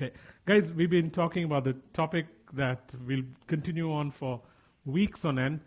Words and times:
Okay. 0.00 0.12
Guys, 0.46 0.72
we've 0.74 0.88
been 0.88 1.10
talking 1.10 1.42
about 1.42 1.64
the 1.64 1.74
topic 1.92 2.26
that 2.52 2.88
we'll 3.04 3.24
continue 3.48 3.92
on 3.92 4.12
for 4.12 4.40
weeks 4.84 5.24
on 5.24 5.40
end, 5.40 5.58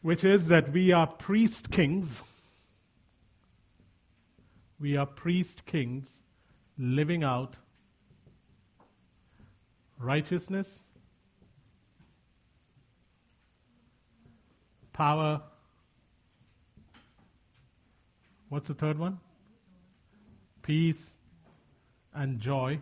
which 0.00 0.24
is 0.24 0.48
that 0.48 0.72
we 0.72 0.92
are 0.92 1.06
priest 1.06 1.70
kings. 1.70 2.22
We 4.80 4.96
are 4.96 5.04
priest 5.04 5.66
kings 5.66 6.08
living 6.78 7.22
out 7.22 7.54
righteousness, 9.98 10.66
power. 14.94 15.42
What's 18.48 18.68
the 18.68 18.74
third 18.74 18.98
one? 18.98 19.20
Peace 20.62 21.10
and 22.14 22.40
joy 22.40 22.80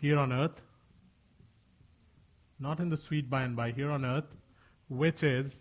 here 0.00 0.18
on 0.18 0.32
earth. 0.32 0.60
Not 2.58 2.80
in 2.80 2.88
the 2.88 2.96
sweet 2.96 3.28
by 3.30 3.42
and 3.42 3.54
by, 3.54 3.72
here 3.72 3.90
on 3.90 4.04
earth, 4.04 4.34
which 4.88 5.22
is, 5.22 5.52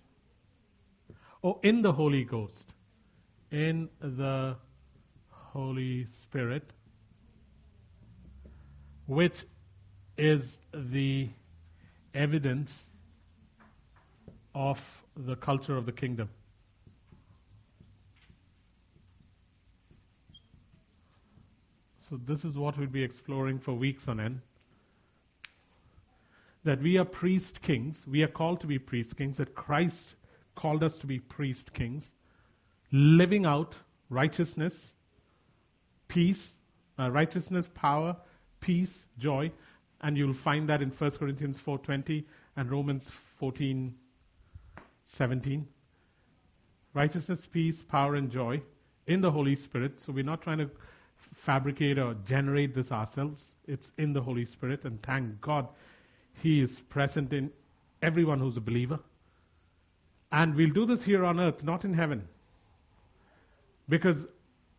oh, 1.44 1.60
in 1.64 1.82
the 1.82 1.92
Holy 1.92 2.24
Ghost, 2.24 2.74
in 3.52 3.90
the 4.00 4.56
Holy 5.30 6.08
Spirit, 6.12 6.72
which 9.06 9.44
is 10.18 10.58
the 10.74 11.30
evidence 12.14 12.72
of 14.56 14.80
the 15.16 15.36
culture 15.36 15.78
of 15.78 15.86
the 15.86 15.92
kingdom. 15.92 16.30
So, 22.10 22.20
this 22.26 22.44
is 22.46 22.58
what 22.58 22.78
we'll 22.78 22.88
be 22.88 23.04
exploring 23.04 23.60
for 23.60 23.74
weeks 23.74 24.08
on 24.08 24.22
end. 24.22 24.40
That 26.64 26.82
we 26.82 26.98
are 26.98 27.04
priest 27.04 27.62
kings. 27.62 27.98
We 28.08 28.24
are 28.24 28.30
called 28.30 28.62
to 28.62 28.68
be 28.68 28.80
priest 28.80 29.18
kings. 29.18 29.36
That 29.38 29.54
Christ 29.56 30.16
called 30.56 30.84
us 30.84 30.98
to 31.00 31.08
be 31.08 31.20
priest 31.20 31.74
kings. 31.74 32.10
Living 32.92 33.46
out 33.46 33.76
righteousness, 34.10 34.94
peace, 36.08 36.54
uh, 36.98 37.12
righteousness, 37.12 37.68
power, 37.74 38.16
peace, 38.62 39.04
joy. 39.18 39.52
And 40.00 40.18
you'll 40.18 40.34
find 40.34 40.70
that 40.70 40.82
in 40.82 40.92
1 40.92 41.12
Corinthians 41.12 41.58
4.20 41.58 42.24
and 42.56 42.72
Romans 42.72 43.12
14.17. 43.42 45.66
Righteousness, 46.94 47.46
peace, 47.46 47.84
power, 47.84 48.16
and 48.16 48.32
joy 48.32 48.62
in 49.08 49.20
the 49.20 49.32
Holy 49.32 49.56
Spirit. 49.56 50.00
So 50.00 50.14
we're 50.14 50.24
not 50.24 50.42
trying 50.42 50.60
to 50.60 50.70
fabricate 51.34 51.98
or 51.98 52.16
generate 52.26 52.74
this 52.74 52.92
ourselves. 52.92 53.44
It's 53.68 53.92
in 53.98 54.14
the 54.14 54.22
Holy 54.22 54.46
Spirit, 54.46 54.84
and 54.86 55.02
thank 55.02 55.42
God 55.42 55.68
He 56.42 56.62
is 56.62 56.80
present 56.90 57.34
in 57.34 57.52
everyone 58.02 58.40
who's 58.40 58.58
a 58.58 58.62
believer. 58.62 59.00
And 60.32 60.56
we'll 60.56 60.74
do 60.74 60.86
this 60.86 61.04
here 61.04 61.24
on 61.24 61.40
earth, 61.40 61.64
not 61.64 61.86
in 61.86 61.94
heaven. 61.94 62.28
Because 63.90 64.18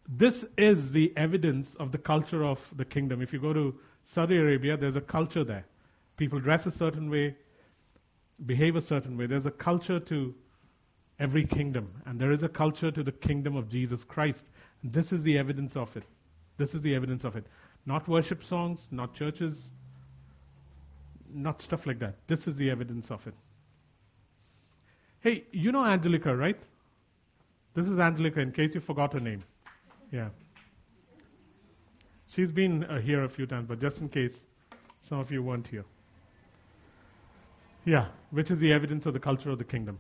this 0.08 0.45
is 0.56 0.92
the 0.92 1.12
evidence 1.17 1.75
of 1.77 1.92
the 1.92 1.98
culture 1.98 2.45
of 2.45 2.61
the 2.77 2.84
kingdom. 2.84 3.23
If 3.23 3.33
you 3.33 3.41
go 3.41 3.52
to 3.52 3.75
Saudi 4.06 4.36
Arabia, 4.36 4.77
there's 4.77 4.97
a 4.97 5.00
culture 5.00 5.45
there. 5.45 5.64
People 6.17 6.41
dress 6.41 6.67
a 6.67 6.70
certain 6.70 7.11
way, 7.11 7.36
behave 8.45 8.77
a 8.77 8.80
certain 8.80 9.17
way. 9.17 9.27
There's 9.27 9.47
a 9.47 9.50
culture 9.50 10.00
to 10.00 10.34
every 11.20 11.45
kingdom, 11.45 11.91
and 12.06 12.19
there 12.19 12.33
is 12.33 12.42
a 12.42 12.48
culture 12.48 12.91
to 12.91 13.02
the 13.02 13.12
kingdom 13.12 13.56
of 13.56 13.69
Jesus 13.69 14.05
Christ. 14.05 14.45
This 14.84 15.12
is 15.12 15.23
the 15.23 15.36
evidence 15.39 15.77
of 15.77 15.95
it. 15.97 16.05
This 16.59 16.75
is 16.75 16.83
the 16.83 16.95
evidence 16.95 17.25
of 17.25 17.37
it. 17.37 17.47
Not 17.87 18.06
worship 18.06 18.45
songs, 18.45 18.87
not 18.91 19.14
churches, 19.14 19.70
not 21.33 21.62
stuff 21.62 21.87
like 21.87 21.98
that. 22.01 22.17
This 22.27 22.47
is 22.47 22.56
the 22.56 22.70
evidence 22.70 23.11
of 23.11 23.27
it. 23.27 23.34
Hey, 25.20 25.45
you 25.53 25.73
know 25.73 25.84
Angelica, 25.84 26.34
right? 26.34 26.58
This 27.74 27.86
is 27.86 27.98
Angelica, 27.98 28.41
in 28.41 28.52
case 28.52 28.74
you 28.74 28.80
forgot 28.80 29.13
her 29.13 29.20
name. 29.20 29.42
Yeah. 30.13 30.29
She's 32.27 32.52
been 32.52 32.85
uh, 32.85 33.01
here 33.01 33.25
a 33.25 33.29
few 33.29 33.46
times, 33.46 33.67
but 33.69 33.80
just 33.80 33.98
in 33.98 34.08
case 34.08 34.35
some 35.08 35.19
of 35.19 35.30
you 35.30 35.42
weren't 35.42 35.67
here. 35.67 35.85
Yeah, 37.85 38.07
which 38.30 38.51
is 38.51 38.58
the 38.58 38.73
evidence 38.73 39.07
of 39.07 39.14
the 39.14 39.20
culture 39.20 39.51
of 39.51 39.58
the 39.58 39.64
kingdom. 39.64 39.98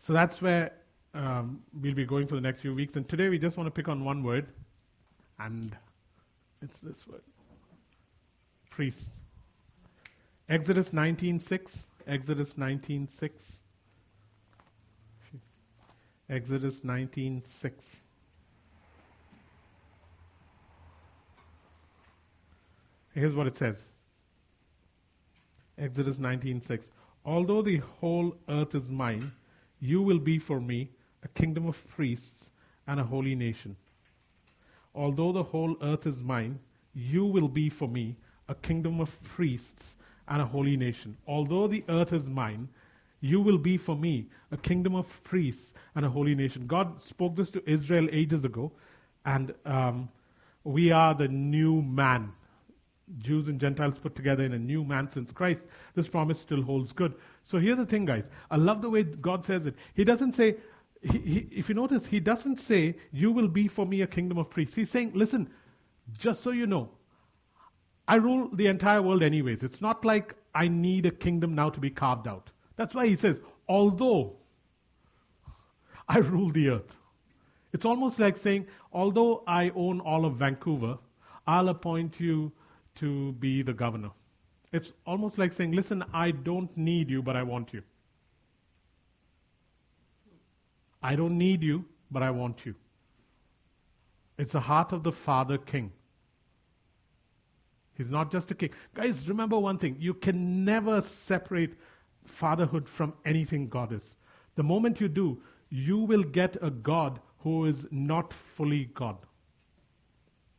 So 0.00 0.12
that's 0.12 0.40
where 0.40 0.72
um, 1.14 1.62
we'll 1.80 1.94
be 1.94 2.04
going 2.04 2.26
for 2.26 2.34
the 2.34 2.40
next 2.40 2.60
few 2.60 2.74
weeks. 2.74 2.96
And 2.96 3.08
today 3.08 3.28
we 3.28 3.38
just 3.38 3.56
want 3.56 3.66
to 3.66 3.70
pick 3.70 3.88
on 3.88 4.04
one 4.04 4.22
word, 4.22 4.46
and 5.38 5.76
it's 6.62 6.78
this 6.78 7.06
word 7.06 7.22
priest. 8.70 9.08
Exodus 10.48 10.90
19:6. 10.90 11.78
Exodus 12.06 12.54
19:6. 12.54 13.60
Exodus 16.28 16.80
19:6. 16.80 17.72
Here's 23.12 23.34
what 23.34 23.46
it 23.46 23.56
says. 23.56 23.84
Exodus 25.76 26.18
19:6. 26.18 26.90
Although 27.24 27.62
the 27.62 27.78
whole 27.78 28.36
earth 28.48 28.74
is 28.74 28.90
mine, 28.90 29.32
you 29.80 30.00
will 30.00 30.18
be 30.18 30.38
for 30.38 30.60
me 30.60 30.90
a 31.22 31.28
kingdom 31.28 31.66
of 31.66 31.86
priests 31.88 32.50
and 32.86 33.00
a 33.00 33.04
holy 33.04 33.34
nation. 33.34 33.76
Although 34.94 35.32
the 35.32 35.42
whole 35.42 35.76
earth 35.82 36.06
is 36.06 36.22
mine, 36.22 36.58
you 36.94 37.24
will 37.24 37.48
be 37.48 37.68
for 37.68 37.88
me 37.88 38.16
a 38.48 38.54
kingdom 38.54 39.00
of 39.00 39.22
priests 39.22 39.96
and 40.28 40.42
a 40.42 40.46
holy 40.46 40.76
nation. 40.76 41.16
Although 41.26 41.68
the 41.68 41.84
earth 41.88 42.12
is 42.12 42.28
mine, 42.28 42.68
you 43.20 43.40
will 43.40 43.58
be 43.58 43.76
for 43.76 43.94
me 43.94 44.28
a 44.50 44.56
kingdom 44.56 44.94
of 44.94 45.22
priests 45.24 45.74
and 45.94 46.04
a 46.04 46.08
holy 46.08 46.34
nation. 46.34 46.66
God 46.66 47.02
spoke 47.02 47.36
this 47.36 47.50
to 47.50 47.70
Israel 47.70 48.08
ages 48.10 48.44
ago, 48.44 48.72
and 49.24 49.54
um, 49.66 50.08
we 50.64 50.90
are 50.90 51.14
the 51.14 51.28
new 51.28 51.82
man. 51.82 52.32
Jews 53.18 53.48
and 53.48 53.60
Gentiles 53.60 53.98
put 53.98 54.14
together 54.14 54.44
in 54.44 54.52
a 54.52 54.58
new 54.58 54.84
man 54.84 55.08
since 55.08 55.32
Christ. 55.32 55.64
This 55.94 56.08
promise 56.08 56.40
still 56.40 56.62
holds 56.62 56.92
good. 56.92 57.14
So 57.42 57.58
here's 57.58 57.78
the 57.78 57.86
thing, 57.86 58.04
guys. 58.04 58.30
I 58.50 58.56
love 58.56 58.82
the 58.82 58.90
way 58.90 59.02
God 59.02 59.44
says 59.44 59.66
it. 59.66 59.74
He 59.94 60.04
doesn't 60.04 60.32
say, 60.32 60.56
he, 61.02 61.48
if 61.50 61.68
you 61.68 61.74
notice, 61.74 62.06
he 62.06 62.20
doesn't 62.20 62.58
say, 62.58 62.96
You 63.12 63.32
will 63.32 63.48
be 63.48 63.68
for 63.68 63.86
me 63.86 64.02
a 64.02 64.06
kingdom 64.06 64.38
of 64.38 64.50
priests. 64.50 64.74
He's 64.74 64.90
saying, 64.90 65.12
Listen, 65.14 65.48
just 66.18 66.42
so 66.42 66.50
you 66.50 66.66
know, 66.66 66.90
I 68.08 68.16
rule 68.16 68.50
the 68.54 68.66
entire 68.66 69.00
world 69.02 69.22
anyways. 69.22 69.62
It's 69.62 69.80
not 69.80 70.04
like 70.04 70.34
I 70.54 70.68
need 70.68 71.06
a 71.06 71.10
kingdom 71.10 71.54
now 71.54 71.70
to 71.70 71.80
be 71.80 71.90
carved 71.90 72.28
out. 72.28 72.50
That's 72.76 72.94
why 72.94 73.06
he 73.06 73.16
says, 73.16 73.38
Although 73.68 74.36
I 76.08 76.18
rule 76.18 76.50
the 76.50 76.70
earth. 76.70 76.96
It's 77.72 77.84
almost 77.84 78.18
like 78.18 78.36
saying, 78.36 78.66
Although 78.92 79.44
I 79.46 79.70
own 79.70 80.00
all 80.00 80.24
of 80.24 80.36
Vancouver, 80.36 80.98
I'll 81.46 81.68
appoint 81.68 82.20
you 82.20 82.52
to 82.96 83.32
be 83.34 83.62
the 83.62 83.72
governor. 83.72 84.10
It's 84.72 84.92
almost 85.06 85.38
like 85.38 85.52
saying, 85.52 85.72
Listen, 85.72 86.04
I 86.12 86.32
don't 86.32 86.76
need 86.76 87.08
you, 87.10 87.22
but 87.22 87.36
I 87.36 87.42
want 87.42 87.72
you. 87.72 87.82
I 91.02 91.16
don't 91.16 91.38
need 91.38 91.62
you, 91.62 91.84
but 92.10 92.22
I 92.22 92.30
want 92.30 92.66
you. 92.66 92.74
It's 94.38 94.52
the 94.52 94.60
heart 94.60 94.92
of 94.92 95.02
the 95.02 95.12
Father 95.12 95.58
King. 95.58 95.92
He's 97.96 98.10
not 98.10 98.30
just 98.32 98.50
a 98.50 98.54
king. 98.54 98.70
Guys, 98.94 99.28
remember 99.28 99.58
one 99.58 99.76
thing 99.76 99.96
you 99.98 100.14
can 100.14 100.64
never 100.64 101.02
separate 101.02 101.74
fatherhood 102.24 102.88
from 102.88 103.12
anything 103.26 103.68
God 103.68 103.92
is. 103.92 104.16
The 104.54 104.62
moment 104.62 105.00
you 105.00 105.08
do, 105.08 105.42
you 105.68 105.98
will 105.98 106.22
get 106.22 106.56
a 106.62 106.70
God 106.70 107.20
who 107.40 107.66
is 107.66 107.86
not 107.90 108.32
fully 108.32 108.86
God. 108.94 109.18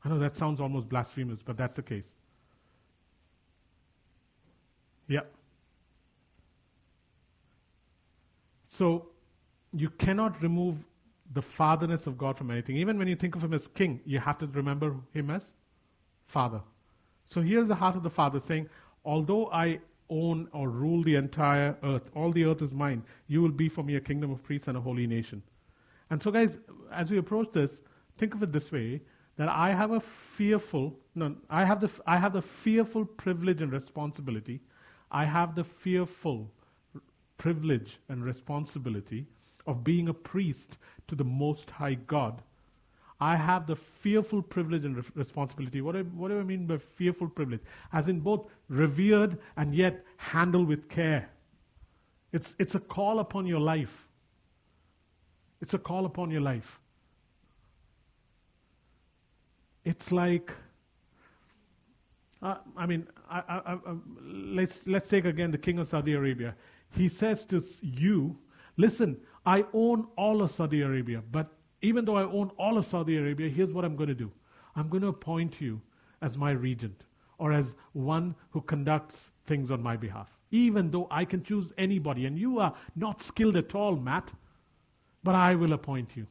I 0.04 0.10
know 0.10 0.20
that 0.20 0.36
sounds 0.36 0.60
almost 0.60 0.90
blasphemous, 0.90 1.40
but 1.44 1.58
that's 1.58 1.76
the 1.76 1.82
case. 1.82 2.10
Yeah. 5.08 5.22
So, 8.68 9.11
you 9.74 9.90
cannot 9.90 10.42
remove 10.42 10.78
the 11.34 11.42
fatherness 11.42 12.08
of 12.08 12.18
God 12.18 12.38
from 12.38 12.52
anything. 12.52 12.76
Even 12.78 12.98
when 12.98 13.08
you 13.08 13.16
think 13.16 13.36
of 13.36 13.44
Him 13.44 13.54
as 13.54 13.68
King, 13.68 14.02
you 14.06 14.20
have 14.20 14.38
to 14.40 14.48
remember 14.48 14.96
Him 15.14 15.30
as 15.30 15.54
Father. 16.26 16.62
So 17.28 17.42
here's 17.42 17.68
the 17.68 17.76
heart 17.76 17.96
of 17.96 18.04
the 18.04 18.10
Father 18.10 18.40
saying, 18.40 18.70
Although 19.06 19.48
I 19.52 19.80
own 20.10 20.50
or 20.52 20.70
rule 20.70 21.04
the 21.04 21.16
entire 21.16 21.76
earth, 21.84 22.10
all 22.14 22.32
the 22.32 22.44
earth 22.44 22.62
is 22.62 22.74
mine, 22.74 23.04
you 23.28 23.42
will 23.42 23.52
be 23.52 23.70
for 23.70 23.84
me 23.84 23.96
a 23.96 24.02
kingdom 24.02 24.32
of 24.32 24.44
priests 24.44 24.68
and 24.68 24.78
a 24.78 24.82
holy 24.82 25.08
nation. 25.08 25.42
And 26.10 26.22
so, 26.22 26.30
guys, 26.30 26.58
as 26.92 27.10
we 27.10 27.18
approach 27.18 27.52
this, 27.52 27.82
think 28.18 28.34
of 28.34 28.44
it 28.44 28.52
this 28.52 28.72
way 28.72 29.02
that 29.38 29.48
I 29.48 29.72
have 29.72 29.92
a 29.92 30.02
fearful, 30.02 30.94
no, 31.16 31.34
I 31.50 31.64
have 31.64 31.80
the, 31.80 31.90
I 32.06 32.18
have 32.18 32.34
the 32.34 32.42
fearful 32.42 33.06
privilege 33.06 33.62
and 33.62 33.72
responsibility, 33.72 34.60
I 35.10 35.24
have 35.24 35.56
the 35.56 35.64
fearful 35.64 36.52
privilege 37.38 37.98
and 38.10 38.24
responsibility 38.24 39.26
of 39.68 39.84
being 39.84 40.10
a 40.10 40.14
priest 40.14 40.78
to 41.08 41.16
the 41.16 41.24
Most 41.24 41.70
High 41.70 41.96
God. 41.96 42.42
I 43.20 43.36
have 43.36 43.68
the 43.68 43.76
fearful 43.76 44.42
privilege 44.42 44.84
and 44.84 44.98
re- 44.98 45.04
responsibility. 45.14 45.82
What 45.82 45.92
do, 45.94 46.00
I, 46.00 46.02
what 46.02 46.30
do 46.30 46.40
I 46.40 46.44
mean 46.44 46.66
by 46.66 46.78
fearful 46.78 47.30
privilege? 47.30 47.62
As 47.94 48.08
in 48.08 48.20
both 48.20 48.48
revered 48.68 49.38
and 49.58 49.76
yet 49.76 50.04
handled 50.18 50.68
with 50.68 50.90
care. 50.90 51.30
It's, 52.34 52.56
it's 52.58 52.74
a 52.74 52.80
call 52.80 53.20
upon 53.20 53.46
your 53.46 53.60
life. 53.60 54.08
It's 55.62 55.76
a 55.76 55.78
call 55.78 56.06
upon 56.06 56.32
your 56.32 56.42
life. 56.42 56.80
It's 59.86 60.12
like, 60.12 60.52
uh, 62.42 62.56
I 62.76 62.88
mean, 62.88 63.08
I, 63.30 63.44
I, 63.48 63.74
I, 63.74 63.80
let's, 64.24 64.80
let's 64.88 65.08
take 65.10 65.26
again 65.26 65.52
the 65.52 65.58
king 65.58 65.78
of 65.78 65.90
Saudi 65.90 66.14
Arabia. 66.14 66.56
He 66.92 67.08
says 67.08 67.46
to 67.46 67.64
you, 67.82 68.36
listen, 68.78 69.18
I 69.46 69.66
own 69.74 70.08
all 70.18 70.42
of 70.42 70.52
Saudi 70.52 70.82
Arabia, 70.82 71.24
but 71.32 71.52
even 71.82 72.06
though 72.06 72.18
I 72.18 72.24
own 72.24 72.52
all 72.58 72.78
of 72.78 72.86
Saudi 72.86 73.18
Arabia, 73.18 73.50
here's 73.50 73.74
what 73.74 73.86
I'm 73.86 73.96
going 73.96 74.10
to 74.10 74.16
do. 74.16 74.32
I'm 74.76 74.88
going 74.88 75.02
to 75.02 75.08
appoint 75.10 75.60
you 75.60 75.82
as 76.22 76.38
my 76.38 76.52
regent 76.52 77.04
or 77.40 77.52
as 77.52 77.76
one 77.94 78.36
who 78.52 78.62
conducts 78.62 79.32
things 79.46 79.72
on 79.72 79.82
my 79.82 79.98
behalf. 79.98 80.30
Even 80.52 80.92
though 80.92 81.08
I 81.10 81.26
can 81.26 81.44
choose 81.44 81.74
anybody, 81.78 82.26
and 82.26 82.38
you 82.38 82.60
are 82.60 82.76
not 82.96 83.24
skilled 83.24 83.56
at 83.56 83.74
all, 83.74 83.96
Matt, 83.96 84.32
but 85.24 85.34
I 85.34 85.56
will 85.56 85.74
appoint 85.74 86.16
you. 86.16 86.28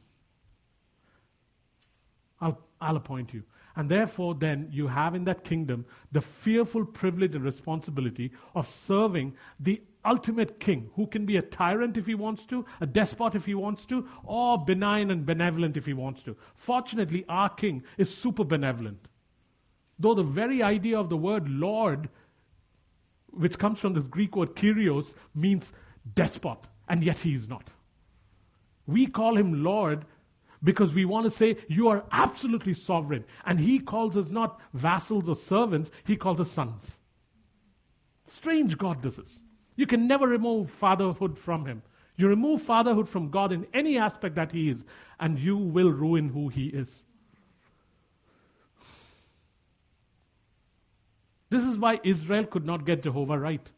I'll, 2.39 2.57
I'll 2.79 2.97
appoint 2.97 3.33
you. 3.33 3.43
And 3.75 3.89
therefore, 3.89 4.35
then, 4.35 4.67
you 4.71 4.87
have 4.87 5.15
in 5.15 5.23
that 5.25 5.43
kingdom 5.43 5.85
the 6.11 6.21
fearful 6.21 6.85
privilege 6.85 7.35
and 7.35 7.43
responsibility 7.43 8.31
of 8.55 8.67
serving 8.67 9.33
the 9.59 9.81
ultimate 10.05 10.59
king 10.59 10.89
who 10.95 11.07
can 11.07 11.25
be 11.25 11.37
a 11.37 11.41
tyrant 11.41 11.97
if 11.97 12.05
he 12.05 12.15
wants 12.15 12.45
to, 12.47 12.65
a 12.79 12.85
despot 12.85 13.35
if 13.35 13.45
he 13.45 13.53
wants 13.53 13.85
to, 13.85 14.07
or 14.23 14.63
benign 14.63 15.11
and 15.11 15.25
benevolent 15.25 15.77
if 15.77 15.85
he 15.85 15.93
wants 15.93 16.23
to. 16.23 16.35
Fortunately, 16.55 17.25
our 17.29 17.49
king 17.49 17.83
is 17.97 18.13
super 18.13 18.43
benevolent. 18.43 19.07
Though 19.99 20.15
the 20.15 20.23
very 20.23 20.63
idea 20.63 20.99
of 20.99 21.09
the 21.09 21.17
word 21.17 21.47
Lord, 21.47 22.09
which 23.29 23.57
comes 23.57 23.79
from 23.79 23.93
this 23.93 24.07
Greek 24.07 24.35
word 24.35 24.55
kyrios, 24.55 25.13
means 25.35 25.71
despot, 26.15 26.59
and 26.87 27.03
yet 27.03 27.19
he 27.19 27.33
is 27.33 27.47
not. 27.47 27.69
We 28.87 29.05
call 29.05 29.37
him 29.37 29.63
Lord 29.63 30.05
because 30.63 30.93
we 30.93 31.05
want 31.05 31.25
to 31.25 31.31
say, 31.31 31.57
You 31.67 31.89
are 31.89 32.03
absolutely 32.11 32.73
sovereign. 32.73 33.25
And 33.45 33.59
he 33.59 33.79
calls 33.79 34.17
us 34.17 34.29
not 34.29 34.59
vassals 34.73 35.29
or 35.29 35.35
servants, 35.35 35.91
he 36.03 36.15
calls 36.15 36.39
us 36.39 36.51
sons. 36.51 36.89
Strange 38.27 38.77
God 38.77 39.01
this 39.01 39.17
is. 39.17 39.41
You 39.75 39.87
can 39.87 40.07
never 40.07 40.27
remove 40.27 40.69
fatherhood 40.69 41.37
from 41.37 41.65
him. 41.65 41.81
You 42.17 42.27
remove 42.27 42.61
fatherhood 42.61 43.09
from 43.09 43.29
God 43.29 43.51
in 43.51 43.65
any 43.73 43.97
aspect 43.97 44.35
that 44.35 44.51
he 44.51 44.69
is, 44.69 44.83
and 45.19 45.39
you 45.39 45.57
will 45.57 45.91
ruin 45.91 46.29
who 46.29 46.49
he 46.49 46.67
is. 46.67 47.03
This 51.49 51.63
is 51.65 51.77
why 51.77 51.99
Israel 52.03 52.45
could 52.45 52.65
not 52.65 52.85
get 52.85 53.03
Jehovah 53.03 53.37
right. 53.37 53.69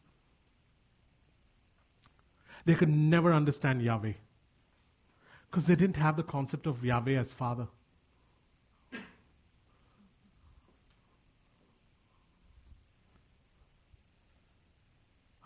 They 2.64 2.74
could 2.74 2.88
never 2.88 3.32
understand 3.32 3.82
Yahweh 3.82 4.12
because 5.50 5.66
they 5.66 5.74
didn't 5.74 5.96
have 5.96 6.16
the 6.16 6.22
concept 6.22 6.66
of 6.66 6.84
Yahweh 6.84 7.18
as 7.18 7.32
Father. 7.32 7.66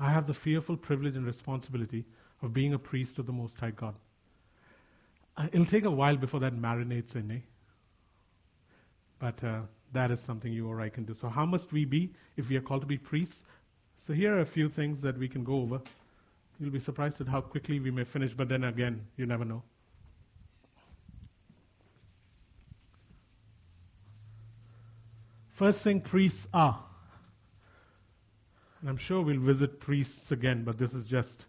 I 0.01 0.11
have 0.11 0.27
the 0.27 0.35
fearful 0.35 0.77
privilege 0.77 1.17
and 1.17 1.27
responsibility 1.27 2.05
of 2.43 2.53
being 2.53 2.73
a 2.73 2.79
priest 2.79 3.19
of 3.19 3.27
the 3.27 3.33
Most 3.33 3.57
High 3.59 3.73
God. 3.73 3.95
Uh, 5.37 5.49
it'll 5.53 5.67
take 5.67 5.85
a 5.85 5.91
while 5.91 6.17
before 6.17 6.41
that 6.41 6.55
marinates 6.55 7.17
in 7.17 7.27
me. 7.27 7.43
But 9.19 9.43
uh, 9.43 9.61
that 9.93 10.11
is 10.11 10.21
something 10.21 10.53
you 10.53 10.69
or 10.69 10.81
I 10.81 10.89
can 10.89 11.05
do. 11.05 11.15
So, 11.15 11.29
how 11.29 11.47
must 11.47 11.73
we 11.73 11.85
be 11.85 12.13
if 12.37 12.49
we 12.49 12.57
are 12.57 12.61
called 12.61 12.83
to 12.83 12.87
be 12.87 12.99
priests? 12.99 13.43
So, 14.07 14.13
here 14.13 14.37
are 14.37 14.41
a 14.41 14.47
few 14.47 14.69
things 14.69 15.01
that 15.03 15.19
we 15.19 15.29
can 15.29 15.43
go 15.43 15.61
over. 15.61 15.81
You'll 16.61 16.71
be 16.71 16.81
surprised 16.81 17.21
at 17.21 17.29
how 17.29 17.41
quickly 17.41 17.81
we 17.81 17.91
may 17.91 18.05
finish, 18.05 18.35
but 18.35 18.49
then 18.49 18.65
again, 18.65 19.07
you 19.17 19.27
never 19.27 19.45
know. 19.45 19.63
First 25.51 25.81
thing 25.81 26.01
priests 26.01 26.47
are 26.55 26.85
and 28.81 28.89
I'm 28.89 28.97
sure 28.97 29.23
we'll 29.23 29.41
visit 29.41 29.81
priests 29.81 30.33
again, 30.33 30.65
but 30.65 30.79
this 30.79 30.95
is 30.95 31.05
just 31.05 31.47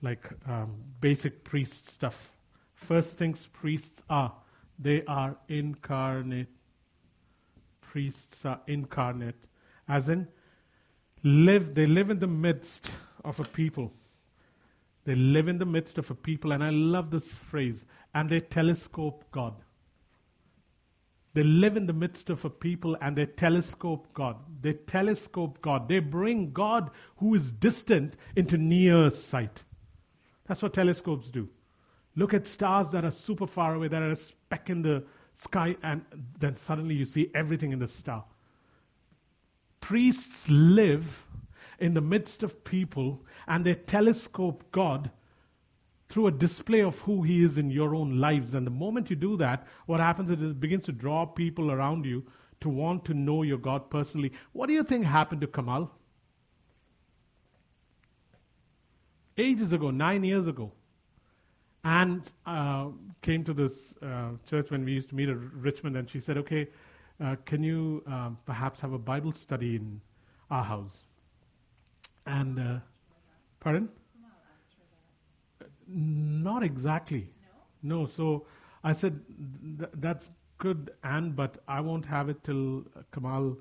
like 0.00 0.30
um, 0.48 0.72
basic 1.00 1.44
priest 1.44 1.90
stuff. 1.90 2.30
First 2.74 3.16
things 3.16 3.48
priests 3.52 4.02
are 4.10 4.32
they 4.78 5.04
are 5.06 5.36
incarnate. 5.48 6.48
Priests 7.80 8.44
are 8.44 8.60
incarnate, 8.66 9.36
as 9.88 10.08
in 10.08 10.26
live. 11.22 11.74
They 11.74 11.86
live 11.86 12.10
in 12.10 12.18
the 12.18 12.26
midst 12.26 12.90
of 13.24 13.38
a 13.38 13.44
people. 13.44 13.92
They 15.04 15.14
live 15.14 15.48
in 15.48 15.58
the 15.58 15.66
midst 15.66 15.98
of 15.98 16.10
a 16.10 16.14
people, 16.14 16.52
and 16.52 16.64
I 16.64 16.70
love 16.70 17.10
this 17.10 17.28
phrase. 17.28 17.84
And 18.14 18.30
they 18.30 18.40
telescope 18.40 19.24
God. 19.30 19.54
They 21.34 21.42
live 21.42 21.76
in 21.76 21.86
the 21.86 21.94
midst 21.94 22.28
of 22.28 22.44
a 22.44 22.50
people 22.50 22.96
and 23.00 23.16
they 23.16 23.26
telescope 23.26 24.08
God. 24.12 24.36
They 24.60 24.74
telescope 24.74 25.62
God. 25.62 25.88
They 25.88 25.98
bring 25.98 26.52
God 26.52 26.90
who 27.16 27.34
is 27.34 27.50
distant 27.50 28.14
into 28.36 28.58
near 28.58 29.08
sight. 29.10 29.64
That's 30.46 30.62
what 30.62 30.74
telescopes 30.74 31.30
do. 31.30 31.48
Look 32.14 32.34
at 32.34 32.46
stars 32.46 32.90
that 32.90 33.06
are 33.06 33.10
super 33.10 33.46
far 33.46 33.74
away, 33.74 33.88
that 33.88 34.02
are 34.02 34.10
a 34.10 34.16
speck 34.16 34.68
in 34.68 34.82
the 34.82 35.04
sky, 35.34 35.76
and 35.82 36.04
then 36.38 36.56
suddenly 36.56 36.94
you 36.94 37.06
see 37.06 37.30
everything 37.34 37.72
in 37.72 37.78
the 37.78 37.88
star. 37.88 38.24
Priests 39.80 40.48
live 40.50 41.24
in 41.78 41.94
the 41.94 42.02
midst 42.02 42.42
of 42.42 42.62
people 42.62 43.24
and 43.48 43.64
they 43.64 43.74
telescope 43.74 44.64
God 44.70 45.10
through 46.12 46.26
a 46.26 46.30
display 46.30 46.82
of 46.82 46.98
who 47.00 47.22
He 47.22 47.42
is 47.42 47.56
in 47.56 47.70
your 47.70 47.94
own 47.94 48.18
lives. 48.18 48.52
And 48.52 48.66
the 48.66 48.70
moment 48.70 49.08
you 49.08 49.16
do 49.16 49.38
that, 49.38 49.66
what 49.86 49.98
happens 49.98 50.30
is 50.30 50.42
it 50.42 50.60
begins 50.60 50.84
to 50.84 50.92
draw 50.92 51.24
people 51.24 51.70
around 51.70 52.04
you 52.04 52.22
to 52.60 52.68
want 52.68 53.06
to 53.06 53.14
know 53.14 53.42
your 53.42 53.56
God 53.56 53.88
personally. 53.88 54.32
What 54.52 54.66
do 54.66 54.74
you 54.74 54.84
think 54.84 55.06
happened 55.06 55.40
to 55.40 55.46
Kamal? 55.46 55.90
Ages 59.38 59.72
ago, 59.72 59.90
nine 59.90 60.22
years 60.22 60.46
ago. 60.46 60.70
And 61.82 62.30
uh, 62.44 62.88
came 63.22 63.42
to 63.44 63.54
this 63.54 63.72
uh, 64.02 64.32
church 64.48 64.70
when 64.70 64.84
we 64.84 64.92
used 64.92 65.08
to 65.08 65.14
meet 65.14 65.30
at 65.30 65.36
Richmond, 65.36 65.96
and 65.96 66.08
she 66.08 66.20
said, 66.20 66.36
Okay, 66.36 66.68
uh, 67.24 67.36
can 67.46 67.64
you 67.64 68.02
um, 68.06 68.36
perhaps 68.44 68.82
have 68.82 68.92
a 68.92 68.98
Bible 68.98 69.32
study 69.32 69.76
in 69.76 70.00
our 70.50 70.62
house? 70.62 70.96
And, 72.26 72.60
uh, 72.60 72.78
pardon? 73.60 73.88
Not 75.86 76.62
exactly. 76.62 77.30
No. 77.82 78.00
No. 78.00 78.06
So 78.06 78.46
I 78.84 78.92
said 78.92 79.20
that's 79.94 80.30
good, 80.58 80.90
Anne, 81.02 81.32
but 81.32 81.58
I 81.68 81.80
won't 81.80 82.06
have 82.06 82.28
it 82.28 82.42
till 82.44 82.84
Kamal. 83.12 83.58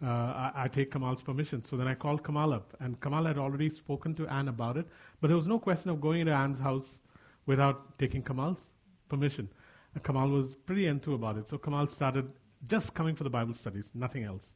Uh, 0.00 0.06
I, 0.06 0.52
I, 0.54 0.68
take 0.68 0.92
Kamal's 0.92 1.22
permission. 1.22 1.64
So 1.64 1.76
then 1.76 1.88
I 1.88 1.94
called 1.94 2.22
Kamal 2.24 2.52
up, 2.52 2.76
and 2.78 3.00
Kamal 3.00 3.24
had 3.24 3.36
already 3.36 3.68
spoken 3.68 4.14
to 4.14 4.28
Anne 4.28 4.46
about 4.46 4.76
it. 4.76 4.86
But 5.20 5.26
there 5.26 5.36
was 5.36 5.48
no 5.48 5.58
question 5.58 5.90
of 5.90 6.00
going 6.00 6.20
into 6.20 6.32
Anne's 6.32 6.58
house 6.58 7.00
without 7.46 7.98
taking 7.98 8.22
Kamal's 8.22 8.60
permission. 9.08 9.48
And 9.94 10.04
Kamal 10.04 10.28
was 10.28 10.54
pretty 10.54 10.86
into 10.86 11.14
about 11.14 11.36
it. 11.36 11.48
So 11.48 11.58
Kamal 11.58 11.88
started 11.88 12.30
just 12.68 12.94
coming 12.94 13.16
for 13.16 13.24
the 13.24 13.30
Bible 13.30 13.54
studies, 13.54 13.90
nothing 13.94 14.22
else. 14.24 14.54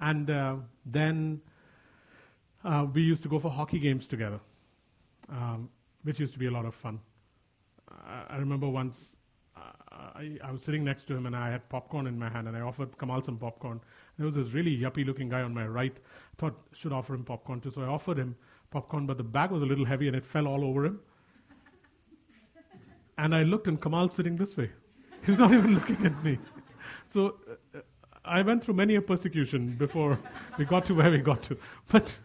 And 0.00 0.30
uh, 0.30 0.56
then 0.84 1.40
uh, 2.64 2.86
we 2.92 3.02
used 3.02 3.22
to 3.22 3.28
go 3.28 3.38
for 3.38 3.50
hockey 3.50 3.78
games 3.78 4.06
together. 4.06 4.40
Um, 5.30 5.70
which 6.06 6.20
used 6.20 6.32
to 6.32 6.38
be 6.38 6.46
a 6.46 6.50
lot 6.50 6.64
of 6.64 6.74
fun. 6.74 7.00
I, 7.90 8.34
I 8.34 8.36
remember 8.36 8.68
once 8.68 9.16
uh, 9.56 9.60
I, 10.14 10.38
I, 10.44 10.52
was 10.52 10.62
sitting 10.62 10.84
next 10.84 11.08
to 11.08 11.16
him 11.16 11.26
and 11.26 11.34
I 11.34 11.50
had 11.50 11.68
popcorn 11.68 12.06
in 12.06 12.16
my 12.16 12.28
hand 12.28 12.46
and 12.46 12.56
I 12.56 12.60
offered 12.60 12.96
Kamal 12.96 13.22
some 13.22 13.38
popcorn. 13.38 13.80
There 14.16 14.26
was 14.26 14.36
this 14.36 14.52
really 14.52 14.76
yuppie 14.76 15.04
looking 15.04 15.28
guy 15.28 15.42
on 15.42 15.52
my 15.52 15.66
right. 15.66 15.96
I 15.96 16.40
thought 16.40 16.56
should 16.72 16.92
offer 16.92 17.14
him 17.14 17.24
popcorn 17.24 17.60
too, 17.60 17.72
so 17.72 17.82
I 17.82 17.86
offered 17.86 18.18
him 18.18 18.36
popcorn, 18.70 19.06
but 19.06 19.16
the 19.16 19.24
bag 19.24 19.50
was 19.50 19.62
a 19.62 19.66
little 19.66 19.84
heavy 19.84 20.06
and 20.06 20.16
it 20.16 20.24
fell 20.24 20.46
all 20.46 20.64
over 20.64 20.84
him. 20.86 21.00
and 23.18 23.34
I 23.34 23.42
looked 23.42 23.66
and 23.66 23.80
Kamal's 23.80 24.14
sitting 24.14 24.36
this 24.36 24.56
way. 24.56 24.70
He's 25.26 25.36
not 25.36 25.52
even 25.52 25.74
looking 25.74 26.06
at 26.06 26.22
me. 26.22 26.38
So 27.08 27.34
uh, 27.74 27.80
I 28.24 28.42
went 28.42 28.62
through 28.62 28.74
many 28.74 28.94
a 28.94 29.02
persecution 29.02 29.74
before 29.76 30.20
we 30.58 30.66
got 30.66 30.84
to 30.86 30.94
where 30.94 31.10
we 31.10 31.18
got 31.18 31.42
to. 31.44 31.58
But 31.88 32.16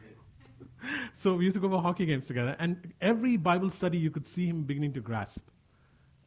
so 1.22 1.36
we 1.36 1.46
used 1.46 1.56
to 1.56 1.62
go 1.62 1.70
for 1.70 1.82
hockey 1.82 2.06
games 2.06 2.28
together, 2.28 2.56
and 2.60 2.94
every 3.02 3.38
Bible 3.38 3.70
study 3.70 3.98
you 3.98 4.12
could 4.12 4.28
see 4.28 4.48
him 4.48 4.64
beginning 4.64 4.94
to 4.94 5.02
grasp. 5.02 5.42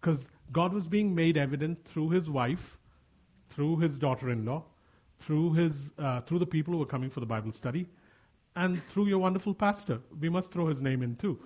Because 0.01 0.29
God 0.53 0.73
was 0.73 0.87
being 0.89 1.15
made 1.15 1.37
evident 1.37 1.85
through 1.85 2.11
his 2.11 2.31
wife, 2.31 2.79
through 3.51 3.79
his 3.79 3.99
daughter 3.99 4.31
in 4.31 4.45
law, 4.45 4.65
through, 5.21 5.55
his, 5.55 5.93
uh, 5.99 6.21
through 6.23 6.39
the 6.41 6.47
people 6.47 6.75
who 6.75 6.81
were 6.81 6.87
coming 6.87 7.11
for 7.11 7.21
the 7.21 7.27
Bible 7.27 7.53
study, 7.53 7.87
and 8.57 8.87
through 8.89 9.07
your 9.09 9.19
wonderful 9.19 9.55
pastor. 9.55 10.01
We 10.21 10.29
must 10.29 10.51
throw 10.53 10.67
his 10.69 10.81
name 10.81 11.03
in 11.03 11.17
too. 11.17 11.41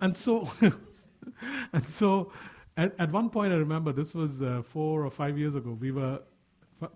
And 0.00 0.16
so, 0.16 0.48
and 1.72 1.86
so 1.88 2.32
At, 2.76 2.94
at 3.00 3.10
one 3.12 3.28
point, 3.30 3.52
I 3.52 3.56
remember 3.56 3.92
this 3.92 4.14
was 4.14 4.40
uh, 4.42 4.62
four 4.62 5.04
or 5.04 5.10
five 5.10 5.36
years 5.36 5.56
ago. 5.56 5.76
We 5.80 5.90
were, 5.90 6.20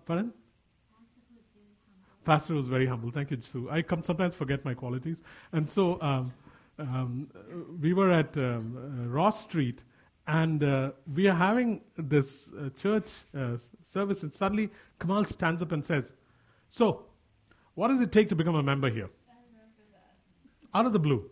pardon? 0.05 0.33
Pastor 2.23 2.53
was 2.53 2.67
very 2.67 2.85
humble. 2.85 3.11
Thank 3.11 3.31
you, 3.31 3.37
Sue. 3.51 3.69
I 3.69 3.81
come, 3.81 4.03
sometimes 4.03 4.35
forget 4.35 4.63
my 4.63 4.73
qualities. 4.73 5.17
And 5.51 5.69
so 5.69 6.01
um, 6.01 6.33
um, 6.79 7.27
we 7.81 7.93
were 7.93 8.11
at 8.11 8.35
um, 8.37 8.77
uh, 8.77 9.09
Ross 9.09 9.41
Street, 9.41 9.81
and 10.27 10.63
uh, 10.63 10.91
we 11.13 11.27
are 11.27 11.35
having 11.35 11.81
this 11.97 12.49
uh, 12.57 12.69
church 12.81 13.11
uh, 13.37 13.57
service, 13.93 14.23
and 14.23 14.33
suddenly 14.33 14.69
Kamal 14.99 15.25
stands 15.25 15.61
up 15.61 15.71
and 15.71 15.83
says, 15.83 16.11
So, 16.69 17.05
what 17.75 17.89
does 17.89 18.01
it 18.01 18.11
take 18.11 18.29
to 18.29 18.35
become 18.35 18.55
a 18.55 18.63
member 18.63 18.89
here? 18.89 19.09
Out 20.73 20.85
of 20.85 20.93
the 20.93 20.99
blue. 20.99 21.29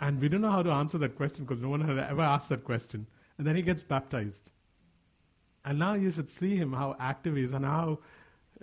And 0.00 0.20
we 0.20 0.28
don't 0.28 0.40
know 0.40 0.50
how 0.50 0.62
to 0.62 0.70
answer 0.70 0.98
that 0.98 1.16
question 1.16 1.44
because 1.44 1.62
no 1.62 1.68
one 1.68 1.80
had 1.80 1.96
ever 1.96 2.22
asked 2.22 2.48
that 2.48 2.64
question. 2.64 3.06
And 3.38 3.46
then 3.46 3.54
he 3.54 3.62
gets 3.62 3.82
baptized. 3.82 4.50
And 5.64 5.78
now 5.78 5.94
you 5.94 6.10
should 6.10 6.28
see 6.28 6.56
him, 6.56 6.72
how 6.72 6.96
active 6.98 7.36
he 7.36 7.44
is, 7.44 7.52
and 7.52 7.64
how, 7.64 8.00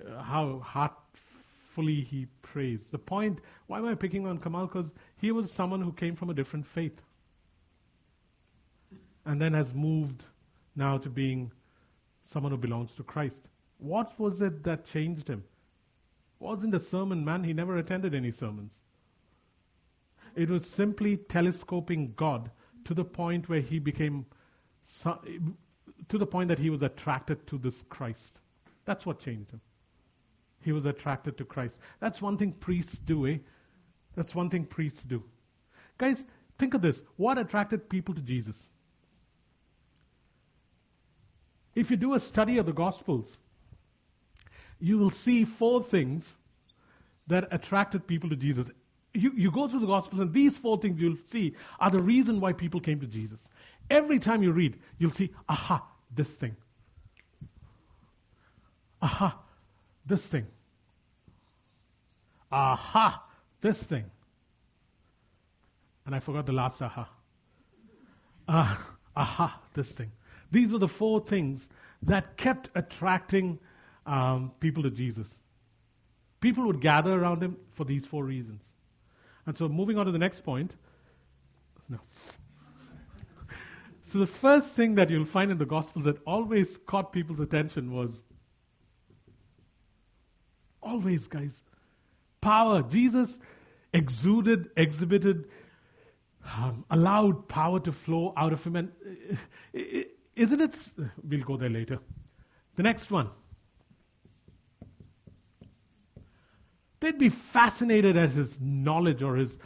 uh, 0.08 0.22
how 0.22 0.60
heartfully 0.60 2.02
he 2.02 2.28
prays. 2.42 2.82
The 2.92 2.98
point, 2.98 3.40
why 3.68 3.80
am 3.80 3.86
I 3.86 3.96
picking 3.96 4.28
on 4.28 4.38
Kamal? 4.40 4.68
Because 4.68 4.92
he 5.18 5.32
was 5.32 5.52
someone 5.52 5.82
who 5.82 5.92
came 5.92 6.16
from 6.16 6.30
a 6.30 6.34
different 6.34 6.66
faith. 6.66 7.02
And 9.26 9.40
then 9.40 9.54
has 9.54 9.74
moved 9.74 10.24
now 10.76 10.98
to 10.98 11.10
being 11.10 11.52
someone 12.26 12.52
who 12.52 12.58
belongs 12.58 12.96
to 12.96 13.04
Christ. 13.04 13.42
What 13.78 14.20
was 14.20 14.42
it 14.42 14.64
that 14.64 14.86
changed 14.86 15.28
him? 15.28 15.44
Wasn't 16.40 16.74
a 16.74 16.80
sermon 16.80 17.26
man, 17.26 17.44
he 17.44 17.54
never 17.54 17.78
attended 17.78 18.16
any 18.16 18.32
sermons. 18.32 18.74
It 20.36 20.50
was 20.50 20.66
simply 20.70 21.18
telescoping 21.18 22.14
God 22.16 22.50
to 22.86 22.94
the 22.94 23.04
point 23.04 23.50
where 23.50 23.62
he 23.62 23.80
became, 23.80 24.26
to 25.04 26.18
the 26.18 26.26
point 26.26 26.48
that 26.48 26.60
he 26.60 26.70
was 26.70 26.82
attracted 26.82 27.46
to 27.48 27.58
this 27.58 27.84
Christ. 27.90 28.40
That's 28.86 29.06
what 29.06 29.20
changed 29.20 29.52
him. 29.52 29.62
He 30.62 30.72
was 30.72 30.86
attracted 30.86 31.38
to 31.38 31.46
Christ. 31.46 31.78
That's 32.00 32.22
one 32.22 32.38
thing 32.38 32.52
priests 32.52 32.98
do, 32.98 33.28
eh? 33.28 33.38
That's 34.16 34.36
one 34.36 34.50
thing 34.50 34.66
priests 34.66 35.04
do. 35.04 35.24
Guys, 35.98 36.24
think 36.58 36.74
of 36.74 36.82
this. 36.82 37.02
What 37.16 37.38
attracted 37.38 37.90
people 37.90 38.16
to 38.16 38.22
Jesus? 38.22 38.58
If 41.76 41.92
you 41.92 41.98
do 41.98 42.14
a 42.14 42.20
study 42.20 42.58
of 42.58 42.66
the 42.66 42.74
Gospels, 42.74 43.28
you 44.80 44.98
will 44.98 45.10
see 45.10 45.46
four 45.46 45.84
things 45.84 46.32
that 47.28 47.48
attracted 47.52 48.08
people 48.08 48.30
to 48.30 48.36
Jesus 48.36 48.70
you, 49.14 49.32
you 49.36 49.52
go 49.52 49.68
through 49.68 49.80
the 49.80 49.88
Gospels, 49.88 50.20
and 50.22 50.34
these 50.34 50.58
four 50.58 50.80
things 50.80 51.00
you'll 51.00 51.18
see 51.30 51.56
are 51.80 51.90
the 51.90 52.02
reason 52.04 52.40
why 52.40 52.54
people 52.54 52.80
came 52.80 53.00
to 53.00 53.08
Jesus. 53.08 53.40
Every 53.90 54.20
time 54.20 54.44
you 54.44 54.52
read, 54.52 54.78
you'll 54.98 55.12
see, 55.12 55.32
aha, 55.48 55.86
this 56.14 56.28
thing. 56.28 56.56
Aha, 59.02 59.40
this 60.06 60.26
thing. 60.26 60.48
Aha, 62.52 63.24
this 63.62 63.82
thing. 63.82 64.06
And 66.06 66.16
I 66.16 66.20
forgot 66.20 66.46
the 66.46 66.54
last 66.54 66.82
aha. 66.82 67.08
Uh, 68.48 68.76
aha, 69.16 69.62
this 69.74 69.92
thing. 69.92 70.12
These 70.52 70.72
were 70.72 70.80
the 70.80 70.88
four 70.88 71.20
things 71.20 71.68
that 72.04 72.38
kept 72.38 72.70
attracting 72.74 73.60
um, 74.06 74.52
people 74.60 74.84
to 74.84 74.90
Jesus. 74.90 75.32
People 76.42 76.66
would 76.66 76.82
gather 76.82 77.14
around 77.14 77.44
him 77.44 77.58
for 77.74 77.84
these 77.84 78.06
four 78.06 78.24
reasons. 78.24 78.64
And 79.46 79.58
so 79.58 79.68
moving 79.68 79.98
on 79.98 80.06
to 80.06 80.12
the 80.12 80.18
next 80.18 80.44
point. 80.44 80.74
No. 81.90 82.00
so 84.12 84.20
the 84.20 84.28
first 84.28 84.74
thing 84.74 84.96
that 84.96 85.10
you'll 85.10 85.26
find 85.26 85.52
in 85.52 85.58
the 85.58 85.66
Gospels 85.66 86.06
that 86.06 86.18
always 86.26 86.78
caught 86.88 87.14
people's 87.14 87.40
attention 87.40 87.92
was 87.92 88.22
always, 90.82 91.28
guys, 91.28 91.62
power. 92.42 92.82
Jesus 92.84 93.38
exuded, 93.94 94.70
exhibited, 94.78 95.48
um, 96.58 96.86
allowed 96.90 97.48
power 97.48 97.80
to 97.82 97.92
flow 97.92 98.34
out 98.38 98.54
of 98.54 98.64
him. 98.64 98.76
And 98.76 98.92
uh, 99.78 99.80
isn't 100.36 100.62
it? 100.62 100.88
We'll 101.24 101.42
go 101.42 101.58
there 101.58 101.70
later. 101.70 102.00
The 102.76 102.84
next 102.84 103.12
one. 103.12 103.30
They'd 107.02 107.18
be 107.18 107.30
fascinated 107.30 108.18
at 108.18 108.32
his 108.32 108.58
knowledge 108.60 109.24
or 109.24 109.36
his 109.36 109.58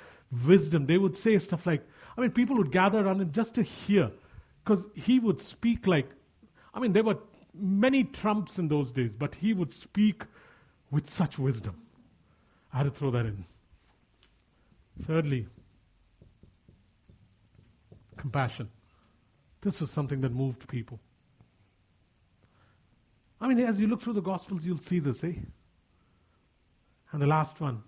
wisdom. 0.45 0.85
They 0.85 0.97
would 0.97 1.15
say 1.15 1.37
stuff 1.39 1.65
like, 1.65 1.83
I 2.15 2.21
mean, 2.21 2.31
people 2.31 2.57
would 2.57 2.71
gather 2.71 2.99
around 2.99 3.21
him 3.21 3.31
just 3.31 3.55
to 3.55 3.63
hear, 3.63 4.11
because 4.63 4.85
he 4.93 5.19
would 5.19 5.41
speak 5.41 5.87
like, 5.87 6.09
I 6.73 6.79
mean, 6.79 6.93
there 6.93 7.03
were 7.03 7.17
many 7.53 8.03
trumps 8.03 8.59
in 8.59 8.67
those 8.67 8.91
days, 8.91 9.15
but 9.15 9.33
he 9.33 9.53
would 9.53 9.73
speak 9.73 10.23
with 10.93 11.09
such 11.09 11.39
wisdom. 11.39 11.75
I 12.71 12.77
had 12.77 12.83
to 12.83 12.91
throw 12.91 13.09
that 13.11 13.25
in. 13.25 13.43
Thirdly, 15.05 15.47
compassion. 18.15 18.69
This 19.61 19.81
was 19.81 19.89
something 19.89 20.21
that 20.21 20.31
moved 20.31 20.67
people. 20.67 20.99
I 23.41 23.47
mean, 23.47 23.59
as 23.59 23.79
you 23.79 23.87
look 23.87 24.03
through 24.03 24.13
the 24.13 24.21
Gospels, 24.21 24.63
you'll 24.63 24.77
see 24.77 24.99
this, 24.99 25.23
eh? 25.23 25.33
And 27.11 27.21
the 27.21 27.27
last 27.27 27.59
one. 27.59 27.81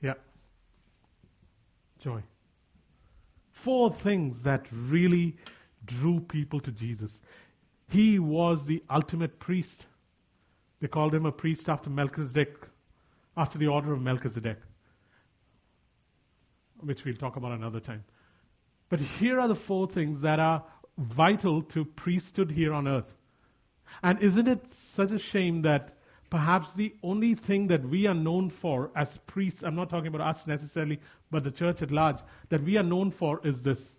Yeah. 0.00 0.14
Joy. 2.00 2.22
Four 3.52 3.92
things 3.92 4.42
that 4.44 4.66
really 4.72 5.36
drew 5.84 6.20
people 6.20 6.60
to 6.60 6.72
Jesus. 6.72 7.20
He 7.90 8.18
was 8.18 8.64
the 8.64 8.82
ultimate 8.88 9.38
priest. 9.38 9.86
They 10.84 10.88
called 10.88 11.14
him 11.14 11.24
a 11.24 11.32
priest 11.32 11.70
after 11.70 11.88
Melchizedek, 11.88 12.58
after 13.38 13.56
the 13.56 13.68
order 13.68 13.94
of 13.94 14.02
Melchizedek, 14.02 14.58
which 16.80 17.06
we'll 17.06 17.16
talk 17.16 17.36
about 17.36 17.52
another 17.52 17.80
time. 17.80 18.04
But 18.90 19.00
here 19.00 19.40
are 19.40 19.48
the 19.48 19.54
four 19.54 19.88
things 19.88 20.20
that 20.20 20.40
are 20.40 20.62
vital 20.98 21.62
to 21.62 21.86
priesthood 21.86 22.50
here 22.50 22.74
on 22.74 22.86
earth. 22.86 23.10
And 24.02 24.20
isn't 24.20 24.46
it 24.46 24.70
such 24.74 25.10
a 25.10 25.18
shame 25.18 25.62
that 25.62 25.96
perhaps 26.28 26.74
the 26.74 26.94
only 27.02 27.34
thing 27.34 27.68
that 27.68 27.82
we 27.88 28.06
are 28.06 28.12
known 28.12 28.50
for 28.50 28.90
as 28.94 29.16
priests, 29.26 29.62
I'm 29.62 29.76
not 29.76 29.88
talking 29.88 30.08
about 30.08 30.20
us 30.20 30.46
necessarily, 30.46 31.00
but 31.30 31.44
the 31.44 31.50
church 31.50 31.80
at 31.80 31.92
large, 31.92 32.18
that 32.50 32.62
we 32.62 32.76
are 32.76 32.82
known 32.82 33.10
for 33.10 33.40
is 33.42 33.62
this. 33.62 33.94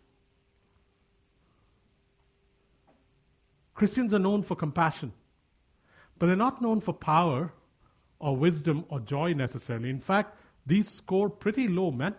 Christians 3.74 4.14
are 4.14 4.20
known 4.20 4.44
for 4.44 4.56
compassion, 4.56 5.14
but 6.18 6.28
they're 6.28 6.36
not 6.36 6.62
known 6.62 6.80
for 6.82 6.94
power 6.94 7.52
or 8.20 8.36
wisdom 8.36 8.86
or 8.90 9.00
joy 9.00 9.34
necessarily. 9.34 9.90
In 9.90 10.00
fact, 10.00 10.38
these 10.66 10.90
score 10.90 11.30
pretty 11.30 11.68
low, 11.68 11.92
man. 11.92 12.16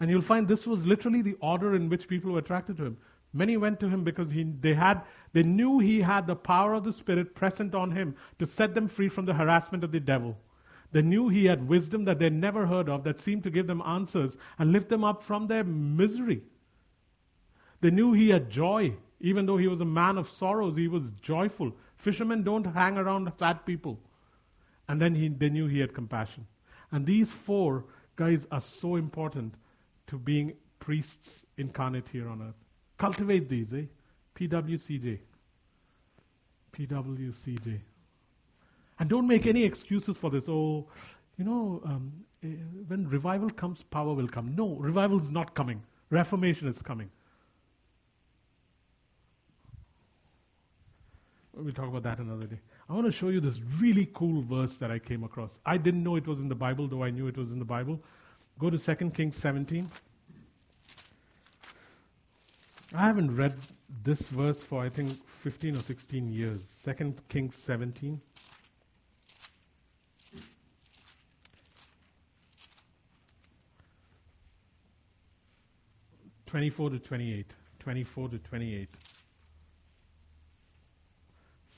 And 0.00 0.10
you'll 0.10 0.22
find 0.22 0.48
this 0.48 0.66
was 0.66 0.84
literally 0.86 1.22
the 1.22 1.36
order 1.40 1.74
in 1.74 1.88
which 1.88 2.08
people 2.08 2.32
were 2.32 2.38
attracted 2.38 2.76
to 2.78 2.84
him. 2.84 2.96
Many 3.32 3.56
went 3.56 3.78
to 3.80 3.88
him 3.88 4.02
because 4.02 4.30
he, 4.30 4.44
they, 4.60 4.74
had, 4.74 5.02
they 5.32 5.42
knew 5.42 5.78
he 5.78 6.00
had 6.00 6.26
the 6.26 6.34
power 6.34 6.74
of 6.74 6.84
the 6.84 6.92
Spirit 6.92 7.34
present 7.34 7.74
on 7.74 7.90
him 7.90 8.14
to 8.38 8.46
set 8.46 8.74
them 8.74 8.88
free 8.88 9.08
from 9.08 9.24
the 9.24 9.34
harassment 9.34 9.84
of 9.84 9.92
the 9.92 10.00
devil. 10.00 10.36
They 10.92 11.02
knew 11.02 11.28
he 11.28 11.44
had 11.44 11.68
wisdom 11.68 12.04
that 12.06 12.18
they 12.18 12.30
never 12.30 12.66
heard 12.66 12.88
of 12.88 13.04
that 13.04 13.20
seemed 13.20 13.44
to 13.44 13.50
give 13.50 13.66
them 13.66 13.82
answers 13.82 14.36
and 14.58 14.72
lift 14.72 14.88
them 14.88 15.04
up 15.04 15.22
from 15.22 15.46
their 15.46 15.62
misery. 15.62 16.42
They 17.80 17.90
knew 17.90 18.12
he 18.12 18.30
had 18.30 18.50
joy. 18.50 18.94
Even 19.20 19.46
though 19.46 19.56
he 19.56 19.68
was 19.68 19.80
a 19.80 19.84
man 19.84 20.16
of 20.16 20.28
sorrows, 20.30 20.76
he 20.76 20.88
was 20.88 21.10
joyful. 21.20 21.72
Fishermen 21.96 22.42
don't 22.42 22.64
hang 22.64 22.96
around 22.96 23.30
sad 23.38 23.64
people. 23.66 23.98
And 24.88 25.00
then 25.00 25.14
he, 25.14 25.28
they 25.28 25.50
knew 25.50 25.66
he 25.66 25.78
had 25.78 25.94
compassion. 25.94 26.46
And 26.92 27.04
these 27.04 27.30
four 27.30 27.84
guys 28.16 28.46
are 28.50 28.60
so 28.60 28.96
important 28.96 29.54
to 30.08 30.18
being 30.18 30.54
priests 30.78 31.44
incarnate 31.58 32.08
here 32.10 32.28
on 32.28 32.42
earth. 32.42 32.54
Cultivate 32.98 33.48
these, 33.48 33.72
eh? 33.72 33.84
PWCJ. 34.34 35.18
PWCJ. 36.72 37.80
And 38.98 39.08
don't 39.08 39.26
make 39.26 39.46
any 39.46 39.64
excuses 39.64 40.16
for 40.16 40.30
this. 40.30 40.48
Oh, 40.48 40.86
you 41.38 41.44
know, 41.44 41.80
um, 41.84 42.12
eh, 42.42 42.48
when 42.88 43.08
revival 43.08 43.48
comes, 43.50 43.82
power 43.82 44.12
will 44.12 44.28
come. 44.28 44.54
No, 44.54 44.74
revival 44.74 45.20
is 45.22 45.30
not 45.30 45.54
coming. 45.54 45.82
Reformation 46.10 46.68
is 46.68 46.82
coming. 46.82 47.10
We'll 51.62 51.74
talk 51.74 51.88
about 51.88 52.04
that 52.04 52.18
another 52.18 52.46
day. 52.46 52.58
I 52.88 52.94
want 52.94 53.04
to 53.04 53.12
show 53.12 53.28
you 53.28 53.40
this 53.40 53.60
really 53.78 54.08
cool 54.14 54.40
verse 54.40 54.78
that 54.78 54.90
I 54.90 54.98
came 54.98 55.24
across. 55.24 55.58
I 55.66 55.76
didn't 55.76 56.02
know 56.02 56.16
it 56.16 56.26
was 56.26 56.40
in 56.40 56.48
the 56.48 56.54
Bible, 56.54 56.88
though 56.88 57.04
I 57.04 57.10
knew 57.10 57.26
it 57.26 57.36
was 57.36 57.50
in 57.50 57.58
the 57.58 57.64
Bible. 57.64 58.00
Go 58.58 58.70
to 58.70 58.78
2 58.78 59.10
Kings 59.10 59.36
17. 59.36 59.90
I 62.94 63.06
haven't 63.06 63.36
read 63.36 63.54
this 64.02 64.22
verse 64.30 64.62
for 64.62 64.82
I 64.82 64.88
think 64.88 65.12
15 65.42 65.76
or 65.76 65.80
16 65.80 66.32
years. 66.32 66.60
2 66.84 67.14
Kings 67.28 67.54
17. 67.54 68.20
24 76.46 76.90
to 76.90 76.98
28. 76.98 77.46
24 77.78 78.28
to 78.30 78.38
28. 78.38 78.88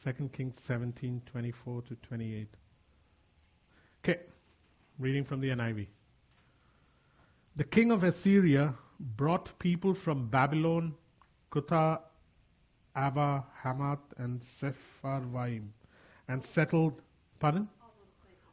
2 0.04 0.30
Kings 0.32 0.56
17, 0.60 1.22
24 1.26 1.82
to 1.82 1.94
28. 1.94 2.48
Okay, 4.02 4.20
reading 4.98 5.22
from 5.22 5.40
the 5.40 5.48
NIV. 5.50 5.86
The 7.54 7.62
king 7.62 7.92
of 7.92 8.02
Assyria 8.02 8.74
brought 9.16 9.56
people 9.60 9.94
from 9.94 10.26
Babylon, 10.26 10.94
Cutha, 11.52 12.00
Ava, 12.96 13.44
Hamath, 13.62 14.00
and 14.16 14.40
Sepharvaim, 14.60 15.68
and 16.26 16.42
settled, 16.42 17.00
pardon? 17.38 17.68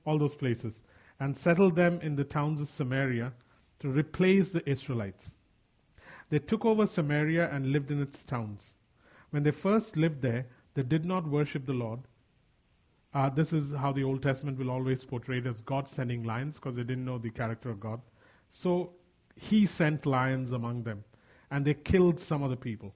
All 0.05 0.19
those 0.19 0.35
places, 0.35 0.83
and 1.19 1.35
settled 1.35 1.75
them 1.75 1.99
in 2.03 2.15
the 2.15 2.23
towns 2.23 2.61
of 2.61 2.69
Samaria 2.69 3.33
to 3.79 3.89
replace 3.89 4.51
the 4.51 4.69
Israelites. 4.69 5.31
They 6.29 6.39
took 6.39 6.63
over 6.63 6.85
Samaria 6.85 7.49
and 7.51 7.71
lived 7.71 7.89
in 7.89 8.01
its 8.01 8.23
towns. 8.23 8.61
When 9.31 9.41
they 9.41 9.51
first 9.51 9.97
lived 9.97 10.21
there, 10.21 10.45
they 10.73 10.83
did 10.83 11.05
not 11.05 11.27
worship 11.27 11.65
the 11.65 11.73
Lord. 11.73 11.99
Uh, 13.13 13.29
this 13.29 13.53
is 13.53 13.73
how 13.73 13.91
the 13.91 14.03
Old 14.03 14.21
Testament 14.21 14.57
will 14.57 14.69
always 14.69 15.03
portray 15.03 15.39
it 15.39 15.47
as 15.47 15.59
God 15.61 15.87
sending 15.87 16.23
lions 16.23 16.55
because 16.55 16.75
they 16.75 16.83
didn't 16.83 17.05
know 17.05 17.17
the 17.17 17.31
character 17.31 17.69
of 17.69 17.79
God. 17.79 18.01
So 18.51 18.93
he 19.35 19.65
sent 19.65 20.05
lions 20.05 20.51
among 20.51 20.83
them, 20.83 21.03
and 21.49 21.65
they 21.65 21.73
killed 21.73 22.19
some 22.19 22.43
of 22.43 22.49
the 22.49 22.57
people. 22.57 22.93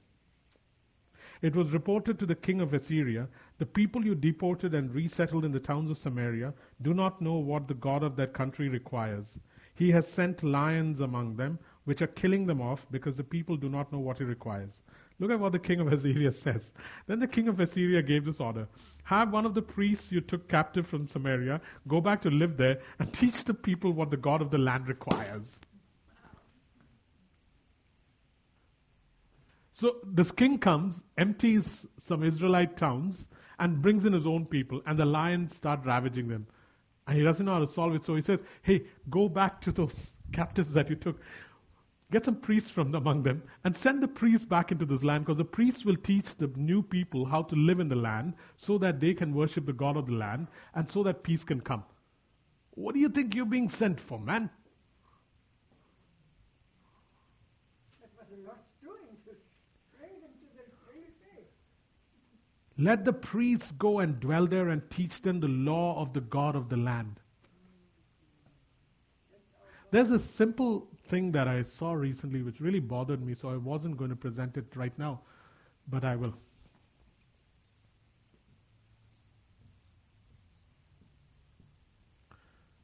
It 1.41 1.55
was 1.55 1.71
reported 1.71 2.19
to 2.19 2.25
the 2.25 2.35
king 2.35 2.61
of 2.61 2.73
Assyria, 2.73 3.27
The 3.57 3.65
people 3.65 4.05
you 4.05 4.15
deported 4.15 4.73
and 4.73 4.93
resettled 4.93 5.43
in 5.43 5.51
the 5.51 5.59
towns 5.59 5.91
of 5.91 5.97
Samaria 5.97 6.53
do 6.81 6.93
not 6.93 7.21
know 7.21 7.35
what 7.35 7.67
the 7.67 7.73
God 7.73 8.01
of 8.03 8.15
that 8.15 8.33
country 8.33 8.69
requires. 8.69 9.39
He 9.75 9.91
has 9.91 10.07
sent 10.07 10.43
lions 10.43 11.01
among 11.01 11.35
them, 11.35 11.59
which 11.83 12.01
are 12.01 12.07
killing 12.07 12.45
them 12.45 12.61
off 12.61 12.85
because 12.91 13.17
the 13.17 13.23
people 13.23 13.57
do 13.57 13.67
not 13.67 13.91
know 13.91 13.99
what 13.99 14.19
he 14.19 14.23
requires. 14.23 14.83
Look 15.19 15.31
at 15.31 15.39
what 15.39 15.51
the 15.51 15.59
king 15.59 15.79
of 15.79 15.91
Assyria 15.91 16.31
says. 16.45 16.73
Then 17.07 17.19
the 17.19 17.27
king 17.27 17.47
of 17.47 17.59
Assyria 17.59 18.01
gave 18.01 18.25
this 18.25 18.39
order 18.39 18.67
Have 19.03 19.31
one 19.31 19.45
of 19.45 19.53
the 19.53 19.61
priests 19.61 20.11
you 20.11 20.21
took 20.21 20.47
captive 20.49 20.87
from 20.87 21.07
Samaria 21.07 21.61
go 21.87 22.01
back 22.01 22.21
to 22.21 22.29
live 22.29 22.57
there 22.57 22.79
and 22.99 23.11
teach 23.21 23.43
the 23.43 23.53
people 23.53 23.91
what 23.91 24.09
the 24.09 24.17
God 24.17 24.41
of 24.41 24.51
the 24.51 24.57
land 24.57 24.87
requires. 24.87 25.51
So 29.73 29.95
this 30.05 30.31
king 30.31 30.59
comes, 30.59 31.03
empties 31.17 31.85
some 31.99 32.23
Israelite 32.23 32.77
towns, 32.77 33.27
and 33.59 33.81
brings 33.81 34.05
in 34.05 34.13
his 34.13 34.27
own 34.27 34.45
people, 34.45 34.81
and 34.85 34.97
the 34.97 35.05
lions 35.05 35.55
start 35.55 35.81
ravaging 35.85 36.27
them. 36.27 36.47
And 37.07 37.17
he 37.17 37.23
doesn't 37.23 37.45
know 37.45 37.53
how 37.53 37.59
to 37.59 37.67
solve 37.67 37.95
it, 37.95 38.05
so 38.05 38.15
he 38.15 38.21
says, 38.21 38.43
Hey, 38.61 38.83
go 39.09 39.27
back 39.27 39.61
to 39.61 39.71
those 39.71 40.13
captives 40.31 40.73
that 40.73 40.89
you 40.89 40.95
took. 40.95 41.19
Get 42.13 42.25
some 42.25 42.35
priests 42.35 42.69
from 42.69 42.93
among 42.93 43.23
them 43.23 43.41
and 43.63 43.75
send 43.75 44.03
the 44.03 44.07
priests 44.07 44.45
back 44.45 44.71
into 44.71 44.85
this 44.85 45.03
land 45.03 45.25
because 45.25 45.39
the 45.39 45.45
priests 45.45 45.83
will 45.83 45.95
teach 45.95 46.35
the 46.35 46.45
new 46.55 46.83
people 46.83 47.25
how 47.25 47.41
to 47.41 47.55
live 47.55 47.79
in 47.79 47.89
the 47.89 47.95
land 47.95 48.35
so 48.55 48.77
that 48.77 48.99
they 48.99 49.15
can 49.15 49.33
worship 49.33 49.65
the 49.65 49.73
God 49.73 49.97
of 49.97 50.05
the 50.05 50.11
land 50.11 50.45
and 50.75 50.87
so 50.87 51.01
that 51.01 51.23
peace 51.23 51.43
can 51.43 51.59
come. 51.59 51.83
What 52.75 52.93
do 52.93 53.01
you 53.01 53.09
think 53.09 53.33
you're 53.33 53.47
being 53.47 53.67
sent 53.67 53.99
for, 53.99 54.19
man? 54.19 54.51
Let 62.77 63.05
the 63.05 63.13
priests 63.13 63.71
go 63.71 64.01
and 64.01 64.19
dwell 64.19 64.45
there 64.45 64.69
and 64.69 64.87
teach 64.91 65.23
them 65.23 65.39
the 65.39 65.47
law 65.47 65.99
of 65.99 66.13
the 66.13 66.21
God 66.21 66.55
of 66.55 66.69
the 66.69 66.77
land. 66.77 67.19
There's 69.89 70.11
a 70.11 70.19
simple 70.19 70.92
thing 71.07 71.31
that 71.31 71.47
I 71.47 71.63
saw 71.63 71.93
recently 71.93 72.41
which 72.41 72.59
really 72.59 72.79
bothered 72.79 73.25
me, 73.25 73.35
so 73.35 73.49
I 73.49 73.57
wasn't 73.57 73.97
going 73.97 74.09
to 74.09 74.15
present 74.15 74.57
it 74.57 74.65
right 74.75 74.97
now, 74.97 75.21
but 75.87 76.03
I 76.03 76.15
will. 76.15 76.33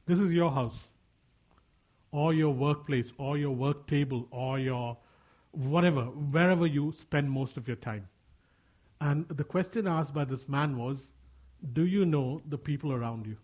This 0.06 0.20
is 0.20 0.32
your 0.32 0.52
house, 0.52 0.88
or 2.12 2.34
your 2.34 2.54
workplace, 2.54 3.14
or 3.18 3.38
your 3.38 3.52
work 3.52 3.86
table, 3.88 4.28
or 4.32 4.60
your 4.60 4.98
whatever, 5.52 6.06
wherever 6.06 6.66
you 6.66 6.94
spend 7.00 7.30
most 7.30 7.58
of 7.58 7.68
your 7.68 7.78
time. 7.78 8.08
And 9.02 9.28
the 9.30 9.44
question 9.44 9.88
asked 9.88 10.14
by 10.14 10.26
this 10.26 10.48
man 10.50 10.78
was 10.78 10.98
Do 11.74 11.86
you 11.86 12.06
know 12.06 12.42
the 12.50 12.58
people 12.58 12.92
around 12.92 13.28
you? 13.28 13.38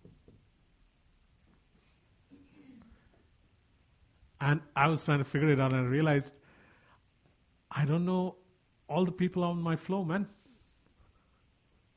And 4.41 4.61
I 4.75 4.87
was 4.87 5.03
trying 5.03 5.19
to 5.19 5.23
figure 5.25 5.49
it 5.51 5.59
out 5.59 5.73
and 5.73 5.85
I 5.85 5.89
realized 5.89 6.33
I 7.71 7.85
don't 7.85 8.05
know 8.05 8.35
all 8.87 9.05
the 9.05 9.11
people 9.11 9.43
on 9.43 9.61
my 9.61 9.75
floor, 9.75 10.05
man. 10.05 10.27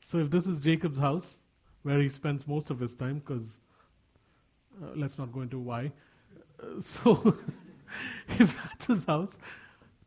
So 0.07 0.18
if 0.18 0.31
this 0.31 0.46
is 0.46 0.61
Jacob's 0.61 0.98
house, 0.98 1.38
where 1.83 2.01
he 2.01 2.09
spends 2.09 2.46
most 2.46 2.70
of 2.70 2.81
his 2.81 2.94
time, 2.94 3.18
because 3.20 3.59
uh, 4.83 4.88
let's 4.96 5.18
not 5.18 5.33
go 5.33 5.42
into 5.42 5.59
why. 5.59 5.92
Uh, 6.62 6.81
so 6.83 7.37
if 8.38 8.57
that's 8.62 8.87
his 8.87 9.05
house, 9.05 9.37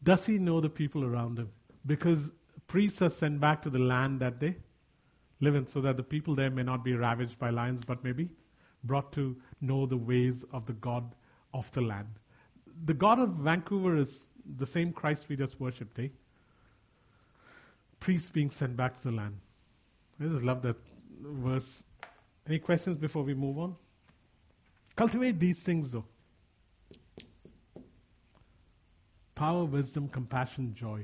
does 0.03 0.25
he 0.25 0.37
know 0.37 0.59
the 0.59 0.69
people 0.69 1.05
around 1.05 1.37
him? 1.39 1.49
Because 1.85 2.31
priests 2.67 3.01
are 3.01 3.09
sent 3.09 3.39
back 3.39 3.61
to 3.61 3.69
the 3.69 3.79
land 3.79 4.19
that 4.21 4.39
they 4.39 4.55
live 5.39 5.55
in 5.55 5.67
so 5.67 5.81
that 5.81 5.97
the 5.97 6.03
people 6.03 6.35
there 6.35 6.49
may 6.49 6.63
not 6.63 6.83
be 6.83 6.93
ravaged 6.93 7.37
by 7.39 7.49
lions, 7.49 7.83
but 7.85 8.03
may 8.03 8.11
be 8.11 8.29
brought 8.83 9.11
to 9.13 9.35
know 9.61 9.85
the 9.85 9.97
ways 9.97 10.43
of 10.51 10.65
the 10.65 10.73
God 10.73 11.15
of 11.53 11.71
the 11.71 11.81
land. 11.81 12.07
The 12.85 12.93
God 12.93 13.19
of 13.19 13.29
Vancouver 13.29 13.97
is 13.97 14.25
the 14.57 14.65
same 14.65 14.91
Christ 14.91 15.25
we 15.29 15.35
just 15.35 15.59
worshipped, 15.59 15.99
eh? 15.99 16.07
Priests 17.99 18.29
being 18.29 18.49
sent 18.49 18.75
back 18.75 18.95
to 18.95 19.03
the 19.03 19.11
land. 19.11 19.37
I 20.19 20.25
just 20.25 20.43
love 20.43 20.61
that 20.63 20.75
verse. 21.21 21.83
Any 22.47 22.59
questions 22.59 22.97
before 22.97 23.23
we 23.23 23.33
move 23.33 23.59
on? 23.59 23.75
Cultivate 24.95 25.39
these 25.39 25.59
things 25.59 25.89
though 25.89 26.05
power, 29.41 29.65
wisdom, 29.65 30.07
compassion, 30.07 30.71
joy. 30.75 31.03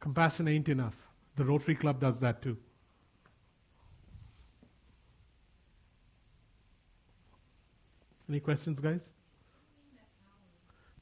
Compassion 0.00 0.48
ain't 0.48 0.70
enough. 0.70 0.96
The 1.36 1.44
Rotary 1.44 1.74
Club 1.74 2.00
does 2.00 2.18
that 2.20 2.40
too. 2.40 2.56
Any 8.30 8.40
questions, 8.40 8.80
guys? 8.80 9.02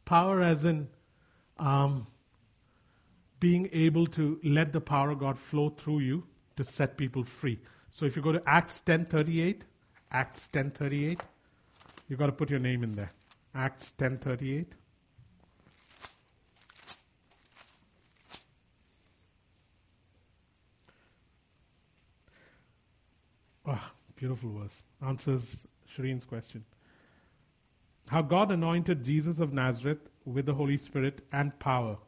Power, 0.07 0.41
as 0.41 0.65
in 0.65 0.89
um, 1.59 2.07
being 3.41 3.69
able 3.73 4.07
to 4.07 4.41
let 4.43 4.73
the 4.73 4.81
power 4.81 5.11
of 5.11 5.19
God 5.19 5.39
flow 5.39 5.69
through 5.69 5.99
you 6.01 6.25
to 6.57 6.65
set 6.65 6.97
people 6.97 7.25
free. 7.25 7.59
So 7.91 8.07
if 8.07 8.17
you 8.17 8.23
go 8.23 8.33
to 8.33 8.43
Acts 8.47 8.81
10:38, 8.87 9.63
Acts 10.11 10.49
10:38, 10.53 11.19
you've 12.09 12.19
got 12.19 12.27
to 12.27 12.33
put 12.33 12.51
your 12.51 12.61
name 12.61 12.83
in 12.83 12.95
there. 12.95 13.13
Acts 13.55 13.93
10:38. 13.99 14.67
Oh, 23.69 23.91
beautiful 24.15 24.51
verse. 24.53 24.83
Answers 25.03 25.57
Shireen's 25.93 26.25
question. 26.25 26.65
How 28.09 28.23
God 28.23 28.53
anointed 28.53 29.05
Jesus 29.05 29.41
of 29.41 29.53
Nazareth 29.53 29.99
with 30.25 30.47
the 30.47 30.55
Holy 30.55 30.77
Spirit 30.77 31.21
and 31.33 31.59
power, 31.59 31.99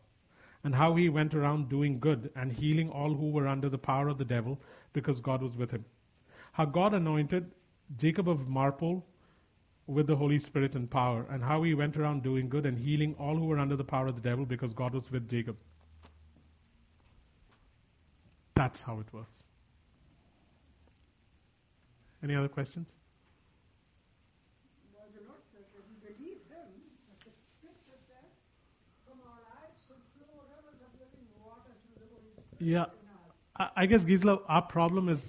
and 0.65 0.75
how 0.75 0.95
he 0.95 1.09
went 1.09 1.35
around 1.35 1.69
doing 1.69 1.99
good 1.99 2.31
and 2.37 2.53
healing 2.53 2.91
all 2.91 3.15
who 3.15 3.31
were 3.31 3.49
under 3.49 3.69
the 3.69 3.79
power 3.79 4.09
of 4.09 4.19
the 4.19 4.25
devil 4.25 4.61
because 4.93 5.21
God 5.21 5.43
was 5.43 5.57
with 5.57 5.71
him. 5.71 5.85
How 6.53 6.65
God 6.65 6.95
anointed 6.95 7.51
Jacob 7.97 8.29
of 8.29 8.49
Marpole 8.49 9.05
with 9.87 10.07
the 10.07 10.17
Holy 10.17 10.39
Spirit 10.39 10.75
and 10.75 10.91
power, 10.91 11.27
and 11.31 11.43
how 11.43 11.63
he 11.63 11.75
went 11.75 11.97
around 11.97 12.23
doing 12.23 12.49
good 12.49 12.67
and 12.67 12.79
healing 12.79 13.15
all 13.19 13.37
who 13.37 13.47
were 13.47 13.59
under 13.59 13.77
the 13.77 13.85
power 13.85 14.07
of 14.07 14.15
the 14.15 14.21
devil 14.21 14.45
because 14.45 14.75
God 14.75 14.95
was 14.95 15.11
with 15.11 15.29
Jacob. 15.29 15.57
That's 18.55 18.83
how 18.83 19.01
it 19.01 19.07
works. 19.13 19.43
Any 22.23 22.35
other 22.35 22.49
questions? 22.49 22.89
Yeah, 32.61 32.87
I, 33.57 33.71
I 33.77 33.87
guess 33.87 34.05
Gisela, 34.05 34.41
our 34.49 34.63
problem 34.63 35.09
is 35.09 35.21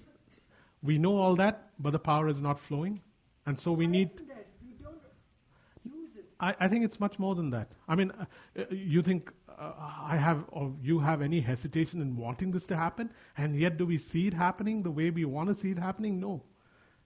we 0.81 0.97
know 0.97 1.15
all 1.17 1.35
that, 1.35 1.69
but 1.79 1.91
the 1.91 1.99
power 1.99 2.27
is 2.27 2.39
not 2.41 2.59
flowing, 2.59 3.01
and 3.45 3.59
so 3.59 3.71
we 3.71 3.87
need. 3.87 4.09
I, 6.39 6.55
I 6.61 6.67
think 6.69 6.85
it's 6.85 6.99
much 6.99 7.19
more 7.19 7.35
than 7.35 7.49
that. 7.49 7.69
I 7.87 7.95
mean, 7.95 8.11
uh, 8.11 8.25
uh, 8.57 8.63
you 8.71 9.01
think 9.01 9.31
uh, 9.49 9.73
I 9.77 10.15
have 10.15 10.45
or 10.49 10.73
you 10.81 10.97
have 10.99 11.21
any 11.21 11.41
hesitation 11.41 12.01
in 12.01 12.15
wanting 12.15 12.51
this 12.51 12.65
to 12.67 12.77
happen, 12.77 13.11
and 13.37 13.55
yet 13.59 13.77
do 13.77 13.85
we 13.85 13.97
see 13.97 14.27
it 14.27 14.33
happening 14.33 14.81
the 14.81 14.91
way 14.91 15.09
we 15.09 15.25
want 15.25 15.49
to 15.49 15.55
see 15.55 15.71
it 15.71 15.77
happening? 15.77 16.19
No. 16.19 16.43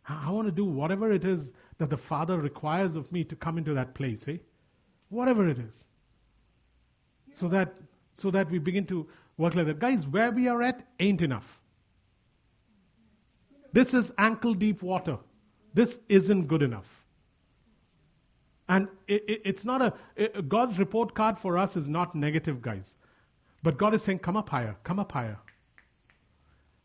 I 0.07 0.29
want 0.29 0.47
to 0.47 0.51
do 0.51 0.65
whatever 0.65 1.11
it 1.11 1.23
is 1.25 1.51
that 1.77 1.89
the 1.89 1.97
Father 1.97 2.37
requires 2.37 2.95
of 2.95 3.11
me 3.11 3.23
to 3.23 3.35
come 3.35 3.57
into 3.57 3.73
that 3.73 3.93
place, 3.93 4.27
eh? 4.27 4.37
Whatever 5.09 5.47
it 5.47 5.59
is. 5.59 5.85
So 7.33 7.47
that, 7.47 7.73
so 8.19 8.29
that 8.31 8.51
we 8.51 8.59
begin 8.59 8.85
to 8.87 9.07
work 9.37 9.55
like 9.55 9.65
that. 9.67 9.79
Guys, 9.79 10.05
where 10.07 10.31
we 10.31 10.47
are 10.47 10.61
at 10.61 10.85
ain't 10.99 11.21
enough. 11.21 11.59
This 13.71 13.93
is 13.93 14.11
ankle 14.17 14.53
deep 14.53 14.83
water. 14.83 15.17
This 15.73 15.99
isn't 16.07 16.47
good 16.47 16.61
enough. 16.61 17.03
And 18.69 18.87
it, 19.07 19.23
it, 19.27 19.41
it's 19.45 19.65
not 19.65 19.81
a, 19.81 19.93
it, 20.15 20.47
God's 20.47 20.79
report 20.79 21.15
card 21.15 21.37
for 21.37 21.57
us 21.57 21.75
is 21.75 21.87
not 21.87 22.15
negative, 22.15 22.61
guys. 22.61 22.95
But 23.63 23.77
God 23.77 23.93
is 23.93 24.03
saying, 24.03 24.19
come 24.19 24.37
up 24.37 24.49
higher, 24.49 24.75
come 24.83 24.99
up 24.99 25.11
higher. 25.11 25.37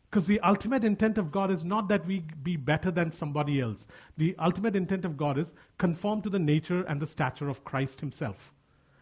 Because 0.09 0.25
the 0.25 0.39
ultimate 0.39 0.83
intent 0.83 1.19
of 1.19 1.31
God 1.31 1.51
is 1.51 1.63
not 1.63 1.87
that 1.89 2.05
we 2.07 2.23
be 2.41 2.55
better 2.55 2.89
than 2.89 3.11
somebody 3.11 3.61
else. 3.61 3.85
The 4.17 4.35
ultimate 4.39 4.75
intent 4.75 5.05
of 5.05 5.17
God 5.17 5.37
is 5.37 5.53
conform 5.77 6.23
to 6.23 6.29
the 6.29 6.39
nature 6.39 6.81
and 6.83 6.99
the 6.99 7.05
stature 7.05 7.47
of 7.47 7.63
Christ 7.63 7.99
Himself. 7.99 8.51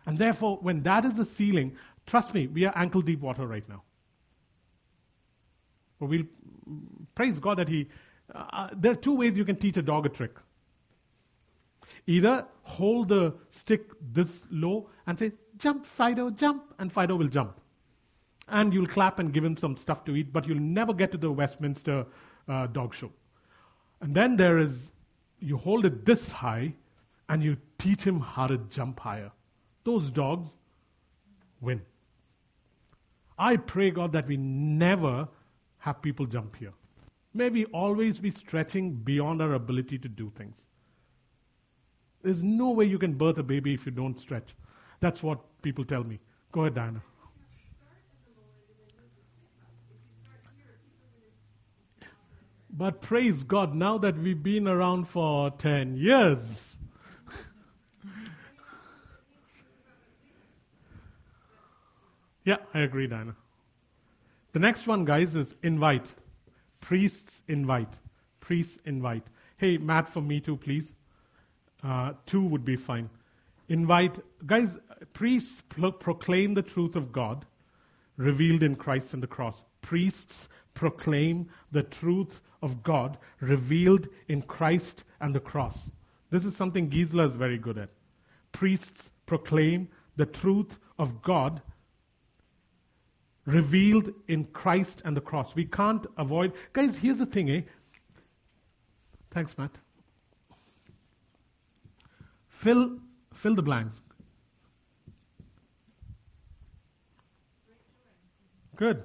And 0.06 0.18
therefore, 0.18 0.58
when 0.62 0.84
that 0.84 1.06
is 1.06 1.14
the 1.14 1.26
ceiling, 1.26 1.78
trust 2.08 2.34
me, 2.34 2.48
we 2.48 2.66
are 2.66 2.74
ankle 2.76 3.02
deep 3.02 3.22
water 3.22 3.46
right 3.46 3.68
now. 3.70 3.84
But 6.00 6.08
we'll 6.08 6.26
praise 7.14 7.38
God 7.38 7.60
that 7.60 7.70
He. 7.70 7.88
Uh, 8.34 8.70
there 8.76 8.92
are 8.92 8.96
two 8.96 9.16
ways 9.16 9.38
you 9.38 9.46
can 9.46 9.56
teach 9.58 9.78
a 9.78 9.82
dog 9.82 10.06
a 10.06 10.10
trick. 10.10 10.36
Either 12.08 12.46
hold 12.64 13.10
the 13.10 13.34
stick 13.52 13.82
this 14.14 14.42
low 14.50 14.90
and 15.06 15.20
say, 15.20 15.32
jump, 15.58 15.86
Fido, 15.86 16.30
jump, 16.30 16.64
and 16.80 16.92
Fido 16.92 17.16
will 17.16 17.28
jump 17.28 17.60
and 18.48 18.74
you'll 18.74 18.88
clap 18.88 19.20
and 19.20 19.34
give 19.34 19.44
him 19.44 19.58
some 19.58 19.76
stuff 19.76 20.06
to 20.06 20.16
eat, 20.16 20.32
but 20.32 20.48
you'll 20.48 20.60
never 20.60 20.94
get 20.94 21.12
to 21.12 21.18
the 21.18 21.32
Westminster 21.32 22.06
uh, 22.48 22.68
dog 22.68 22.94
show. 22.94 23.12
And 24.02 24.16
then 24.16 24.38
there 24.38 24.58
is, 24.58 24.92
you 25.40 25.58
hold 25.58 25.86
it 25.86 26.06
this 26.06 26.32
high 26.32 26.74
and 27.30 27.44
you 27.44 27.58
teach 27.78 28.04
him 28.04 28.20
how 28.20 28.48
to 28.48 28.58
jump 28.70 29.00
higher. 29.00 29.32
Those 29.84 30.10
dogs 30.10 30.50
win. 31.60 31.82
I 33.38 33.58
pray, 33.58 33.92
God, 33.92 34.12
that 34.14 34.28
we 34.28 34.38
never 34.38 35.28
have 35.80 36.02
people 36.02 36.26
jump 36.26 36.56
here. 36.56 36.74
May 37.34 37.50
we 37.50 37.66
always 37.66 38.18
be 38.18 38.32
stretching 38.32 38.94
beyond 38.94 39.42
our 39.42 39.54
ability 39.54 40.00
to 40.00 40.08
do 40.08 40.32
things. 40.36 40.58
There's 42.24 42.42
no 42.42 42.72
way 42.72 42.86
you 42.86 42.98
can 42.98 43.14
birth 43.14 43.38
a 43.38 43.44
baby 43.44 43.74
if 43.74 43.86
you 43.86 43.92
don't 43.92 44.20
stretch. 44.20 44.56
That's 45.00 45.22
what 45.22 45.40
people 45.62 45.86
tell 45.86 46.04
me. 46.04 46.20
Go 46.52 46.62
ahead, 46.62 46.76
Diana. 46.76 47.02
But 52.70 53.02
praise 53.02 53.44
God, 53.44 53.74
now 53.74 53.98
that 54.00 54.18
we've 54.18 54.42
been 54.42 54.68
around 54.68 55.08
for 55.08 55.50
10 55.50 55.98
years, 55.98 56.77
yeah, 62.48 62.56
I 62.74 62.80
agree, 62.80 63.08
Diana. 63.08 63.36
The 64.54 64.60
next 64.60 64.88
one, 64.88 65.04
guys, 65.04 65.36
is 65.36 65.54
invite. 65.64 66.10
Priests 66.80 67.42
invite. 67.50 67.94
Priests 68.40 68.80
invite. 68.86 69.24
Hey, 69.58 69.78
Matt, 69.78 70.08
for 70.08 70.22
me 70.22 70.40
too, 70.40 70.56
please. 70.56 70.94
Uh, 71.84 72.14
two 72.26 72.42
would 72.42 72.64
be 72.64 72.78
fine. 72.78 73.10
Invite, 73.68 74.18
guys, 74.46 74.78
priests 75.12 75.62
pro- 75.68 75.92
proclaim 75.92 76.54
the 76.54 76.62
truth 76.62 76.96
of 76.96 77.12
God 77.12 77.46
revealed 78.16 78.64
in 78.64 78.78
Christ 78.78 79.14
and 79.14 79.22
the 79.22 79.28
cross. 79.28 79.62
Priests 79.82 80.48
proclaim 80.74 81.50
the 81.74 81.84
truth 81.84 82.40
of 82.62 82.82
God 82.82 83.18
revealed 83.42 84.08
in 84.30 84.42
Christ 84.42 85.04
and 85.20 85.36
the 85.36 85.42
cross. 85.42 85.92
This 86.30 86.46
is 86.46 86.56
something 86.56 86.88
Gisela 86.88 87.28
is 87.28 87.34
very 87.34 87.58
good 87.58 87.78
at. 87.78 87.90
Priests 88.54 89.12
proclaim 89.26 89.90
the 90.16 90.26
truth 90.26 90.80
of 90.98 91.22
God 91.22 91.62
revealed 93.48 94.14
in 94.28 94.44
Christ 94.46 95.02
and 95.06 95.18
the 95.18 95.22
cross. 95.22 95.56
We 95.56 95.66
can't 95.66 96.06
avoid. 96.18 96.52
Guys, 96.74 96.96
here's 96.96 97.18
the 97.18 97.26
thing, 97.26 97.50
eh? 97.50 97.62
Thanks, 99.32 99.58
Matt. 99.58 99.72
Fill, 102.50 103.00
fill 103.34 103.56
the 103.56 103.62
blanks. 103.62 103.96
Good. 108.76 109.04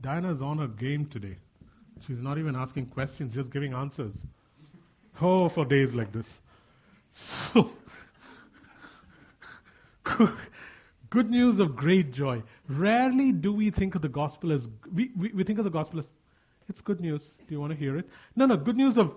Diana's 0.00 0.42
on 0.42 0.58
her 0.58 0.66
game 0.66 1.06
today. 1.06 1.36
She's 2.06 2.20
not 2.20 2.38
even 2.38 2.56
asking 2.56 2.86
questions, 2.86 3.32
just 3.32 3.50
giving 3.50 3.72
answers. 3.72 4.14
Oh, 5.20 5.48
for 5.48 5.64
days 5.64 5.94
like 5.94 6.10
this. 6.10 6.40
So, 7.12 7.70
good 11.10 11.30
news 11.30 11.60
of 11.60 11.76
great 11.76 12.12
joy. 12.12 12.42
Rarely 12.68 13.32
do 13.32 13.52
we 13.52 13.70
think 13.70 13.94
of 13.94 14.02
the 14.02 14.08
gospel 14.08 14.52
as, 14.52 14.68
we, 14.92 15.10
we, 15.16 15.32
we 15.32 15.44
think 15.44 15.58
of 15.58 15.64
the 15.64 15.70
gospel 15.70 15.98
as, 15.98 16.10
it's 16.68 16.80
good 16.80 17.00
news. 17.00 17.22
Do 17.22 17.54
you 17.54 17.60
want 17.60 17.72
to 17.72 17.78
hear 17.78 17.98
it? 17.98 18.08
No, 18.36 18.46
no, 18.46 18.56
good 18.56 18.76
news 18.76 18.96
of 18.98 19.12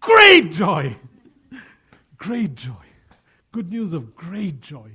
great 0.00 0.52
joy. 0.52 0.96
Great 2.16 2.54
joy. 2.54 2.72
Good 3.52 3.70
news 3.70 3.92
of 3.92 4.16
great 4.16 4.60
joy. 4.60 4.90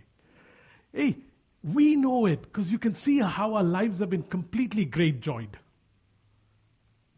Hey, 0.93 1.17
we 1.63 1.95
know 1.95 2.25
it 2.25 2.41
because 2.41 2.71
you 2.71 2.80
can 2.80 2.93
see 2.95 3.19
how 3.19 3.56
our 3.56 3.63
lives 3.63 3.99
have 3.99 4.10
been 4.10 4.23
completely 4.23 4.86
great 4.86 5.21
joyed. 5.21 5.58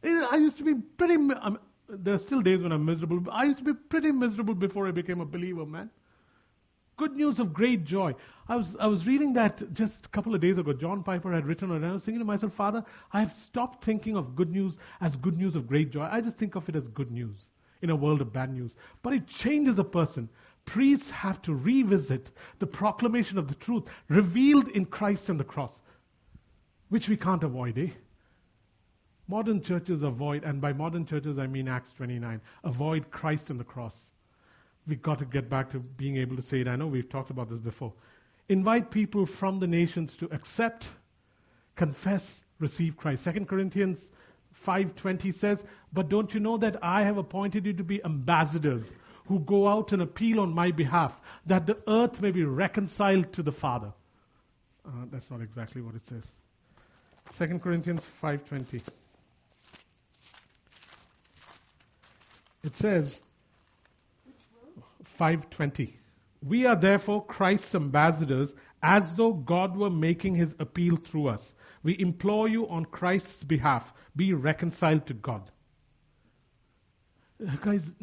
I 0.04 0.36
used 0.38 0.58
to 0.58 0.64
be 0.64 0.74
pretty, 0.74 1.16
um, 1.16 1.60
there 1.88 2.16
are 2.16 2.20
still 2.20 2.42
days 2.42 2.62
when 2.62 2.72
I'm 2.72 2.86
miserable, 2.86 3.24
I 3.32 3.44
used 3.46 3.60
to 3.60 3.64
be 3.64 3.74
pretty 3.74 4.12
miserable 4.12 4.56
before 4.56 4.88
I 4.88 4.92
became 4.92 5.22
a 5.22 5.26
believer, 5.26 5.66
man. 5.66 5.90
Good 7.02 7.16
news 7.16 7.40
of 7.40 7.52
great 7.52 7.84
joy. 7.84 8.14
I 8.48 8.56
was, 8.56 8.76
I 8.80 8.86
was 8.86 9.08
reading 9.08 9.34
that 9.34 9.74
just 9.74 10.06
a 10.06 10.10
couple 10.10 10.36
of 10.36 10.42
days 10.42 10.60
ago. 10.60 10.72
John 10.72 11.02
Piper 11.02 11.34
had 11.34 11.48
written 11.48 11.72
it, 11.72 11.78
and 11.78 11.86
I 11.88 11.94
was 11.94 12.04
thinking 12.04 12.20
to 12.20 12.26
myself, 12.26 12.54
Father, 12.54 12.86
I 13.12 13.22
have 13.22 13.34
stopped 13.34 13.84
thinking 13.84 14.16
of 14.16 14.36
good 14.36 14.52
news 14.52 14.78
as 15.00 15.16
good 15.16 15.36
news 15.36 15.56
of 15.56 15.68
great 15.68 15.90
joy. 15.90 16.04
I 16.04 16.22
just 16.22 16.38
think 16.38 16.54
of 16.54 16.70
it 16.70 16.76
as 16.76 16.88
good 16.90 17.10
news 17.10 17.48
in 17.82 17.90
a 17.90 17.96
world 17.96 18.22
of 18.22 18.32
bad 18.32 18.54
news. 18.54 18.76
But 19.02 19.14
it 19.14 19.26
changes 19.26 19.80
a 19.80 19.84
person 19.84 20.30
priests 20.66 21.10
have 21.10 21.42
to 21.42 21.56
revisit 21.56 22.30
the 22.60 22.68
proclamation 22.68 23.40
of 23.40 23.48
the 23.48 23.56
truth 23.56 23.86
revealed 24.08 24.68
in 24.68 24.86
Christ 24.86 25.28
and 25.30 25.40
the 25.40 25.44
cross, 25.44 25.82
which 26.90 27.10
we 27.10 27.18
can't 27.18 27.44
avoid, 27.44 27.80
eh? 27.80 27.90
Modern 29.28 29.64
churches 29.64 30.04
avoid, 30.04 30.44
and 30.44 30.62
by 30.62 30.72
modern 30.72 31.08
churches 31.08 31.40
I 31.40 31.48
mean 31.48 31.68
Acts 31.68 31.94
29, 31.94 32.40
avoid 32.64 33.10
Christ 33.10 33.50
and 33.50 33.60
the 33.60 33.64
cross. 33.64 34.11
We've 34.88 35.02
got 35.02 35.20
to 35.20 35.26
get 35.26 35.50
back 35.50 35.72
to 35.72 35.80
being 35.80 36.18
able 36.18 36.36
to 36.36 36.42
say 36.42 36.62
it. 36.62 36.68
I 36.68 36.76
know 36.76 36.88
we've 36.88 37.10
talked 37.10 37.30
about 37.30 37.50
this 37.50 37.60
before. 37.60 37.94
Invite 38.50 38.92
people 38.92 39.26
from 39.26 39.60
the 39.60 39.68
nations 39.68 40.16
to 40.18 40.26
accept, 40.34 40.90
confess, 41.76 42.42
receive 42.60 42.98
Christ. 42.98 43.24
2 43.24 43.46
Corinthians 43.46 44.10
5:20 44.66 45.32
says, 45.32 45.64
"But 45.94 46.10
don't 46.10 46.34
you 46.34 46.40
know 46.40 46.58
that 46.58 46.84
I 46.84 47.04
have 47.04 47.18
appointed 47.18 47.66
you 47.66 47.74
to 47.74 47.84
be 47.84 48.04
ambassadors 48.04 48.84
who 49.28 49.40
go 49.40 49.68
out 49.68 49.94
and 49.94 50.02
appeal 50.02 50.40
on 50.40 50.54
my 50.54 50.72
behalf, 50.72 51.20
that 51.46 51.66
the 51.66 51.78
earth 51.88 52.22
may 52.22 52.32
be 52.32 52.44
reconciled 52.44 53.32
to 53.34 53.44
the 53.44 53.52
Father. 53.52 53.94
Uh, 54.86 55.06
that's 55.12 55.30
not 55.30 55.42
exactly 55.42 55.82
what 55.82 55.96
it 55.96 56.06
says. 56.06 56.24
2 57.38 57.60
Corinthians 57.60 58.02
5:20. 58.22 58.82
It 62.64 62.76
says 62.76 63.22
5:20. 65.22 66.00
We 66.42 66.66
are 66.66 66.76
therefore 66.76 67.24
Christ's 67.28 67.76
ambassadors 67.76 68.56
as 68.82 69.16
though 69.16 69.34
God 69.34 69.78
were 69.78 69.92
making 69.92 70.34
his 70.34 70.56
appeal 70.58 70.96
through 70.96 71.28
us. 71.28 71.54
We 71.84 72.00
implore 72.00 72.48
you 72.50 72.68
on 72.70 72.86
Christ's 72.86 73.44
behalf, 73.44 73.94
be 74.16 74.34
reconciled 74.34 75.06
to 75.06 75.14
God. 75.14 75.52
Uh, 77.48 77.56
guys, 77.58 77.94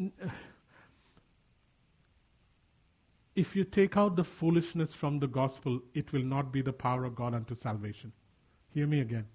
if 3.35 3.53
you 3.53 3.65
take 3.65 3.97
out 3.97 4.15
the 4.15 4.23
foolishness 4.23 4.93
from 4.93 5.19
the 5.19 5.27
gospel, 5.27 5.81
it 5.93 6.13
will 6.13 6.23
not 6.23 6.53
be 6.53 6.61
the 6.61 6.71
power 6.71 7.03
of 7.03 7.15
God 7.15 7.33
unto 7.33 7.53
salvation. 7.53 8.13
Hear 8.73 8.87
me 8.87 9.01
again. 9.01 9.27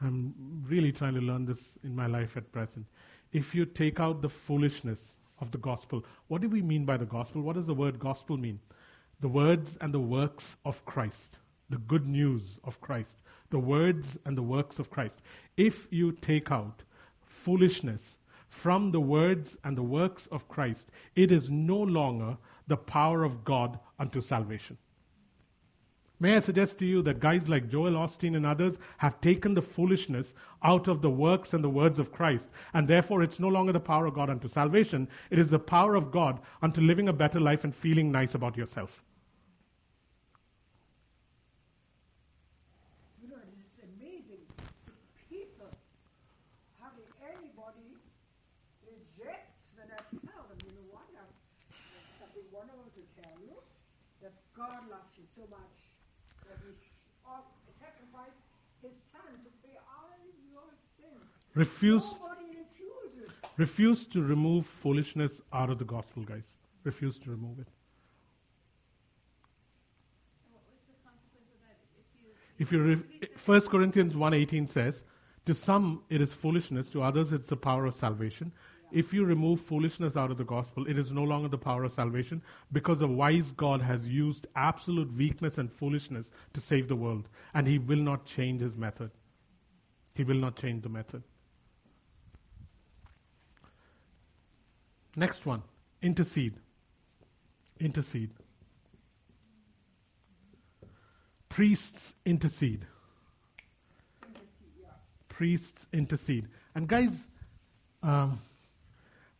I'm 0.00 0.34
really 0.66 0.92
trying 0.92 1.14
to 1.16 1.20
learn 1.20 1.44
this 1.44 1.76
in 1.84 1.94
my 1.94 2.06
life 2.06 2.38
at 2.38 2.50
present. 2.50 2.86
If 3.32 3.54
you 3.54 3.66
take 3.66 4.00
out 4.00 4.22
the 4.22 4.30
foolishness 4.30 5.16
of 5.40 5.50
the 5.50 5.58
gospel, 5.58 6.04
what 6.28 6.40
do 6.40 6.48
we 6.48 6.62
mean 6.62 6.84
by 6.84 6.96
the 6.96 7.06
gospel? 7.06 7.42
What 7.42 7.56
does 7.56 7.66
the 7.66 7.74
word 7.74 7.98
gospel 7.98 8.36
mean? 8.36 8.60
The 9.20 9.28
words 9.28 9.76
and 9.80 9.92
the 9.92 10.00
works 10.00 10.56
of 10.64 10.84
Christ, 10.84 11.38
the 11.68 11.78
good 11.78 12.06
news 12.06 12.58
of 12.64 12.80
Christ, 12.80 13.22
the 13.50 13.58
words 13.58 14.18
and 14.24 14.36
the 14.36 14.42
works 14.42 14.78
of 14.78 14.90
Christ. 14.90 15.14
If 15.56 15.86
you 15.90 16.12
take 16.12 16.50
out 16.50 16.82
foolishness 17.22 18.16
from 18.48 18.90
the 18.90 19.00
words 19.00 19.56
and 19.64 19.76
the 19.76 19.82
works 19.82 20.26
of 20.28 20.48
Christ, 20.48 20.86
it 21.16 21.30
is 21.30 21.50
no 21.50 21.78
longer 21.78 22.36
the 22.66 22.76
power 22.76 23.24
of 23.24 23.44
God 23.44 23.78
unto 23.98 24.20
salvation. 24.20 24.76
May 26.22 26.36
I 26.36 26.40
suggest 26.40 26.78
to 26.78 26.84
you 26.84 27.00
that 27.02 27.18
guys 27.18 27.48
like 27.48 27.70
Joel 27.70 27.92
Osteen 27.92 28.36
and 28.36 28.44
others 28.44 28.78
have 28.98 29.18
taken 29.22 29.54
the 29.54 29.62
foolishness 29.62 30.34
out 30.62 30.86
of 30.86 31.00
the 31.00 31.08
works 31.08 31.54
and 31.54 31.64
the 31.64 31.70
words 31.70 31.98
of 31.98 32.12
Christ, 32.12 32.50
and 32.74 32.86
therefore 32.86 33.22
it's 33.22 33.40
no 33.40 33.48
longer 33.48 33.72
the 33.72 33.80
power 33.80 34.04
of 34.04 34.12
God 34.12 34.28
unto 34.28 34.46
salvation, 34.46 35.08
it 35.30 35.38
is 35.38 35.48
the 35.48 35.58
power 35.58 35.94
of 35.94 36.10
God 36.10 36.38
unto 36.60 36.82
living 36.82 37.08
a 37.08 37.12
better 37.14 37.40
life 37.40 37.64
and 37.64 37.74
feeling 37.74 38.12
nice 38.12 38.34
about 38.34 38.54
yourself. 38.54 39.02
You 43.22 43.30
know, 43.30 43.36
it's 43.40 43.80
amazing. 43.96 44.44
People, 45.30 45.72
anybody 47.24 47.96
rejects 48.84 49.72
when 49.74 49.88
I 49.88 50.04
tell 50.28 50.44
them, 50.52 50.58
you 50.68 50.72
know 50.76 50.92
what, 50.92 51.08
something 52.20 52.44
wonderful 52.52 52.92
to 52.92 53.22
tell 53.22 53.40
you, 53.40 53.56
that 54.20 54.36
God 54.54 54.84
loves 54.90 55.16
you 55.16 55.24
so 55.34 55.48
much 55.48 55.80
that 56.50 56.58
he 56.66 56.74
sacrificed 57.78 58.42
his 58.82 58.92
son 59.12 59.30
to 59.44 59.50
pay 59.62 59.78
all 59.86 60.18
your 60.50 60.66
sins. 60.98 61.30
Refuse, 61.60 62.14
refuse 63.58 64.06
to 64.06 64.22
remove 64.22 64.64
foolishness 64.64 65.42
out 65.52 65.68
of 65.68 65.78
the 65.78 65.84
gospel, 65.84 66.22
guys. 66.22 66.54
Refuse 66.84 67.18
to 67.18 67.30
remove 67.30 67.58
it. 67.58 67.68
If 72.58 72.72
you 72.72 72.82
re- 72.82 73.28
1 73.44 73.60
Corinthians 73.68 74.14
1:18 74.14 74.70
says, 74.70 75.04
to 75.44 75.54
some 75.54 76.02
it 76.08 76.22
is 76.22 76.32
foolishness, 76.32 76.88
to 76.92 77.02
others 77.02 77.30
it's 77.30 77.50
the 77.50 77.58
power 77.58 77.84
of 77.84 77.94
salvation. 77.94 78.52
If 78.90 79.12
you 79.12 79.26
remove 79.26 79.60
foolishness 79.60 80.16
out 80.16 80.30
of 80.30 80.38
the 80.38 80.44
gospel, 80.44 80.86
it 80.86 80.98
is 80.98 81.12
no 81.12 81.24
longer 81.24 81.48
the 81.48 81.58
power 81.58 81.84
of 81.84 81.92
salvation 81.92 82.40
because 82.72 83.02
a 83.02 83.06
wise 83.06 83.52
God 83.52 83.82
has 83.82 84.08
used 84.08 84.46
absolute 84.56 85.12
weakness 85.12 85.58
and 85.58 85.70
foolishness 85.70 86.30
to 86.54 86.60
save 86.62 86.88
the 86.88 86.96
world, 86.96 87.28
and 87.52 87.66
he 87.66 87.78
will 87.78 88.02
not 88.10 88.24
change 88.24 88.62
his 88.62 88.78
method. 88.78 89.10
He 90.14 90.24
will 90.24 90.40
not 90.46 90.56
change 90.56 90.82
the 90.82 90.88
method. 90.88 91.22
Next 95.16 95.44
one, 95.46 95.62
intercede. 96.02 96.54
Intercede. 97.80 98.30
Priests 101.48 102.14
intercede. 102.24 102.86
Priests 105.28 105.86
intercede. 105.92 106.46
And 106.74 106.86
guys, 106.86 107.26
um, 108.02 108.40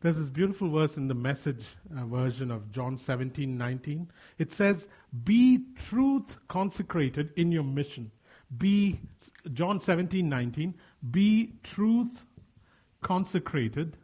there's 0.00 0.16
this 0.16 0.28
beautiful 0.28 0.70
verse 0.70 0.96
in 0.96 1.08
the 1.08 1.14
message 1.14 1.64
uh, 1.96 2.04
version 2.06 2.50
of 2.50 2.72
John 2.72 2.96
17 2.96 3.56
19. 3.56 4.10
It 4.38 4.50
says, 4.50 4.88
Be 5.24 5.66
truth 5.88 6.36
consecrated 6.48 7.30
in 7.36 7.52
your 7.52 7.64
mission. 7.64 8.10
Be, 8.58 8.98
John 9.52 9.80
17 9.80 10.28
19, 10.28 10.74
be 11.10 11.52
truth 11.62 12.24
consecrated 13.02 13.96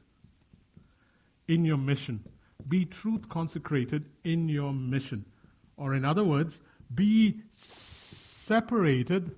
in 1.49 1.65
your 1.65 1.77
mission. 1.77 2.23
Be 2.69 2.85
truth 2.85 3.29
consecrated 3.29 4.05
in 4.25 4.49
your 4.49 4.73
mission. 4.73 5.25
Or, 5.77 5.95
in 5.95 6.05
other 6.05 6.25
words, 6.25 6.59
be 6.95 7.41
separated 7.53 9.31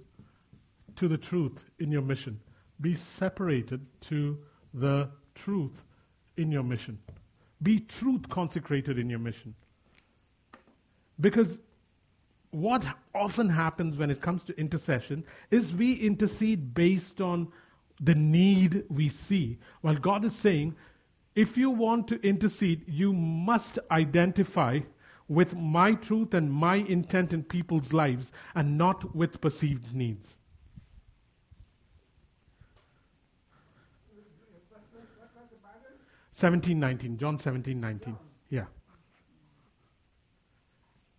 to 0.97 1.09
the 1.09 1.18
truth 1.18 1.62
in 1.79 1.90
your 1.90 2.03
mission. 2.03 2.40
Be 2.81 2.94
separated 2.94 3.85
to 4.03 4.38
the 4.75 5.09
truth 5.35 5.85
in 6.37 6.51
your 6.53 6.62
mission. 6.62 6.99
Be 7.62 7.81
truth 7.81 8.29
consecrated 8.29 8.99
in 8.99 9.11
your 9.11 9.18
mission. 9.18 9.55
Because 11.21 11.59
what 12.51 12.87
often 13.14 13.49
happens 13.49 13.97
when 13.97 14.11
it 14.11 14.21
comes 14.21 14.42
to 14.44 14.59
intercession 14.59 15.25
is 15.51 15.75
we 15.75 15.94
intercede 15.94 16.73
based 16.75 17.21
on 17.21 17.49
the 18.01 18.14
need 18.14 18.85
we 18.88 19.09
see. 19.09 19.59
While 19.81 19.97
God 19.97 20.25
is 20.25 20.35
saying, 20.35 20.77
if 21.38 21.57
you 21.57 21.70
want 21.70 22.09
to 22.09 22.20
intercede, 22.29 22.83
you 22.88 23.12
must 23.12 23.79
identify 23.92 24.81
with 25.29 25.55
my 25.55 25.92
truth 25.92 26.35
and 26.35 26.51
my 26.51 26.74
intent 26.77 27.33
in 27.33 27.44
people's 27.44 27.92
lives 27.92 28.33
and 28.57 28.77
not 28.77 29.14
with 29.14 29.40
perceived 29.40 29.94
needs. 29.94 30.35
Seventeen 36.33 36.81
nineteen, 36.81 37.18
John 37.18 37.38
seventeen 37.38 37.81
nineteen. 37.81 38.16
Yeah. 38.51 38.64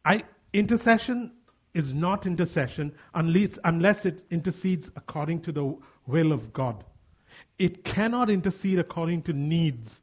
I 0.04 0.24
intercession 0.52 1.32
is 1.74 1.94
not 1.94 2.26
intercession 2.26 2.94
unless 3.14 3.58
unless 3.64 4.06
it 4.06 4.22
intercedes 4.30 4.92
according 4.98 5.42
to 5.44 5.54
the 5.54 5.78
will 6.08 6.34
of 6.34 6.52
God. 6.52 6.84
It 7.58 7.86
cannot 7.86 8.30
intercede 8.30 8.80
according 8.80 9.22
to 9.24 9.34
needs. 9.34 10.02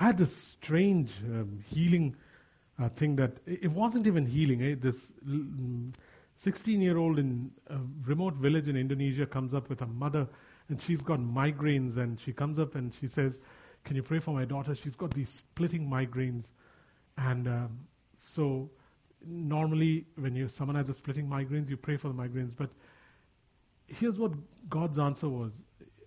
I 0.00 0.04
had 0.04 0.16
this 0.16 0.34
strange 0.34 1.12
um, 1.26 1.62
healing 1.68 2.16
uh, 2.82 2.88
thing 2.88 3.16
that 3.16 3.32
it 3.44 3.70
wasn't 3.70 4.06
even 4.06 4.24
healing. 4.24 4.62
Eh? 4.62 4.74
This 4.80 4.96
16 6.38 6.80
year 6.80 6.96
old 6.96 7.18
in 7.18 7.50
a 7.68 7.76
remote 8.06 8.34
village 8.34 8.66
in 8.66 8.76
Indonesia 8.76 9.26
comes 9.26 9.52
up 9.52 9.68
with 9.68 9.82
a 9.82 9.86
mother 9.86 10.26
and 10.70 10.80
she's 10.80 11.02
got 11.02 11.20
migraines 11.20 11.98
and 11.98 12.18
she 12.18 12.32
comes 12.32 12.58
up 12.58 12.76
and 12.76 12.94
she 12.98 13.08
says, 13.08 13.34
Can 13.84 13.94
you 13.94 14.02
pray 14.02 14.20
for 14.20 14.32
my 14.32 14.46
daughter? 14.46 14.74
She's 14.74 14.94
got 14.94 15.12
these 15.12 15.28
splitting 15.28 15.86
migraines. 15.86 16.44
And 17.18 17.46
um, 17.46 17.80
so 18.16 18.70
normally 19.26 20.06
when 20.16 20.34
you 20.34 20.48
someone 20.48 20.76
has 20.76 20.88
a 20.88 20.94
splitting 20.94 21.28
migraines, 21.28 21.68
you 21.68 21.76
pray 21.76 21.98
for 21.98 22.08
the 22.08 22.14
migraines. 22.14 22.52
But 22.56 22.70
here's 23.86 24.18
what 24.18 24.32
God's 24.70 24.98
answer 24.98 25.28
was. 25.28 25.52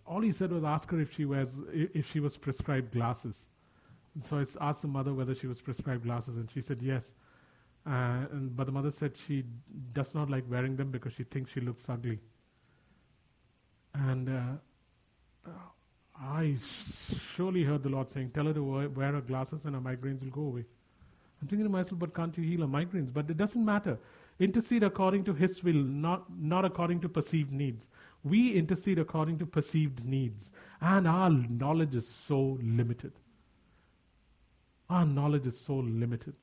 All 0.07 0.21
he 0.21 0.31
said 0.31 0.51
was 0.51 0.63
ask 0.63 0.89
her 0.89 0.99
if 0.99 1.13
she 1.13 1.25
wears 1.25 1.55
if 1.71 2.11
she 2.11 2.19
was 2.19 2.37
prescribed 2.37 2.91
glasses. 2.91 3.45
So 4.21 4.37
I 4.37 4.45
asked 4.69 4.83
the 4.83 4.87
mother 4.87 5.13
whether 5.13 5.33
she 5.33 5.47
was 5.47 5.61
prescribed 5.61 6.03
glasses, 6.03 6.37
and 6.37 6.49
she 6.51 6.61
said 6.61 6.81
yes. 6.81 7.13
Uh, 7.85 8.25
and, 8.31 8.55
but 8.55 8.65
the 8.65 8.71
mother 8.71 8.91
said 8.91 9.13
she 9.17 9.43
does 9.93 10.13
not 10.13 10.29
like 10.29 10.43
wearing 10.49 10.75
them 10.75 10.91
because 10.91 11.13
she 11.13 11.23
thinks 11.23 11.51
she 11.51 11.59
looks 11.59 11.83
ugly. 11.89 12.19
And 13.93 14.29
uh, 14.29 15.49
I 16.19 16.55
surely 17.35 17.63
heard 17.63 17.83
the 17.83 17.89
Lord 17.89 18.11
saying, 18.13 18.31
Tell 18.31 18.45
her 18.45 18.53
to 18.53 18.63
wear, 18.63 18.89
wear 18.89 19.11
her 19.13 19.21
glasses 19.21 19.65
and 19.65 19.75
her 19.75 19.81
migraines 19.81 20.21
will 20.21 20.29
go 20.29 20.41
away. 20.41 20.65
I'm 21.41 21.47
thinking 21.47 21.65
to 21.65 21.69
myself, 21.69 21.99
but 21.99 22.15
can't 22.15 22.37
you 22.37 22.43
heal 22.43 22.61
her 22.61 22.67
migraines? 22.67 23.13
But 23.13 23.29
it 23.29 23.37
doesn't 23.37 23.65
matter. 23.65 23.97
Intercede 24.39 24.83
according 24.83 25.25
to 25.25 25.33
His 25.33 25.63
will, 25.63 25.73
not, 25.73 26.25
not 26.39 26.65
according 26.65 27.01
to 27.01 27.09
perceived 27.09 27.51
needs. 27.51 27.85
We 28.23 28.53
intercede 28.53 28.99
according 28.99 29.39
to 29.39 29.45
perceived 29.45 30.05
needs. 30.05 30.49
And 30.79 31.07
our 31.07 31.29
knowledge 31.29 31.95
is 31.95 32.07
so 32.07 32.57
limited. 32.61 33.11
Our 34.89 35.05
knowledge 35.05 35.47
is 35.47 35.59
so 35.59 35.75
limited. 35.75 36.33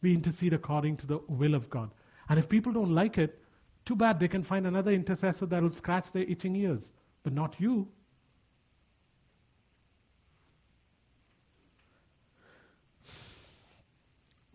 We 0.00 0.14
intercede 0.14 0.52
according 0.52 0.96
to 0.98 1.06
the 1.06 1.20
will 1.28 1.54
of 1.54 1.70
God. 1.70 1.90
And 2.28 2.38
if 2.38 2.48
people 2.48 2.72
don't 2.72 2.94
like 2.94 3.18
it, 3.18 3.40
too 3.84 3.96
bad 3.96 4.18
they 4.20 4.28
can 4.28 4.42
find 4.42 4.66
another 4.66 4.92
intercessor 4.92 5.46
that 5.46 5.62
will 5.62 5.70
scratch 5.70 6.12
their 6.12 6.24
itching 6.24 6.56
ears, 6.56 6.88
but 7.22 7.32
not 7.32 7.60
you. 7.60 7.88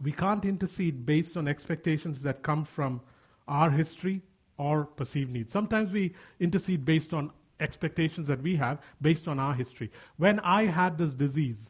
We 0.02 0.12
can't 0.12 0.46
intercede 0.46 1.06
based 1.06 1.38
on 1.38 1.48
expectations 1.48 2.22
that 2.22 2.44
come 2.44 2.64
from 2.66 3.02
our 3.48 3.70
history 3.70 4.22
or 4.58 4.86
perceived 4.86 5.32
needs. 5.32 5.52
Sometimes 5.52 5.92
we 5.92 6.14
intercede 6.40 6.86
based 6.86 7.14
on 7.14 7.32
expectations 7.60 8.28
that 8.28 8.42
we 8.42 8.56
have 8.56 8.80
based 9.02 9.28
on 9.28 9.40
our 9.40 9.54
history. 9.54 9.92
When 10.18 10.40
I 10.42 10.66
had 10.66 10.98
this 10.98 11.14
disease, 11.14 11.70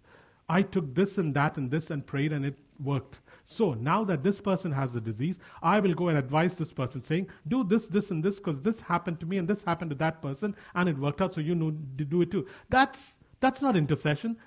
I 0.50 0.62
took 0.62 0.96
this 0.96 1.18
and 1.18 1.34
that 1.36 1.58
and 1.58 1.70
this 1.70 1.92
and 1.92 2.06
prayed 2.06 2.32
and 2.32 2.46
it 2.46 2.56
worked. 2.80 3.20
So 3.46 3.74
now 3.74 4.04
that 4.06 4.24
this 4.24 4.40
person 4.40 4.72
has 4.72 4.94
the 4.94 5.02
disease, 5.02 5.40
I 5.62 5.80
will 5.80 5.94
go 5.94 6.10
and 6.10 6.18
advise 6.18 6.56
this 6.56 6.72
person 6.72 7.02
saying, 7.02 7.30
do 7.48 7.64
this, 7.64 7.88
this, 7.88 8.12
and 8.12 8.24
this 8.24 8.38
because 8.38 8.62
this 8.62 8.80
happened 8.80 9.20
to 9.22 9.26
me 9.26 9.38
and 9.38 9.48
this 9.48 9.64
happened 9.64 9.92
to 9.92 9.98
that 9.98 10.22
person 10.22 10.56
and 10.76 10.88
it 10.90 10.98
worked 10.98 11.22
out, 11.22 11.34
so 11.34 11.42
you 11.42 11.56
know 11.56 11.72
do 11.72 12.22
it 12.22 12.32
too. 12.32 12.48
That's 12.70 13.18
that's 13.40 13.62
not 13.62 13.76
intercession. 13.76 14.38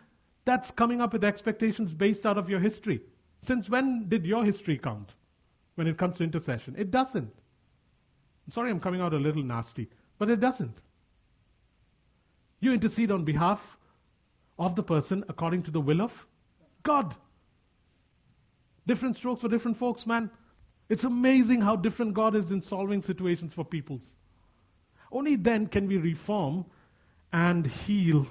That's 0.44 0.70
coming 0.70 1.00
up 1.00 1.12
with 1.12 1.24
expectations 1.24 1.92
based 1.92 2.26
out 2.26 2.38
of 2.38 2.48
your 2.48 2.60
history. 2.60 3.00
Since 3.42 3.68
when 3.68 4.08
did 4.08 4.26
your 4.26 4.44
history 4.44 4.78
count 4.78 5.14
when 5.76 5.86
it 5.86 5.96
comes 5.96 6.16
to 6.18 6.24
intercession? 6.24 6.74
It 6.76 6.90
doesn't. 6.90 7.32
I'm 8.46 8.52
sorry 8.52 8.70
I'm 8.70 8.80
coming 8.80 9.00
out 9.00 9.14
a 9.14 9.18
little 9.18 9.42
nasty, 9.42 9.88
but 10.18 10.30
it 10.30 10.40
doesn't. 10.40 10.76
You 12.60 12.72
intercede 12.72 13.10
on 13.10 13.24
behalf 13.24 13.78
of 14.60 14.76
the 14.76 14.82
person 14.82 15.24
according 15.28 15.62
to 15.64 15.70
the 15.70 15.80
will 15.80 16.02
of 16.02 16.26
God. 16.82 17.16
Different 18.86 19.16
strokes 19.16 19.40
for 19.40 19.48
different 19.48 19.78
folks, 19.78 20.06
man. 20.06 20.30
It's 20.90 21.04
amazing 21.04 21.62
how 21.62 21.76
different 21.76 22.14
God 22.14 22.36
is 22.36 22.50
in 22.50 22.60
solving 22.60 23.00
situations 23.00 23.54
for 23.54 23.64
peoples. 23.64 24.02
Only 25.10 25.36
then 25.36 25.66
can 25.66 25.86
we 25.86 25.96
reform 25.96 26.66
and 27.32 27.66
heal 27.66 28.26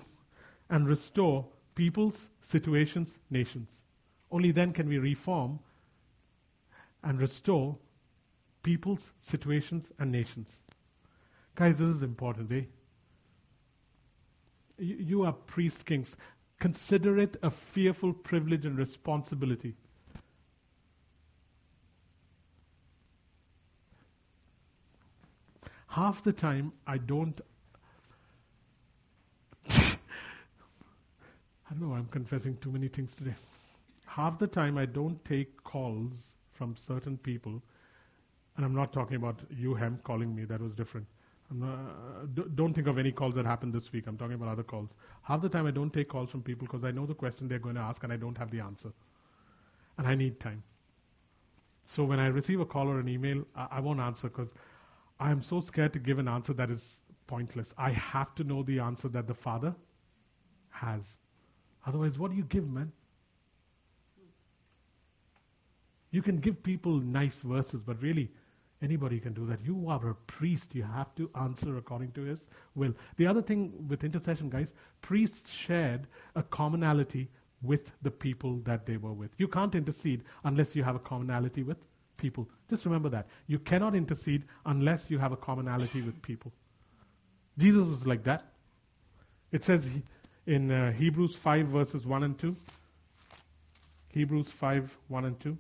and 0.70 0.88
restore 0.88 1.46
peoples, 1.76 2.30
situations, 2.42 3.18
nations. 3.30 3.72
Only 4.32 4.52
then 4.52 4.72
can 4.72 4.88
we 4.88 5.00
reform 5.00 5.60
and 7.04 7.20
restore 7.20 7.76
peoples, 8.62 9.04
situations, 9.20 9.90
and 10.00 10.12
nations. 10.12 10.50
Guys, 11.56 11.80
this 11.80 11.90
is 11.90 12.04
important, 12.04 12.52
eh? 12.52 12.64
You, 14.80 15.24
are 15.24 15.34
priest 15.34 15.86
kings. 15.86 16.16
Consider 16.60 17.20
it 17.20 17.38
a 17.44 17.52
fearful 17.52 18.14
privilege 18.14 18.66
and 18.66 18.78
responsibility. 18.78 19.76
Half 25.88 26.24
the 26.24 26.32
time, 26.32 26.72
I 26.86 26.98
don't. 26.98 27.42
I 29.70 29.98
don't 31.72 31.82
know, 31.82 31.94
I'm 31.94 32.08
confessing 32.08 32.58
too 32.58 32.72
many 32.72 32.88
things 32.88 33.16
today. 33.16 33.36
Half 34.06 34.40
the 34.40 34.48
time, 34.48 34.78
I 34.78 34.86
don't 34.86 35.24
take 35.26 35.64
calls 35.64 36.14
from 36.52 36.76
certain 36.76 37.18
people, 37.18 37.62
and 38.56 38.66
I'm 38.66 38.76
not 38.76 38.94
talking 38.94 39.16
about 39.16 39.40
you, 39.50 39.74
Hem, 39.76 40.00
calling 40.04 40.36
me, 40.36 40.46
that 40.46 40.62
was 40.62 40.74
different. 40.74 41.08
Not, 41.52 42.56
don't 42.56 42.74
think 42.74 42.88
of 42.88 42.98
any 43.00 43.12
calls 43.12 43.34
that 43.36 43.46
happened 43.46 43.74
this 43.74 43.92
week. 43.92 44.06
I'm 44.08 44.18
talking 44.18 44.36
about 44.36 44.50
other 44.50 44.64
calls. 44.64 44.90
Half 45.24 45.42
the 45.42 45.50
time, 45.50 45.66
I 45.66 45.72
don't 45.72 45.92
take 45.92 46.08
calls 46.10 46.30
from 46.30 46.44
people 46.44 46.68
because 46.68 46.84
I 46.84 46.92
know 46.92 47.06
the 47.06 47.16
question 47.16 47.48
they're 47.48 47.60
going 47.60 47.76
to 47.76 47.82
ask 47.82 48.04
and 48.04 48.14
I 48.14 48.18
don't 48.18 48.38
have 48.38 48.52
the 48.52 48.60
answer. 48.60 48.92
And 49.98 50.08
I 50.08 50.16
need 50.16 50.40
time. 50.40 50.64
So 51.86 52.04
when 52.04 52.20
I 52.20 52.28
receive 52.28 52.60
a 52.60 52.66
call 52.66 52.88
or 52.88 53.00
an 53.00 53.10
email, 53.10 53.44
I, 53.56 53.68
I 53.72 53.80
won't 53.80 54.00
answer 54.00 54.30
because 54.30 54.54
I 55.20 55.32
am 55.32 55.42
so 55.42 55.60
scared 55.60 55.92
to 55.94 56.00
give 56.00 56.20
an 56.20 56.28
answer 56.28 56.54
that 56.54 56.70
is 56.70 57.02
pointless. 57.26 57.74
I 57.78 57.92
have 57.92 58.36
to 58.36 58.44
know 58.44 58.62
the 58.64 58.80
answer 58.80 59.10
that 59.10 59.28
the 59.28 59.34
Father 59.34 59.76
has. 60.70 61.18
Otherwise, 61.88 62.20
what 62.20 62.30
do 62.30 62.38
you 62.38 62.44
give, 62.44 62.70
man? 62.70 62.92
You 66.12 66.22
can 66.22 66.38
give 66.38 66.62
people 66.64 67.00
nice 67.00 67.40
verses, 67.40 67.82
but 67.82 68.02
really, 68.02 68.32
anybody 68.82 69.20
can 69.20 69.34
do 69.34 69.46
that. 69.48 69.60
You 69.64 69.86
are 69.90 70.10
a 70.10 70.16
priest. 70.16 70.74
You 70.74 70.84
have 70.84 71.14
to 71.16 71.30
answer 71.40 71.78
according 71.78 72.12
to 72.14 72.22
his 72.22 72.48
will. 72.76 72.94
The 73.18 73.28
other 73.28 73.42
thing 73.42 73.88
with 73.88 74.04
intercession, 74.04 74.50
guys, 74.50 74.74
priests 75.02 75.52
shared 75.52 76.08
a 76.36 76.44
commonality 76.44 77.30
with 77.62 77.92
the 78.02 78.12
people 78.12 78.60
that 78.64 78.86
they 78.86 78.98
were 78.98 79.14
with. 79.14 79.32
You 79.38 79.48
can't 79.48 79.76
intercede 79.76 80.24
unless 80.44 80.76
you 80.76 80.84
have 80.84 80.96
a 80.96 81.00
commonality 81.00 81.64
with 81.64 81.78
people. 82.18 82.48
Just 82.70 82.86
remember 82.86 83.10
that. 83.10 83.28
You 83.48 83.60
cannot 83.60 83.96
intercede 83.96 84.44
unless 84.66 85.10
you 85.10 85.18
have 85.18 85.32
a 85.32 85.38
commonality 85.38 86.02
with 86.02 86.22
people. 86.22 86.52
Jesus 87.58 87.86
was 87.86 88.06
like 88.06 88.24
that. 88.24 88.54
It 89.52 89.64
says 89.64 89.86
in 90.46 90.72
uh, 90.72 90.92
Hebrews 90.92 91.36
5, 91.36 91.68
verses 91.68 92.06
1 92.06 92.24
and 92.24 92.38
2. 92.38 92.56
Hebrews 94.10 94.50
5, 94.50 94.98
1 95.08 95.26
and 95.26 95.40
2. 95.40 95.58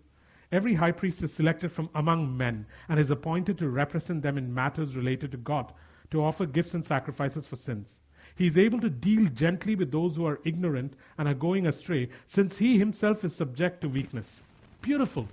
Every 0.51 0.73
high 0.73 0.91
priest 0.91 1.21
is 1.23 1.31
selected 1.31 1.71
from 1.71 1.89
among 1.93 2.35
men 2.35 2.65
and 2.88 2.99
is 2.99 3.12
appointed 3.12 3.57
to 3.59 3.69
represent 3.69 4.23
them 4.23 4.38
in 4.38 4.53
matters 4.53 4.95
related 4.95 5.31
to 5.31 5.38
God, 5.38 5.71
to 6.12 6.23
offer 6.23 6.45
gifts 6.45 6.73
and 6.73 6.83
sacrifices 6.83 7.45
for 7.45 7.55
sins. 7.55 7.97
He 8.35 8.47
is 8.47 8.57
able 8.57 8.79
to 8.79 8.89
deal 8.89 9.25
gently 9.29 9.75
with 9.75 9.91
those 9.91 10.15
who 10.15 10.25
are 10.25 10.39
ignorant 10.45 10.93
and 11.17 11.27
are 11.27 11.33
going 11.33 11.67
astray, 11.67 12.09
since 12.25 12.57
he 12.57 12.79
himself 12.79 13.23
is 13.23 13.35
subject 13.35 13.81
to 13.81 13.89
weakness. 13.89 14.39
Beautiful. 14.81 15.27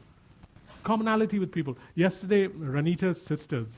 Commonality 0.83 1.39
with 1.39 1.53
people. 1.53 1.79
Yesterday, 1.95 2.49
Ranita's 2.49 3.21
sisters 3.21 3.69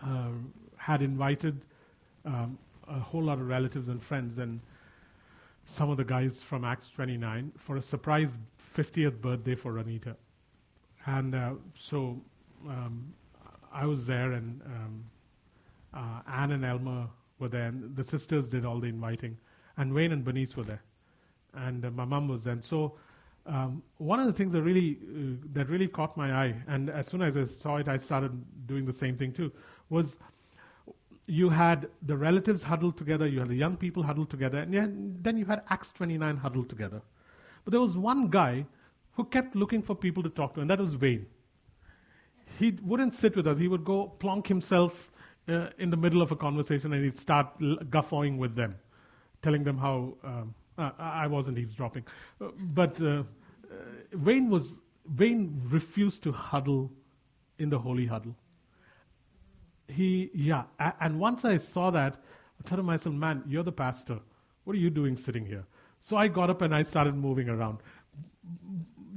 uh, 0.00 0.28
had 0.76 1.02
invited 1.02 1.60
um, 2.24 2.58
a 2.88 2.98
whole 2.98 3.22
lot 3.22 3.38
of 3.38 3.48
relatives 3.48 3.88
and 3.88 4.02
friends 4.02 4.38
and 4.38 4.60
some 5.66 5.90
of 5.90 5.96
the 5.96 6.04
guys 6.04 6.34
from 6.42 6.64
Acts 6.64 6.88
29 6.90 7.52
for 7.58 7.76
a 7.76 7.82
surprise 7.82 8.30
50th 8.76 9.20
birthday 9.20 9.54
for 9.54 9.72
Ranita. 9.72 10.14
And 11.06 11.34
uh, 11.34 11.54
so 11.78 12.20
um, 12.68 13.12
I 13.72 13.86
was 13.86 14.06
there, 14.06 14.32
and 14.32 14.60
um, 14.66 15.04
uh, 15.94 16.20
Anne 16.30 16.52
and 16.52 16.64
Elmer 16.64 17.08
were 17.38 17.48
there, 17.48 17.66
and 17.68 17.96
the 17.96 18.04
sisters 18.04 18.46
did 18.46 18.64
all 18.64 18.80
the 18.80 18.88
inviting, 18.88 19.36
and 19.78 19.92
Wayne 19.94 20.12
and 20.12 20.24
Bernice 20.24 20.56
were 20.56 20.64
there, 20.64 20.82
and 21.54 21.84
uh, 21.84 21.90
my 21.90 22.04
mom 22.04 22.28
was 22.28 22.42
there. 22.42 22.54
And 22.54 22.64
so 22.64 22.96
um, 23.46 23.82
one 23.98 24.18
of 24.20 24.26
the 24.26 24.32
things 24.32 24.52
that 24.52 24.62
really 24.62 24.98
uh, 25.02 25.36
that 25.52 25.68
really 25.68 25.88
caught 25.88 26.16
my 26.16 26.32
eye, 26.32 26.54
and 26.66 26.90
as 26.90 27.06
soon 27.06 27.22
as 27.22 27.36
I 27.36 27.44
saw 27.44 27.76
it, 27.76 27.88
I 27.88 27.96
started 27.96 28.32
doing 28.66 28.84
the 28.84 28.92
same 28.92 29.16
thing 29.16 29.32
too, 29.32 29.52
was 29.90 30.18
you 31.26 31.48
had 31.48 31.88
the 32.02 32.16
relatives 32.16 32.62
huddled 32.62 32.96
together, 32.96 33.26
you 33.26 33.38
had 33.40 33.48
the 33.48 33.54
young 33.54 33.76
people 33.76 34.02
huddled 34.02 34.30
together, 34.30 34.58
and 34.58 35.22
then 35.22 35.36
you 35.36 35.44
had 35.44 35.62
Acts 35.70 35.92
29 35.92 36.36
huddled 36.36 36.68
together. 36.68 37.00
But 37.66 37.72
there 37.72 37.80
was 37.82 37.98
one 37.98 38.28
guy 38.30 38.66
who 39.14 39.24
kept 39.24 39.56
looking 39.56 39.82
for 39.82 39.96
people 39.96 40.22
to 40.22 40.30
talk 40.30 40.54
to, 40.54 40.62
and 40.62 40.70
that 40.70 40.80
was 40.80 40.96
Wayne. 40.96 41.26
He 42.58 42.78
wouldn't 42.82 43.14
sit 43.14 43.36
with 43.36 43.46
us. 43.48 43.58
He 43.58 43.68
would 43.68 43.84
go 43.84 44.06
plonk 44.06 44.46
himself 44.46 45.10
uh, 45.48 45.70
in 45.78 45.90
the 45.90 45.96
middle 45.96 46.22
of 46.22 46.32
a 46.32 46.36
conversation 46.36 46.92
and 46.92 47.04
he'd 47.04 47.18
start 47.18 47.48
l- 47.62 47.76
guffawing 47.90 48.38
with 48.38 48.54
them, 48.54 48.76
telling 49.42 49.64
them 49.64 49.78
how 49.78 50.14
um, 50.24 50.54
uh, 50.78 50.92
I 50.98 51.26
wasn't 51.26 51.58
eavesdropping. 51.58 52.04
Uh, 52.40 52.48
but 52.74 53.00
uh, 53.02 53.06
uh, 53.06 53.24
Wayne 54.14 54.48
was 54.48 54.80
Wayne 55.18 55.60
refused 55.66 56.22
to 56.24 56.32
huddle 56.32 56.92
in 57.58 57.68
the 57.70 57.78
holy 57.78 58.06
huddle. 58.06 58.36
He 59.88 60.30
yeah, 60.34 60.64
a- 60.78 60.94
and 61.00 61.18
once 61.20 61.44
I 61.44 61.56
saw 61.58 61.90
that, 61.90 62.16
I 62.64 62.68
thought 62.68 62.76
to 62.76 62.82
myself, 62.84 63.14
man, 63.14 63.42
you're 63.48 63.64
the 63.64 63.72
pastor. 63.72 64.20
What 64.64 64.76
are 64.76 64.80
you 64.80 64.90
doing 64.90 65.16
sitting 65.16 65.46
here? 65.46 65.64
So 66.08 66.16
I 66.16 66.28
got 66.28 66.50
up 66.50 66.62
and 66.62 66.72
I 66.72 66.82
started 66.82 67.16
moving 67.16 67.48
around. 67.48 67.78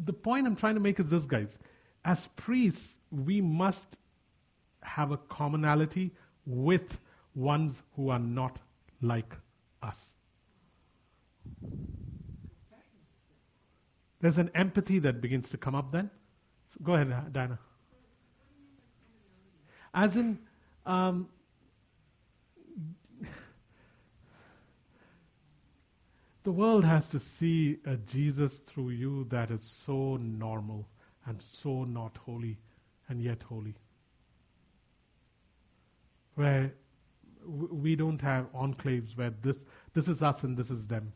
The 0.06 0.14
point 0.14 0.48
I'm 0.48 0.56
trying 0.56 0.74
to 0.74 0.80
make 0.80 1.00
is 1.00 1.12
this, 1.12 1.26
guys. 1.26 1.60
As 2.04 2.26
priests, 2.36 2.98
we 3.12 3.42
must 3.42 3.86
have 4.82 5.12
a 5.12 5.18
commonality 5.18 6.10
with 6.48 7.00
ones 7.36 7.80
who 7.96 8.10
are 8.10 8.18
not 8.18 8.58
like 9.04 9.36
us. 9.84 10.14
There's 14.20 14.40
an 14.40 14.50
empathy 14.56 14.98
that 15.00 15.22
begins 15.22 15.48
to 15.52 15.58
come 15.58 15.76
up 15.76 15.92
then. 15.92 16.10
Go 16.82 16.96
ahead, 16.96 17.32
Diana. 17.32 17.60
As 19.94 20.16
in, 20.16 20.40
um, 20.88 21.30
The 26.50 26.54
world 26.54 26.84
has 26.84 27.08
to 27.10 27.20
see 27.20 27.78
a 27.86 27.96
Jesus 27.96 28.58
through 28.66 28.90
you 28.90 29.26
that 29.26 29.52
is 29.52 29.62
so 29.86 30.18
normal 30.18 30.88
and 31.28 31.40
so 31.40 31.84
not 31.84 32.18
holy 32.18 32.58
and 33.08 33.22
yet 33.22 33.44
holy. 33.44 33.76
Where 36.34 36.74
we 37.46 37.96
don't 37.96 38.20
have 38.22 38.52
enclaves 38.54 39.16
where 39.16 39.30
this, 39.44 39.64
this 39.94 40.08
is 40.08 40.24
us 40.24 40.44
and 40.44 40.58
this 40.58 40.72
is 40.72 40.88
them. 40.88 41.14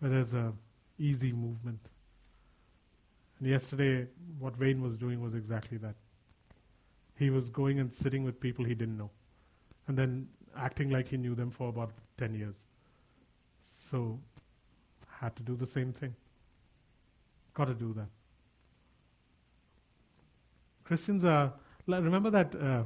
Where 0.00 0.10
there's 0.10 0.34
a 0.34 0.52
easy 0.98 1.32
movement. 1.32 1.80
And 3.38 3.48
yesterday, 3.48 4.06
what 4.38 4.58
Wayne 4.58 4.82
was 4.82 4.98
doing 4.98 5.22
was 5.22 5.34
exactly 5.34 5.78
that. 5.78 5.94
He 7.18 7.30
was 7.30 7.48
going 7.48 7.80
and 7.80 7.90
sitting 7.90 8.24
with 8.24 8.38
people 8.38 8.66
he 8.66 8.74
didn't 8.74 8.98
know. 8.98 9.12
And 9.88 9.96
then 9.96 10.28
acting 10.54 10.90
like 10.90 11.08
he 11.08 11.16
knew 11.16 11.34
them 11.34 11.50
for 11.50 11.70
about 11.70 11.92
10 12.18 12.34
years. 12.34 12.56
So, 13.90 14.20
had 15.20 15.34
to 15.36 15.42
do 15.42 15.56
the 15.56 15.66
same 15.66 15.92
thing. 15.92 16.14
Got 17.54 17.66
to 17.66 17.74
do 17.74 17.92
that. 17.94 18.08
Christians 20.84 21.24
are. 21.24 21.52
Remember 21.86 22.30
that. 22.30 22.54
Uh, 22.54 22.84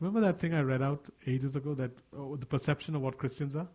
remember 0.00 0.20
that 0.20 0.38
thing 0.38 0.54
I 0.54 0.60
read 0.60 0.82
out 0.82 1.08
ages 1.26 1.56
ago. 1.56 1.74
That 1.74 1.90
oh, 2.16 2.36
the 2.36 2.46
perception 2.46 2.94
of 2.94 3.02
what 3.02 3.18
Christians 3.18 3.56
are. 3.56 3.68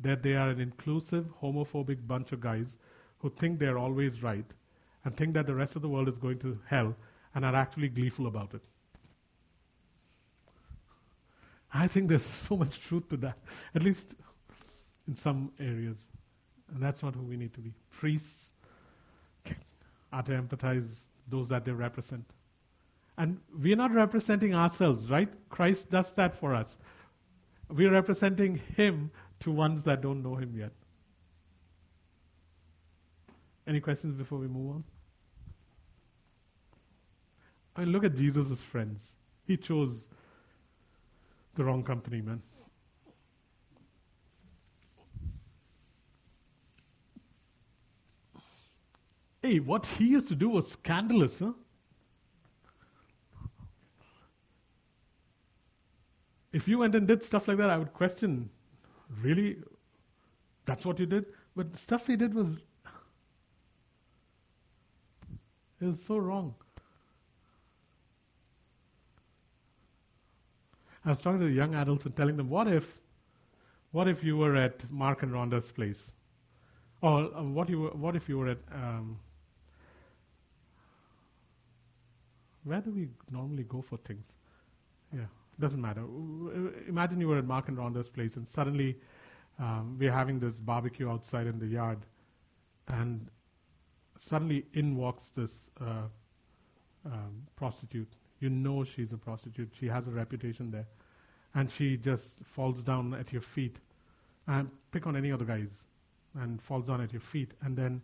That 0.00 0.22
they 0.22 0.34
are 0.34 0.50
an 0.50 0.60
inclusive, 0.60 1.26
homophobic 1.40 2.06
bunch 2.06 2.32
of 2.32 2.40
guys 2.40 2.76
who 3.18 3.30
think 3.30 3.58
they're 3.58 3.78
always 3.78 4.22
right, 4.22 4.44
and 5.04 5.16
think 5.16 5.34
that 5.34 5.46
the 5.46 5.54
rest 5.54 5.76
of 5.76 5.82
the 5.82 5.88
world 5.88 6.08
is 6.08 6.18
going 6.18 6.38
to 6.40 6.58
hell, 6.66 6.94
and 7.34 7.44
are 7.44 7.54
actually 7.54 7.88
gleeful 7.88 8.26
about 8.26 8.54
it. 8.54 8.62
I 11.72 11.86
think 11.88 12.08
there's 12.08 12.24
so 12.24 12.56
much 12.56 12.80
truth 12.80 13.08
to 13.10 13.16
that. 13.18 13.38
At 13.74 13.82
least 13.82 14.14
in 15.12 15.16
some 15.16 15.52
areas. 15.60 15.98
And 16.72 16.82
that's 16.82 17.02
not 17.02 17.14
who 17.14 17.22
we 17.22 17.36
need 17.36 17.52
to 17.54 17.60
be. 17.60 17.74
Priests 17.90 18.50
are 20.10 20.22
to 20.22 20.32
empathize 20.32 20.88
those 21.28 21.50
that 21.50 21.66
they 21.66 21.72
represent. 21.72 22.24
And 23.18 23.38
we're 23.54 23.76
not 23.76 23.92
representing 23.92 24.54
ourselves, 24.54 25.10
right? 25.10 25.28
Christ 25.50 25.90
does 25.90 26.10
that 26.12 26.40
for 26.40 26.54
us. 26.54 26.74
We're 27.68 27.92
representing 27.92 28.58
Him 28.74 29.10
to 29.40 29.50
ones 29.50 29.84
that 29.84 30.00
don't 30.00 30.22
know 30.22 30.34
Him 30.34 30.54
yet. 30.56 30.72
Any 33.66 33.80
questions 33.80 34.14
before 34.14 34.38
we 34.38 34.48
move 34.48 34.76
on? 34.76 34.84
I 37.76 37.80
mean, 37.80 37.92
look 37.92 38.04
at 38.04 38.16
Jesus' 38.16 38.60
friends. 38.62 39.12
He 39.46 39.58
chose 39.58 40.06
the 41.54 41.64
wrong 41.64 41.82
company, 41.82 42.22
man. 42.22 42.40
What 49.60 49.86
he 49.86 50.06
used 50.06 50.28
to 50.28 50.34
do 50.34 50.48
was 50.48 50.70
scandalous, 50.70 51.38
huh? 51.38 51.52
If 56.52 56.68
you 56.68 56.78
went 56.78 56.94
and 56.94 57.08
did 57.08 57.22
stuff 57.22 57.48
like 57.48 57.56
that, 57.56 57.70
I 57.70 57.78
would 57.78 57.92
question, 57.94 58.50
really? 59.22 59.56
That's 60.66 60.84
what 60.84 60.98
you 60.98 61.06
did? 61.06 61.26
But 61.56 61.72
the 61.72 61.78
stuff 61.78 62.06
he 62.06 62.16
did 62.16 62.34
was 62.34 62.48
it 65.80 65.86
was 65.86 65.98
so 66.06 66.16
wrong. 66.16 66.54
I 71.04 71.10
was 71.10 71.18
talking 71.18 71.40
to 71.40 71.46
the 71.46 71.52
young 71.52 71.74
adults 71.74 72.06
and 72.06 72.14
telling 72.14 72.36
them, 72.36 72.48
what 72.48 72.68
if, 72.68 73.00
what 73.90 74.06
if 74.06 74.22
you 74.22 74.36
were 74.36 74.54
at 74.54 74.88
Mark 74.90 75.24
and 75.24 75.32
Rhonda's 75.32 75.72
place, 75.72 76.12
or 77.00 77.34
uh, 77.36 77.42
what 77.42 77.68
you 77.68 77.80
were, 77.80 77.90
what 77.90 78.14
if 78.14 78.28
you 78.28 78.38
were 78.38 78.48
at 78.48 78.58
um, 78.72 79.18
where 82.64 82.80
do 82.80 82.90
we 82.90 83.08
normally 83.30 83.64
go 83.64 83.82
for 83.82 83.96
things? 83.98 84.24
Yeah, 85.12 85.26
doesn't 85.60 85.80
matter. 85.80 86.02
Imagine 86.88 87.20
you 87.20 87.28
were 87.28 87.38
at 87.38 87.44
Mark 87.44 87.68
and 87.68 87.76
Rhonda's 87.76 88.08
place, 88.08 88.36
and 88.36 88.46
suddenly 88.46 88.96
um, 89.58 89.96
we're 89.98 90.12
having 90.12 90.38
this 90.38 90.56
barbecue 90.56 91.08
outside 91.10 91.46
in 91.46 91.58
the 91.58 91.66
yard, 91.66 91.98
and 92.88 93.28
suddenly 94.18 94.64
in 94.74 94.96
walks 94.96 95.28
this 95.36 95.52
uh, 95.80 96.06
um, 97.06 97.42
prostitute. 97.56 98.08
You 98.40 98.50
know 98.50 98.84
she's 98.84 99.12
a 99.12 99.16
prostitute. 99.16 99.70
She 99.78 99.86
has 99.86 100.06
a 100.06 100.10
reputation 100.10 100.70
there. 100.70 100.86
And 101.54 101.70
she 101.70 101.96
just 101.96 102.34
falls 102.44 102.82
down 102.82 103.14
at 103.14 103.32
your 103.32 103.42
feet. 103.42 103.76
And 104.48 104.70
pick 104.90 105.06
on 105.06 105.16
any 105.16 105.30
other 105.30 105.44
guys. 105.44 105.70
And 106.40 106.60
falls 106.60 106.86
down 106.86 107.00
at 107.00 107.12
your 107.12 107.20
feet. 107.20 107.52
And 107.62 107.76
then 107.76 108.02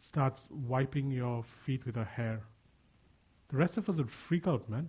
starts 0.00 0.48
wiping 0.50 1.10
your 1.10 1.42
feet 1.42 1.84
with 1.84 1.96
her 1.96 2.04
hair. 2.04 2.40
The 3.48 3.56
rest 3.56 3.76
of 3.76 3.88
us 3.88 3.96
would 3.96 4.10
freak 4.10 4.46
out, 4.46 4.68
man. 4.68 4.88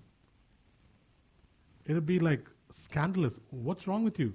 It'll 1.85 2.01
be 2.01 2.19
like 2.19 2.47
scandalous. 2.71 3.33
What's 3.51 3.87
wrong 3.87 4.03
with 4.03 4.19
you? 4.19 4.33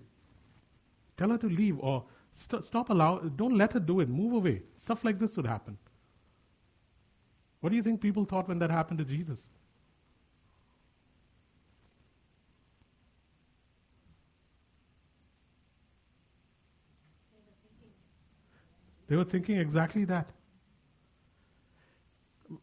Tell 1.17 1.31
her 1.31 1.39
to 1.39 1.49
leave 1.49 1.79
or 1.81 2.05
st- 2.35 2.65
stop 2.65 2.91
allow. 2.91 3.19
Don't 3.19 3.57
let 3.57 3.73
her 3.73 3.81
do 3.81 4.01
it. 4.01 4.09
Move 4.09 4.35
away. 4.35 4.63
Stuff 4.77 5.05
like 5.05 5.19
this 5.19 5.37
would 5.37 5.47
happen. 5.47 5.77
What 7.61 7.71
do 7.71 7.77
you 7.77 7.83
think 7.83 8.01
people 8.01 8.25
thought 8.25 8.49
when 8.49 8.59
that 8.61 8.71
happened 8.71 8.99
to 8.99 9.05
Jesus? 9.05 9.41
They 19.09 19.17
were 19.17 19.25
thinking 19.25 19.59
exactly 19.59 20.05
that. 20.05 20.31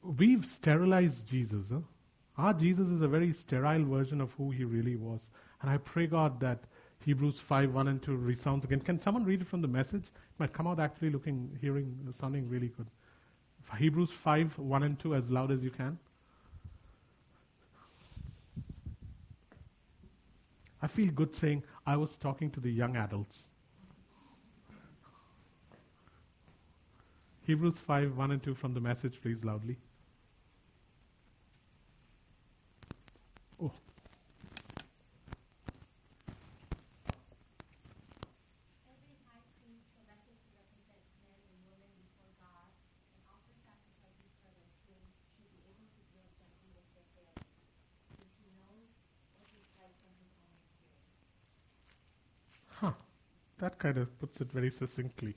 We've 0.04 0.46
sterilized 0.46 1.28
Jesus. 1.28 1.68
Huh? 1.72 1.80
Our 2.38 2.54
Jesus 2.54 2.88
is 2.88 3.02
a 3.02 3.08
very 3.08 3.34
sterile 3.34 3.84
version 3.84 4.22
of 4.22 4.32
who 4.34 4.52
he 4.52 4.64
really 4.64 4.96
was. 4.96 5.22
And 5.62 5.72
I 5.72 5.78
pray, 5.78 6.08
God, 6.08 6.40
that 6.40 6.60
Hebrews 7.04 7.40
5 7.40 7.74
1 7.74 7.88
and 7.88 8.02
2 8.02 8.16
resounds 8.16 8.66
again. 8.66 8.82
Can 8.82 9.00
someone 9.00 9.24
read 9.24 9.42
it 9.42 9.48
from 9.48 9.62
the 9.62 9.68
message? 9.68 10.04
It 10.04 10.40
might 10.40 10.54
come 10.54 10.68
out 10.68 10.80
actually 10.80 11.10
looking, 11.10 11.58
hearing, 11.62 12.14
sounding 12.20 12.50
really 12.50 12.68
good. 12.68 12.88
Hebrews 13.78 14.12
5 14.12 14.60
1 14.60 14.84
and 14.84 15.00
2 15.00 15.16
as 15.16 15.30
loud 15.30 15.52
as 15.52 15.64
you 15.64 15.72
can. 15.72 15.98
I 20.82 20.88
feel 20.88 21.12
good 21.12 21.36
saying 21.36 21.64
I 21.86 21.98
was 21.98 22.18
talking 22.18 22.52
to 22.52 22.60
the 22.60 22.72
young 22.72 22.96
adults. 22.98 23.50
Hebrews 27.48 27.80
5 27.80 28.18
1 28.18 28.32
and 28.32 28.44
2 28.44 28.56
from 28.56 28.74
the 28.74 28.82
message, 28.82 29.22
please, 29.22 29.46
loudly. 29.46 29.78
Oh. 33.64 33.72
Huh. 52.82 52.92
That 53.60 53.80
kind 53.80 53.98
of 53.98 54.20
puts 54.20 54.42
it 54.42 54.52
very 54.52 54.70
succinctly. 54.70 55.36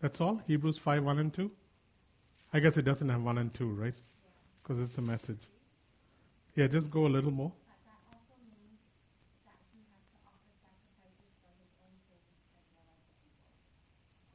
That's 0.00 0.20
all? 0.20 0.40
Hebrews 0.46 0.78
5 0.78 1.04
1 1.04 1.18
and 1.18 1.32
2? 1.32 1.50
I 2.52 2.60
guess 2.60 2.76
it 2.76 2.82
doesn't 2.82 3.08
have 3.08 3.22
1 3.22 3.38
and 3.38 3.52
2, 3.54 3.68
right? 3.68 3.94
Because 4.62 4.82
it's 4.82 4.98
a 4.98 5.02
message. 5.02 5.40
Yeah, 6.56 6.66
just 6.66 6.90
go 6.90 7.06
a 7.06 7.08
little 7.08 7.30
more. 7.30 7.52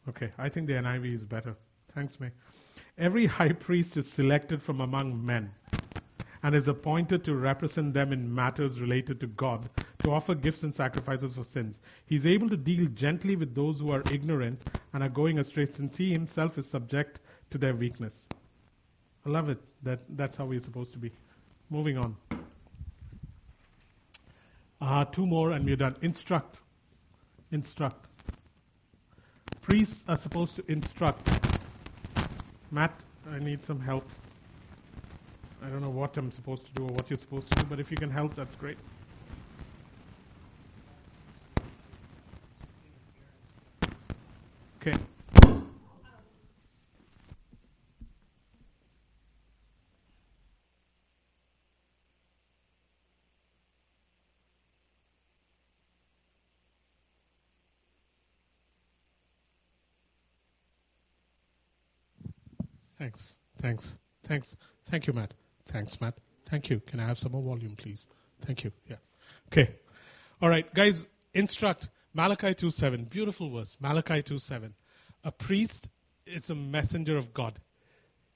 Okay, 0.07 0.31
I 0.37 0.49
think 0.49 0.67
the 0.67 0.73
NIV 0.73 1.15
is 1.15 1.23
better. 1.23 1.55
Thanks, 1.95 2.19
May. 2.19 2.29
Every 2.97 3.25
high 3.25 3.51
priest 3.51 3.97
is 3.97 4.07
selected 4.07 4.61
from 4.61 4.81
among 4.81 5.25
men 5.25 5.51
and 6.43 6.53
is 6.53 6.67
appointed 6.67 7.23
to 7.23 7.35
represent 7.35 7.93
them 7.93 8.13
in 8.13 8.33
matters 8.33 8.79
related 8.79 9.19
to 9.21 9.27
God 9.27 9.67
to 10.05 10.11
offer 10.11 10.35
gifts 10.35 10.61
and 10.61 10.73
sacrifices 10.73 11.33
for 11.33 11.43
sins. 11.43 11.81
He's 12.05 12.27
able 12.27 12.47
to 12.49 12.57
deal 12.57 12.85
gently 12.93 13.35
with 13.35 13.55
those 13.55 13.79
who 13.79 13.91
are 13.91 14.03
ignorant 14.11 14.61
and 14.93 15.01
are 15.01 15.09
going 15.09 15.39
astray, 15.39 15.65
since 15.65 15.97
he 15.97 16.11
himself 16.11 16.59
is 16.59 16.69
subject 16.69 17.21
to 17.49 17.57
their 17.57 17.75
weakness. 17.75 18.27
I 19.25 19.29
love 19.29 19.49
it. 19.49 19.57
That 19.81 20.01
that's 20.09 20.35
how 20.37 20.45
we're 20.45 20.61
supposed 20.61 20.93
to 20.93 20.99
be. 20.99 21.11
Moving 21.71 21.97
on. 21.97 22.15
Uh, 24.79 25.05
two 25.05 25.25
more 25.25 25.53
and 25.53 25.65
we're 25.65 25.75
done. 25.75 25.95
Instruct. 26.03 26.57
Instruct. 27.51 28.05
Priests 29.63 30.03
are 30.07 30.17
supposed 30.17 30.55
to 30.57 30.71
instruct. 30.71 31.27
Matt, 32.69 32.93
I 33.31 33.39
need 33.39 33.63
some 33.63 33.79
help. 33.79 34.07
I 35.63 35.69
don't 35.69 35.81
know 35.81 35.89
what 35.89 36.15
I'm 36.17 36.31
supposed 36.31 36.67
to 36.67 36.71
do 36.73 36.83
or 36.83 36.93
what 36.93 37.09
you're 37.09 37.17
supposed 37.17 37.49
to 37.49 37.55
do, 37.55 37.65
but 37.67 37.79
if 37.79 37.89
you 37.89 37.97
can 37.97 38.11
help, 38.11 38.35
that's 38.35 38.55
great. 38.55 38.77
Okay. 44.87 44.99
Thanks. 63.05 63.35
Thanks. 63.61 63.97
Thanks. 64.23 64.55
Thank 64.87 65.05
you, 65.05 65.13
Matt. 65.13 65.31
Thanks, 65.67 66.01
Matt. 66.01 66.15
Thank 66.49 66.71
you. 66.71 66.79
Can 66.79 66.99
I 66.99 67.05
have 67.05 67.19
some 67.19 67.33
more 67.33 67.43
volume, 67.43 67.75
please? 67.75 68.07
Thank 68.41 68.63
you. 68.63 68.71
Yeah. 68.89 68.95
Okay. 69.49 69.75
All 70.41 70.49
right, 70.49 70.73
guys, 70.73 71.07
instruct. 71.31 71.87
Malachi 72.15 72.55
2:7, 72.55 73.07
beautiful 73.07 73.51
verse. 73.51 73.77
Malachi 73.79 74.23
2:7. 74.23 74.73
A 75.23 75.31
priest 75.31 75.87
is 76.25 76.49
a 76.49 76.55
messenger 76.55 77.15
of 77.15 77.31
God. 77.31 77.59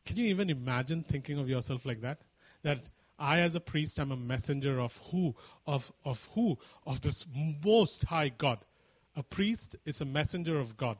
Can 0.05 0.17
you 0.17 0.27
even 0.27 0.51
imagine 0.51 1.01
thinking 1.01 1.39
of 1.39 1.49
yourself 1.49 1.83
like 1.83 2.01
that? 2.01 2.21
That 2.61 2.87
I, 3.17 3.39
as 3.39 3.55
a 3.55 3.59
priest, 3.59 3.99
am 3.99 4.11
a 4.11 4.17
messenger 4.17 4.79
of 4.79 4.95
who? 5.09 5.35
Of, 5.65 5.91
of 6.05 6.23
who? 6.35 6.59
Of 6.85 7.01
this 7.01 7.25
most 7.65 8.03
high 8.03 8.29
God. 8.29 8.59
A 9.15 9.23
priest 9.23 9.77
is 9.85 10.01
a 10.01 10.05
messenger 10.05 10.59
of 10.59 10.77
God. 10.77 10.99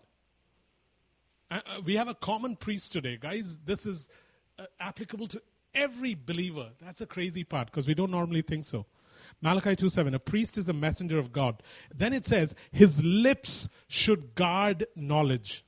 Uh, 1.50 1.56
uh 1.66 1.82
we 1.86 1.96
have 1.96 2.08
a 2.08 2.16
common 2.16 2.56
priest 2.56 2.92
today, 2.92 3.18
guys. 3.20 3.58
This 3.66 3.86
is 3.86 4.10
uh, 4.58 4.66
applicable 4.80 5.28
to 5.28 5.42
every 5.74 6.16
believer. 6.16 6.70
That's 6.82 7.02
a 7.02 7.06
crazy 7.06 7.44
part 7.44 7.68
because 7.68 7.88
we 7.88 7.94
don't 7.94 8.12
normally 8.12 8.42
think 8.42 8.66
so. 8.66 8.86
Malachi 9.42 9.76
2:7 9.76 10.14
a 10.14 10.20
priest 10.20 10.58
is 10.58 10.70
a 10.70 10.74
messenger 10.74 11.18
of 11.20 11.32
God. 11.32 11.62
Then 11.96 12.14
it 12.14 12.26
says 12.26 12.54
his 12.72 13.04
lips 13.04 13.70
should 13.88 14.36
guard 14.36 14.88
knowledge 14.96 15.64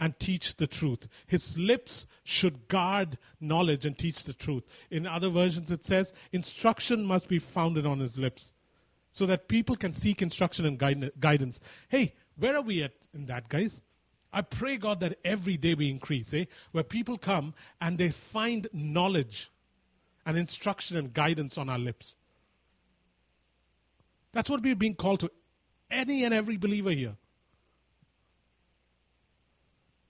and 0.00 0.18
teach 0.18 0.56
the 0.56 0.66
truth. 0.66 1.08
His 1.26 1.56
lips 1.56 2.06
should 2.24 2.68
guard 2.68 3.16
knowledge 3.40 3.86
and 3.86 3.96
teach 3.96 4.24
the 4.24 4.34
truth. 4.34 4.64
In 4.90 5.06
other 5.06 5.30
versions 5.30 5.70
it 5.70 5.84
says 5.84 6.12
instruction 6.32 7.04
must 7.06 7.28
be 7.28 7.38
founded 7.38 7.86
on 7.86 8.00
his 8.00 8.18
lips 8.18 8.52
so 9.12 9.26
that 9.26 9.48
people 9.48 9.76
can 9.76 9.94
seek 9.94 10.20
instruction 10.20 10.66
and 10.66 11.10
guidance. 11.20 11.60
Hey, 11.88 12.14
where 12.36 12.56
are 12.56 12.62
we 12.62 12.82
at 12.82 12.92
in 13.14 13.26
that 13.26 13.48
guys? 13.48 13.80
I 14.34 14.42
pray 14.42 14.78
God 14.78 14.98
that 15.00 15.18
every 15.24 15.56
day 15.56 15.74
we 15.74 15.88
increase, 15.88 16.34
eh? 16.34 16.46
Where 16.72 16.82
people 16.82 17.16
come 17.16 17.54
and 17.80 17.96
they 17.96 18.10
find 18.10 18.66
knowledge 18.72 19.48
and 20.26 20.36
instruction 20.36 20.96
and 20.96 21.14
guidance 21.14 21.56
on 21.56 21.68
our 21.68 21.78
lips. 21.78 22.16
That's 24.32 24.50
what 24.50 24.60
we're 24.60 24.74
being 24.74 24.96
called 24.96 25.20
to. 25.20 25.30
Any 25.88 26.24
and 26.24 26.34
every 26.34 26.56
believer 26.56 26.90
here. 26.90 27.16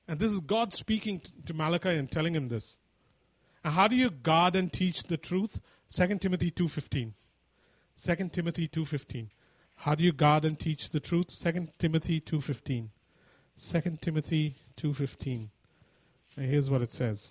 And 0.08 0.18
this 0.18 0.32
is 0.32 0.40
God 0.40 0.72
speaking 0.72 1.20
to 1.44 1.52
Malachi 1.52 1.90
and 1.90 2.10
telling 2.10 2.34
him 2.34 2.48
this. 2.48 2.78
And 3.62 3.74
how 3.74 3.88
do 3.88 3.96
you 3.96 4.08
guard 4.08 4.56
and 4.56 4.72
teach 4.72 5.02
the 5.02 5.18
truth? 5.18 5.60
2 5.94 6.18
Timothy 6.18 6.50
2.15. 6.50 7.12
2 8.02 8.28
Timothy 8.30 8.68
2.15. 8.68 9.28
How 9.74 9.94
do 9.94 10.02
you 10.02 10.12
guard 10.12 10.46
and 10.46 10.58
teach 10.58 10.88
the 10.88 11.00
truth? 11.00 11.28
2 11.42 11.68
Timothy 11.78 12.22
2.15. 12.22 12.88
2 13.60 13.98
Timothy 14.00 14.56
2.15. 14.78 15.48
And 16.36 16.50
here's 16.50 16.68
what 16.68 16.82
it 16.82 16.92
says. 16.92 17.30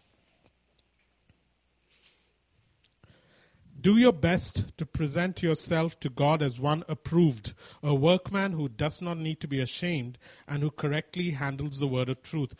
Do 3.79 3.97
your 3.97 4.13
best 4.13 4.63
to 4.77 4.85
present 4.85 5.43
yourself 5.43 5.99
to 5.99 6.09
God 6.09 6.41
as 6.41 6.57
one 6.57 6.85
approved, 6.87 7.53
a 7.81 7.93
workman 7.93 8.53
who 8.53 8.69
does 8.69 9.01
not 9.01 9.17
need 9.17 9.41
to 9.41 9.47
be 9.49 9.59
ashamed 9.59 10.17
and 10.47 10.63
who 10.63 10.71
correctly 10.71 11.31
handles 11.31 11.79
the 11.79 11.87
word 11.87 12.07
of 12.07 12.23
truth. 12.23 12.55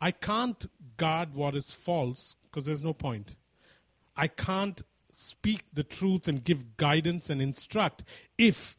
I 0.00 0.12
can't 0.12 0.64
guard 0.96 1.34
what 1.34 1.56
is 1.56 1.72
false 1.72 2.36
because 2.44 2.66
there's 2.66 2.84
no 2.84 2.92
point. 2.92 3.34
I 4.16 4.28
can't 4.28 4.80
speak 5.10 5.64
the 5.72 5.82
truth 5.82 6.28
and 6.28 6.44
give 6.44 6.76
guidance 6.76 7.30
and 7.30 7.42
instruct 7.42 8.04
if 8.38 8.78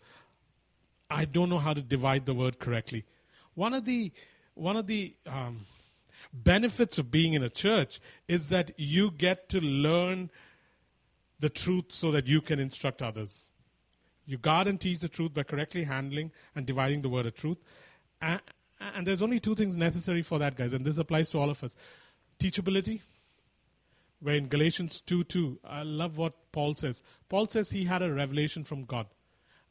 I 1.09 1.25
don't 1.25 1.49
know 1.49 1.59
how 1.59 1.73
to 1.73 1.81
divide 1.81 2.25
the 2.25 2.33
word 2.33 2.57
correctly. 2.57 3.03
One 3.55 3.73
of 3.73 3.85
the 3.85 4.11
one 4.53 4.77
of 4.77 4.87
the 4.87 5.13
um, 5.25 5.65
benefits 6.33 6.97
of 6.97 7.11
being 7.11 7.33
in 7.33 7.43
a 7.43 7.49
church 7.49 7.99
is 8.27 8.49
that 8.49 8.79
you 8.79 9.11
get 9.11 9.49
to 9.49 9.59
learn 9.59 10.29
the 11.39 11.49
truth 11.49 11.85
so 11.89 12.11
that 12.11 12.27
you 12.27 12.41
can 12.41 12.59
instruct 12.59 13.01
others. 13.01 13.49
You 14.25 14.37
guard 14.37 14.67
and 14.67 14.79
teach 14.79 14.99
the 14.99 15.09
truth 15.09 15.33
by 15.33 15.43
correctly 15.43 15.83
handling 15.83 16.31
and 16.55 16.65
dividing 16.65 17.01
the 17.01 17.09
word 17.09 17.25
of 17.25 17.35
truth. 17.35 17.57
And, 18.21 18.41
and 18.79 19.05
there's 19.05 19.21
only 19.21 19.39
two 19.39 19.55
things 19.55 19.75
necessary 19.75 20.21
for 20.21 20.39
that, 20.39 20.55
guys, 20.55 20.73
and 20.73 20.85
this 20.85 20.97
applies 20.97 21.29
to 21.31 21.39
all 21.39 21.49
of 21.49 21.63
us. 21.63 21.75
Teachability, 22.39 23.01
where 24.21 24.35
in 24.35 24.47
Galatians 24.47 25.01
2 25.01 25.25
2, 25.25 25.59
I 25.63 25.83
love 25.83 26.17
what 26.17 26.33
Paul 26.51 26.75
says. 26.75 27.01
Paul 27.29 27.47
says 27.47 27.69
he 27.69 27.83
had 27.85 28.01
a 28.01 28.11
revelation 28.11 28.63
from 28.63 28.85
God. 28.85 29.07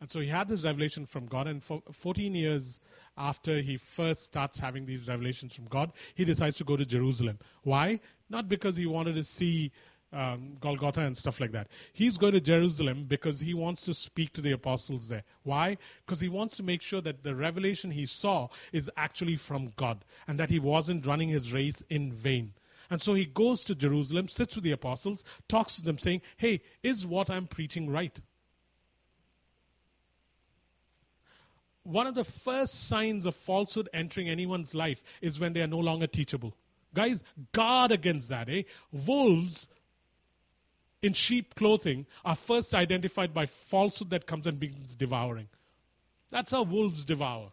And 0.00 0.10
so 0.10 0.20
he 0.20 0.28
had 0.28 0.48
this 0.48 0.62
revelation 0.64 1.06
from 1.06 1.26
God, 1.26 1.46
and 1.46 1.62
for 1.62 1.82
14 1.92 2.34
years 2.34 2.80
after 3.16 3.60
he 3.60 3.76
first 3.76 4.22
starts 4.22 4.58
having 4.58 4.86
these 4.86 5.08
revelations 5.08 5.54
from 5.54 5.66
God, 5.66 5.92
he 6.14 6.24
decides 6.24 6.56
to 6.58 6.64
go 6.64 6.76
to 6.76 6.84
Jerusalem. 6.84 7.38
Why? 7.62 8.00
Not 8.28 8.48
because 8.48 8.76
he 8.76 8.86
wanted 8.86 9.14
to 9.14 9.24
see 9.24 9.72
um, 10.12 10.56
Golgotha 10.60 11.00
and 11.00 11.16
stuff 11.16 11.40
like 11.40 11.52
that. 11.52 11.68
He's 11.92 12.18
going 12.18 12.34
to 12.34 12.40
Jerusalem 12.40 13.04
because 13.06 13.40
he 13.40 13.52
wants 13.52 13.84
to 13.86 13.94
speak 13.94 14.32
to 14.34 14.40
the 14.40 14.52
apostles 14.52 15.08
there. 15.08 15.24
Why? 15.42 15.76
Because 16.06 16.20
he 16.20 16.28
wants 16.28 16.56
to 16.58 16.62
make 16.62 16.82
sure 16.82 17.00
that 17.00 17.22
the 17.22 17.34
revelation 17.34 17.90
he 17.90 18.06
saw 18.06 18.48
is 18.72 18.90
actually 18.96 19.36
from 19.36 19.72
God 19.76 20.04
and 20.28 20.38
that 20.38 20.50
he 20.50 20.58
wasn't 20.58 21.06
running 21.06 21.28
his 21.28 21.52
race 21.52 21.82
in 21.90 22.12
vain. 22.12 22.52
And 22.90 23.02
so 23.02 23.14
he 23.14 23.24
goes 23.24 23.64
to 23.64 23.74
Jerusalem, 23.74 24.28
sits 24.28 24.54
with 24.54 24.64
the 24.64 24.72
apostles, 24.72 25.24
talks 25.48 25.76
to 25.76 25.82
them, 25.82 25.98
saying, 25.98 26.22
Hey, 26.36 26.60
is 26.82 27.06
what 27.06 27.30
I'm 27.30 27.46
preaching 27.46 27.90
right? 27.90 28.16
One 31.84 32.06
of 32.06 32.14
the 32.14 32.24
first 32.24 32.88
signs 32.88 33.26
of 33.26 33.36
falsehood 33.36 33.90
entering 33.92 34.28
anyone's 34.28 34.74
life 34.74 35.02
is 35.20 35.38
when 35.38 35.52
they 35.52 35.60
are 35.60 35.66
no 35.66 35.78
longer 35.78 36.06
teachable. 36.06 36.56
Guys, 36.94 37.22
guard 37.52 37.92
against 37.92 38.30
that, 38.30 38.48
eh? 38.48 38.62
Wolves 38.90 39.68
in 41.02 41.12
sheep 41.12 41.54
clothing 41.54 42.06
are 42.24 42.34
first 42.34 42.74
identified 42.74 43.34
by 43.34 43.46
falsehood 43.46 44.10
that 44.10 44.26
comes 44.26 44.46
and 44.46 44.58
begins 44.58 44.94
devouring. 44.94 45.48
That's 46.30 46.50
how 46.50 46.62
wolves 46.62 47.04
devour. 47.04 47.52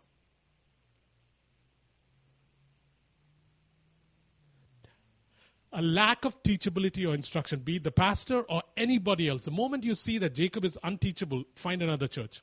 A 5.73 5.81
lack 5.81 6.25
of 6.25 6.41
teachability 6.43 7.07
or 7.07 7.13
instruction, 7.13 7.59
be 7.59 7.77
it 7.77 7.83
the 7.83 7.91
pastor 7.91 8.41
or 8.41 8.63
anybody 8.77 9.27
else, 9.27 9.45
the 9.45 9.51
moment 9.51 9.83
you 9.83 9.95
see 9.95 10.19
that 10.19 10.35
Jacob 10.35 10.63
is 10.65 10.77
unteachable, 10.83 11.43
find 11.55 11.81
another 11.81 12.07
church. 12.07 12.41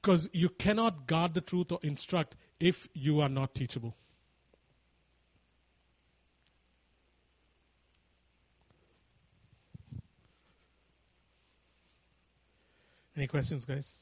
Because 0.00 0.28
you 0.32 0.48
cannot 0.48 1.06
guard 1.06 1.34
the 1.34 1.40
truth 1.40 1.72
or 1.72 1.78
instruct 1.82 2.36
if 2.58 2.88
you 2.94 3.20
are 3.20 3.28
not 3.28 3.54
teachable. 3.54 3.94
Any 13.16 13.26
questions, 13.26 13.66
guys? 13.66 13.92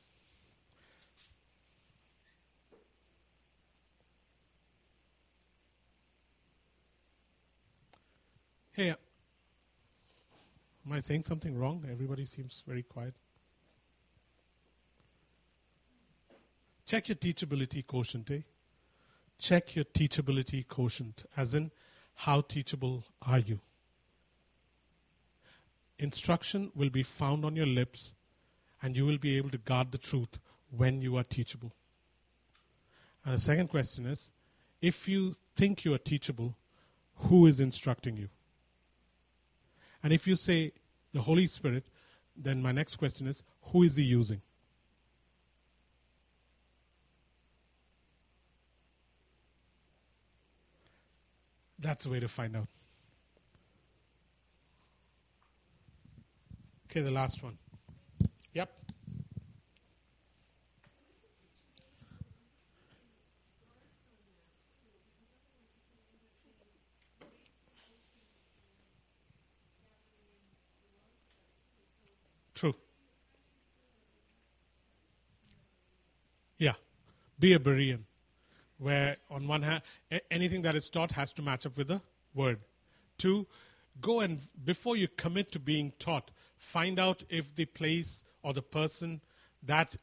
Hey, 8.72 8.90
am 8.90 8.96
I 10.92 11.00
saying 11.00 11.24
something 11.24 11.58
wrong? 11.58 11.84
Everybody 11.90 12.26
seems 12.26 12.62
very 12.64 12.84
quiet. 12.84 13.14
Check 16.88 17.10
your 17.10 17.16
teachability 17.16 17.86
quotient, 17.86 18.30
eh? 18.30 18.40
Check 19.38 19.76
your 19.76 19.84
teachability 19.84 20.66
quotient, 20.66 21.26
as 21.36 21.54
in, 21.54 21.70
how 22.14 22.40
teachable 22.40 23.04
are 23.20 23.40
you? 23.40 23.60
Instruction 25.98 26.72
will 26.74 26.88
be 26.88 27.02
found 27.02 27.44
on 27.44 27.56
your 27.56 27.66
lips, 27.66 28.14
and 28.80 28.96
you 28.96 29.04
will 29.04 29.18
be 29.18 29.36
able 29.36 29.50
to 29.50 29.58
guard 29.58 29.92
the 29.92 29.98
truth 29.98 30.38
when 30.70 31.02
you 31.02 31.18
are 31.18 31.24
teachable. 31.24 31.74
And 33.22 33.34
the 33.34 33.38
second 33.38 33.68
question 33.68 34.06
is 34.06 34.30
if 34.80 35.06
you 35.06 35.34
think 35.56 35.84
you 35.84 35.92
are 35.92 35.98
teachable, 35.98 36.56
who 37.16 37.46
is 37.48 37.60
instructing 37.60 38.16
you? 38.16 38.30
And 40.02 40.10
if 40.14 40.26
you 40.26 40.36
say 40.36 40.72
the 41.12 41.20
Holy 41.20 41.48
Spirit, 41.48 41.84
then 42.34 42.62
my 42.62 42.72
next 42.72 42.96
question 42.96 43.26
is 43.26 43.42
who 43.60 43.82
is 43.82 43.96
he 43.96 44.04
using? 44.04 44.40
That's 51.88 52.04
the 52.04 52.10
way 52.10 52.20
to 52.20 52.28
find 52.28 52.54
out. 52.54 52.68
Okay, 56.90 57.00
the 57.00 57.10
last 57.10 57.42
one. 57.42 57.56
Yep. 58.52 58.70
True. 72.54 72.74
Yeah. 76.58 76.74
Be 77.38 77.54
a 77.54 77.58
Berean 77.58 78.00
where 78.78 79.16
on 79.30 79.46
one 79.46 79.62
hand, 79.62 79.82
anything 80.30 80.62
that 80.62 80.74
is 80.74 80.88
taught 80.88 81.12
has 81.12 81.32
to 81.32 81.42
match 81.42 81.66
up 81.66 81.76
with 81.76 81.88
the 81.88 82.00
word. 82.34 82.58
Two, 83.18 83.46
go 84.00 84.20
and 84.20 84.40
before 84.64 84.96
you 84.96 85.08
commit 85.08 85.52
to 85.52 85.58
being 85.58 85.92
taught, 85.98 86.30
find 86.56 86.98
out 86.98 87.22
if 87.28 87.54
the 87.56 87.64
place 87.64 88.22
or 88.42 88.52
the 88.52 88.62
person 88.62 89.20
that 89.64 89.96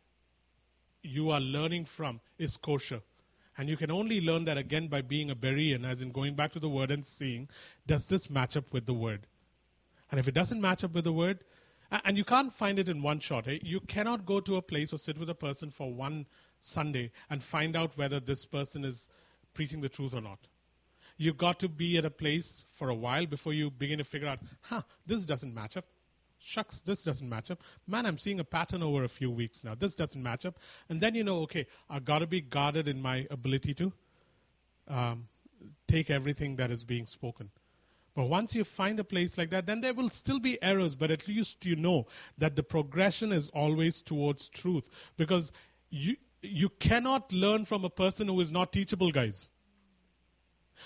you 1.01 1.32
are 1.32 1.39
learning 1.39 1.86
from 1.86 2.19
is 2.38 2.57
kosher. 2.57 3.01
And 3.57 3.69
you 3.69 3.78
can 3.78 3.91
only 3.91 4.19
learn 4.19 4.45
that 4.45 4.57
again 4.57 4.88
by 4.88 5.01
being 5.01 5.32
a 5.32 5.36
Berean, 5.36 5.89
as 5.89 6.01
in 6.01 6.11
going 6.11 6.36
back 6.36 6.51
to 6.53 6.59
the 6.59 6.67
word 6.67 6.91
and 6.91 7.05
seeing, 7.05 7.47
does 7.88 8.07
this 8.07 8.30
match 8.30 8.57
up 8.57 8.73
with 8.73 8.86
the 8.86 8.93
word? 8.93 9.26
And 10.11 10.19
if 10.19 10.28
it 10.28 10.34
doesn't 10.34 10.59
match 10.59 10.84
up 10.84 10.93
with 10.93 11.05
the 11.05 11.13
word, 11.13 11.39
and 12.03 12.17
you 12.17 12.26
can't 12.26 12.51
find 12.51 12.80
it 12.80 12.89
in 12.89 13.01
one 13.01 13.19
shot, 13.19 13.47
eh? 13.47 13.59
you 13.61 13.80
cannot 13.80 14.26
go 14.26 14.41
to 14.41 14.57
a 14.57 14.61
place 14.61 14.91
or 14.91 14.97
sit 14.97 15.17
with 15.17 15.30
a 15.30 15.36
person 15.36 15.71
for 15.71 15.93
one 15.93 16.26
Sunday 16.66 17.11
and 17.30 17.41
find 17.41 17.76
out 17.76 17.97
whether 17.97 18.20
this 18.20 18.45
person 18.45 18.86
is 18.86 19.07
preaching 19.53 19.82
the 19.82 19.89
truth 19.89 20.13
or 20.13 20.22
not. 20.22 20.39
You've 21.18 21.38
got 21.38 21.59
to 21.59 21.70
be 21.70 21.97
at 21.97 22.05
a 22.05 22.09
place 22.09 22.66
for 22.74 22.89
a 22.89 22.95
while 22.95 23.26
before 23.26 23.53
you 23.53 23.72
begin 23.72 23.99
to 23.99 24.03
figure 24.03 24.28
out, 24.28 24.39
huh, 24.61 24.82
this 25.05 25.24
doesn't 25.24 25.53
match 25.53 25.78
up. 25.78 25.86
Shucks, 26.39 26.82
this 26.82 27.03
doesn't 27.03 27.28
match 27.28 27.49
up. 27.49 27.59
Man, 27.88 28.05
I'm 28.05 28.18
seeing 28.18 28.39
a 28.39 28.43
pattern 28.43 28.84
over 28.84 29.03
a 29.03 29.09
few 29.09 29.32
weeks 29.32 29.63
now. 29.63 29.76
This 29.76 29.95
doesn't 29.95 30.22
match 30.22 30.45
up. 30.45 30.59
And 30.89 30.99
then 30.99 31.16
you 31.16 31.24
know, 31.24 31.39
okay, 31.43 31.66
I've 31.89 32.05
got 32.05 32.20
to 32.20 32.28
be 32.28 32.41
guarded 32.41 32.88
in 32.88 33.01
my 33.01 33.26
ability 33.32 33.74
to 33.76 33.93
um, 34.88 35.28
take 35.88 36.09
everything 36.09 36.57
that 36.57 36.70
is 36.70 36.84
being 36.84 37.05
spoken. 37.07 37.49
But 38.16 38.26
once 38.26 38.55
you 38.55 38.63
find 38.63 38.99
a 38.99 39.03
place 39.03 39.38
like 39.38 39.49
that, 39.51 39.66
then 39.66 39.82
there 39.82 39.93
will 39.93 40.09
still 40.09 40.39
be 40.39 40.61
errors, 40.61 40.95
but 40.95 41.11
at 41.11 41.28
least 41.28 41.66
you 41.66 41.76
know 41.76 42.07
that 42.38 42.55
the 42.55 42.63
progression 42.63 43.32
is 43.32 43.49
always 43.49 44.01
towards 44.01 44.49
truth. 44.49 44.89
Because 45.18 45.51
you, 45.89 46.16
you 46.45 46.69
cannot 46.69 47.31
learn 47.31 47.65
from 47.65 47.85
a 47.85 47.89
person 47.89 48.27
who 48.27 48.39
is 48.41 48.51
not 48.51 48.71
teachable, 48.71 49.11
guys. 49.11 49.49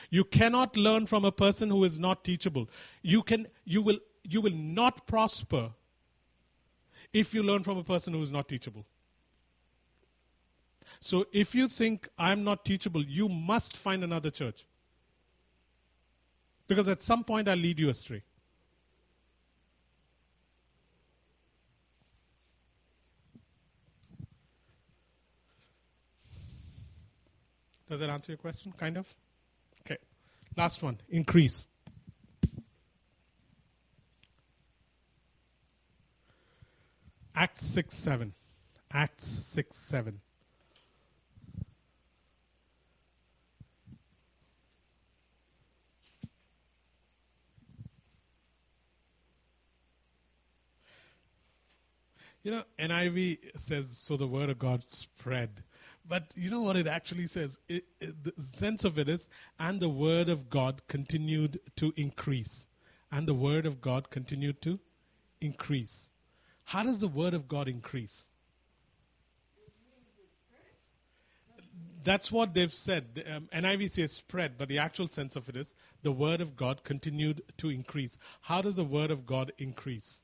You 0.09 0.23
cannot 0.23 0.77
learn 0.77 1.07
from 1.07 1.25
a 1.25 1.31
person 1.31 1.69
who 1.69 1.83
is 1.83 1.99
not 1.99 2.23
teachable. 2.23 2.69
You 3.01 3.21
can 3.23 3.47
you 3.65 3.81
will 3.81 3.99
you 4.23 4.41
will 4.41 4.53
not 4.53 5.05
prosper 5.07 5.71
if 7.13 7.33
you 7.33 7.43
learn 7.43 7.63
from 7.63 7.77
a 7.77 7.83
person 7.83 8.13
who 8.13 8.21
is 8.21 8.31
not 8.31 8.47
teachable. 8.47 8.85
So 11.01 11.25
if 11.31 11.55
you 11.55 11.67
think 11.67 12.07
I'm 12.17 12.43
not 12.43 12.65
teachable, 12.65 13.03
you 13.03 13.29
must 13.29 13.77
find 13.77 14.03
another 14.03 14.29
church. 14.29 14.65
Because 16.67 16.87
at 16.87 17.01
some 17.01 17.23
point 17.23 17.47
I'll 17.47 17.57
lead 17.57 17.79
you 17.79 17.89
astray. 17.89 18.23
Does 27.89 28.01
that 28.01 28.09
answer 28.09 28.31
your 28.31 28.37
question? 28.37 28.71
Kind 28.77 28.97
of? 28.97 29.07
Okay. 29.85 29.97
Last 30.55 30.83
one 30.83 30.99
increase. 31.09 31.65
Acts 37.35 37.65
6 37.65 37.95
7. 37.95 38.33
Acts 38.91 39.25
6 39.25 39.75
7. 39.75 40.21
You 52.43 52.51
know, 52.51 52.63
NIV 52.79 53.39
says, 53.57 53.89
so 53.97 54.15
the 54.15 54.27
word 54.27 54.49
of 54.49 54.59
God 54.59 54.83
spread. 54.89 55.49
But 56.09 56.23
you 56.35 56.49
know 56.49 56.61
what 56.61 56.75
it 56.75 56.87
actually 56.87 57.27
says? 57.27 57.55
It, 57.67 57.85
it, 58.01 58.23
the 58.23 58.33
sense 58.57 58.83
of 58.83 58.97
it 58.97 59.07
is, 59.07 59.29
and 59.59 59.79
the 59.79 59.87
word 59.87 60.27
of 60.27 60.49
God 60.49 60.81
continued 60.87 61.59
to 61.77 61.93
increase. 61.95 62.65
And 63.11 63.27
the 63.27 63.35
word 63.35 63.67
of 63.67 63.79
God 63.79 64.09
continued 64.09 64.59
to 64.63 64.79
increase. 65.39 66.09
How 66.63 66.81
does 66.81 66.99
the 66.99 67.07
word 67.07 67.35
of 67.35 67.47
God 67.47 67.67
increase? 67.67 68.23
That's 72.03 72.31
what 72.31 72.55
they've 72.55 72.73
said. 72.73 73.23
Um, 73.31 73.49
NIV 73.53 73.91
says 73.91 74.13
spread, 74.13 74.57
but 74.57 74.67
the 74.67 74.79
actual 74.79 75.07
sense 75.07 75.35
of 75.35 75.47
it 75.47 75.55
is 75.55 75.75
the 76.01 76.11
word 76.11 76.41
of 76.41 76.55
God 76.55 76.83
continued 76.83 77.43
to 77.57 77.69
increase. 77.69 78.17
How 78.41 78.61
does 78.61 78.77
the 78.77 78.83
word 78.83 79.11
of 79.11 79.27
God 79.27 79.51
increase? 79.59 80.21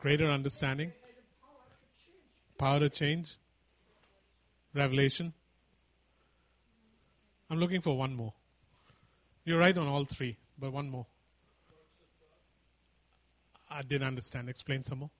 Greater 0.00 0.26
understanding, 0.26 0.92
power 2.58 2.80
to 2.80 2.90
change, 2.90 3.36
revelation. 4.74 5.32
I'm 7.50 7.58
looking 7.58 7.80
for 7.80 7.96
one 7.96 8.14
more. 8.14 8.34
You're 9.44 9.58
right 9.58 9.76
on 9.76 9.86
all 9.86 10.04
three, 10.04 10.36
but 10.58 10.72
one 10.72 10.90
more. 10.90 11.06
I 13.70 13.82
didn't 13.82 14.06
understand. 14.06 14.48
Explain 14.48 14.82
some 14.82 14.98
more. 14.98 15.10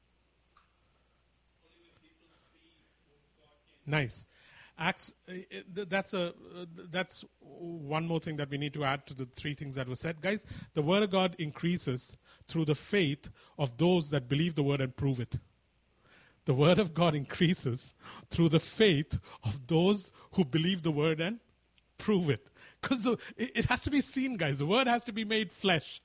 Nice. 3.87 4.27
Acts. 4.79 5.13
uh, 5.29 5.33
That's 5.89 6.15
a. 6.15 6.29
uh, 6.29 6.33
That's 6.91 7.25
one 7.41 8.07
more 8.07 8.21
thing 8.21 8.37
that 8.37 8.51
we 8.51 8.59
need 8.59 8.75
to 8.75 8.85
add 8.85 9.07
to 9.07 9.15
the 9.15 9.25
three 9.25 9.55
things 9.55 9.75
that 9.77 9.89
were 9.89 9.97
said, 9.97 10.21
guys. 10.21 10.45
The 10.75 10.83
word 10.83 11.03
of 11.03 11.11
God 11.11 11.37
increases 11.39 12.17
through 12.49 12.67
the 12.67 12.75
faith 12.75 13.31
of 13.59 13.77
those 13.77 14.11
that 14.11 14.29
believe 14.29 14.55
the 14.55 14.63
word 14.63 14.81
and 14.81 14.95
prove 14.95 15.21
it. 15.21 15.35
The 16.49 16.55
word 16.55 16.79
of 16.79 16.95
God 16.95 17.15
increases 17.15 17.93
through 18.31 18.49
the 18.49 18.59
faith 18.59 19.19
of 19.45 19.67
those 19.67 20.11
who 20.33 20.47
believe 20.47 20.83
the 20.83 20.91
word 20.91 21.21
and 21.21 21.41
prove 21.99 22.31
it. 22.31 22.49
Because 22.81 23.07
it 23.37 23.67
has 23.67 23.83
to 23.83 23.91
be 23.91 24.01
seen, 24.01 24.39
guys. 24.39 24.59
The 24.59 24.65
word 24.65 24.87
has 24.87 25.05
to 25.05 25.13
be 25.13 25.27
made 25.27 25.53
flesh. 25.53 26.01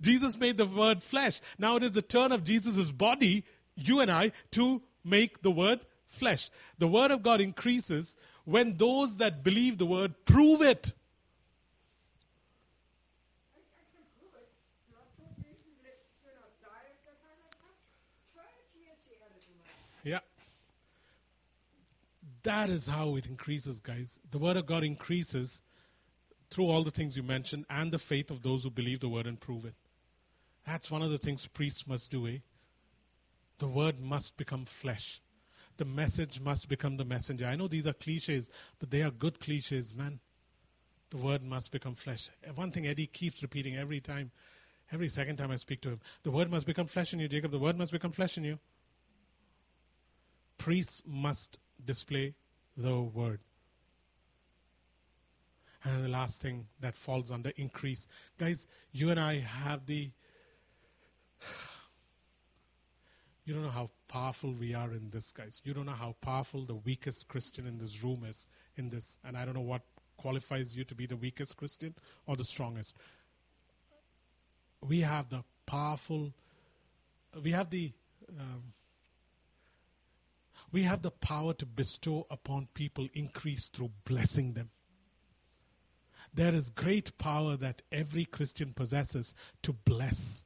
Jesus 0.00 0.38
made 0.38 0.56
the 0.56 0.64
word 0.64 1.02
flesh. 1.02 1.42
Now 1.58 1.76
it 1.76 1.82
is 1.82 1.92
the 1.92 2.00
turn 2.00 2.32
of 2.32 2.44
Jesus' 2.44 2.90
body, 2.90 3.44
you 3.76 4.00
and 4.00 4.10
I, 4.10 4.32
to 4.52 4.80
make 5.04 5.42
the 5.42 5.50
word 5.50 5.84
flesh. 6.06 6.48
The 6.78 6.88
word 6.88 7.10
of 7.10 7.22
God 7.22 7.42
increases 7.42 8.16
when 8.46 8.78
those 8.78 9.18
that 9.18 9.44
believe 9.44 9.76
the 9.76 9.84
word 9.84 10.14
prove 10.24 10.62
it. 10.62 10.94
That 22.44 22.70
is 22.70 22.86
how 22.86 23.16
it 23.16 23.26
increases, 23.26 23.80
guys. 23.80 24.18
The 24.30 24.38
word 24.38 24.56
of 24.56 24.66
God 24.66 24.82
increases 24.82 25.62
through 26.50 26.66
all 26.66 26.84
the 26.84 26.90
things 26.90 27.16
you 27.16 27.22
mentioned 27.22 27.64
and 27.70 27.92
the 27.92 27.98
faith 27.98 28.30
of 28.30 28.42
those 28.42 28.64
who 28.64 28.70
believe 28.70 29.00
the 29.00 29.08
word 29.08 29.26
and 29.26 29.40
prove 29.40 29.64
it. 29.64 29.74
That's 30.66 30.90
one 30.90 31.02
of 31.02 31.10
the 31.10 31.18
things 31.18 31.46
priests 31.46 31.86
must 31.86 32.10
do, 32.10 32.26
eh? 32.26 32.38
The 33.58 33.68
word 33.68 34.00
must 34.00 34.36
become 34.36 34.64
flesh. 34.64 35.20
The 35.76 35.84
message 35.84 36.40
must 36.40 36.68
become 36.68 36.96
the 36.96 37.04
messenger. 37.04 37.46
I 37.46 37.56
know 37.56 37.68
these 37.68 37.86
are 37.86 37.92
cliches, 37.92 38.48
but 38.78 38.90
they 38.90 39.02
are 39.02 39.10
good 39.10 39.40
cliches, 39.40 39.94
man. 39.94 40.20
The 41.10 41.16
word 41.16 41.42
must 41.42 41.72
become 41.72 41.94
flesh. 41.94 42.28
One 42.54 42.72
thing 42.72 42.86
Eddie 42.86 43.06
keeps 43.06 43.42
repeating 43.42 43.76
every 43.76 44.00
time, 44.00 44.30
every 44.90 45.08
second 45.08 45.36
time 45.36 45.50
I 45.50 45.56
speak 45.56 45.80
to 45.82 45.90
him 45.90 46.00
the 46.22 46.30
word 46.30 46.50
must 46.50 46.66
become 46.66 46.86
flesh 46.86 47.12
in 47.12 47.20
you, 47.20 47.28
Jacob. 47.28 47.50
The 47.50 47.58
word 47.58 47.78
must 47.78 47.92
become 47.92 48.12
flesh 48.12 48.36
in 48.36 48.44
you. 48.44 48.58
Priests 50.58 51.02
must 51.06 51.58
display 51.84 52.34
the 52.76 53.00
word. 53.00 53.40
And 55.84 56.04
the 56.04 56.08
last 56.08 56.40
thing 56.40 56.66
that 56.80 56.94
falls 56.94 57.30
under 57.30 57.50
increase. 57.56 58.06
Guys, 58.38 58.66
you 58.92 59.10
and 59.10 59.18
I 59.18 59.38
have 59.40 59.86
the. 59.86 60.10
You 63.44 63.54
don't 63.54 63.64
know 63.64 63.70
how 63.70 63.90
powerful 64.06 64.54
we 64.54 64.72
are 64.72 64.92
in 64.92 65.10
this, 65.10 65.32
guys. 65.32 65.60
You 65.64 65.74
don't 65.74 65.86
know 65.86 65.90
how 65.90 66.14
powerful 66.20 66.64
the 66.64 66.76
weakest 66.76 67.26
Christian 67.26 67.66
in 67.66 67.76
this 67.76 68.00
room 68.00 68.24
is 68.24 68.46
in 68.76 68.88
this. 68.88 69.16
And 69.24 69.36
I 69.36 69.44
don't 69.44 69.54
know 69.54 69.62
what 69.62 69.82
qualifies 70.16 70.76
you 70.76 70.84
to 70.84 70.94
be 70.94 71.06
the 71.06 71.16
weakest 71.16 71.56
Christian 71.56 71.92
or 72.26 72.36
the 72.36 72.44
strongest. 72.44 72.94
We 74.80 75.00
have 75.00 75.28
the 75.28 75.42
powerful, 75.66 76.32
we 77.42 77.50
have 77.50 77.68
the, 77.70 77.90
um, 78.38 78.62
we 80.72 80.82
have 80.82 81.02
the 81.02 81.10
power 81.10 81.52
to 81.54 81.66
bestow 81.66 82.26
upon 82.30 82.66
people 82.74 83.06
increase 83.14 83.68
through 83.68 83.90
blessing 84.04 84.54
them. 84.54 84.70
There 86.34 86.54
is 86.54 86.70
great 86.70 87.16
power 87.18 87.56
that 87.58 87.82
every 87.92 88.24
Christian 88.24 88.72
possesses 88.72 89.34
to 89.62 89.74
bless. 89.74 90.42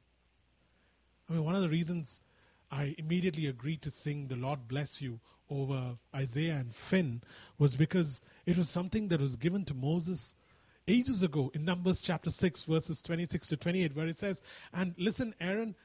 I 1.29 1.33
mean, 1.33 1.45
one 1.45 1.55
of 1.55 1.61
the 1.61 1.69
reasons 1.69 2.21
I 2.69 2.93
immediately 2.97 3.47
agreed 3.47 3.81
to 3.83 3.91
sing 3.91 4.27
The 4.27 4.35
Lord 4.35 4.67
Bless 4.67 5.01
You 5.01 5.19
over 5.49 5.97
Isaiah 6.13 6.57
and 6.57 6.75
Finn 6.75 7.21
was 7.57 7.77
because 7.77 8.21
it 8.45 8.57
was 8.57 8.69
something 8.69 9.07
that 9.07 9.21
was 9.21 9.37
given 9.37 9.63
to 9.65 9.73
Moses 9.73 10.35
ages 10.89 11.23
ago 11.23 11.51
in 11.53 11.63
Numbers 11.63 12.01
chapter 12.01 12.29
6, 12.29 12.65
verses 12.65 13.01
26 13.01 13.47
to 13.47 13.57
28, 13.57 13.95
where 13.95 14.07
it 14.07 14.17
says, 14.17 14.41
And 14.73 14.93
listen, 14.97 15.33
Aaron, 15.39 15.75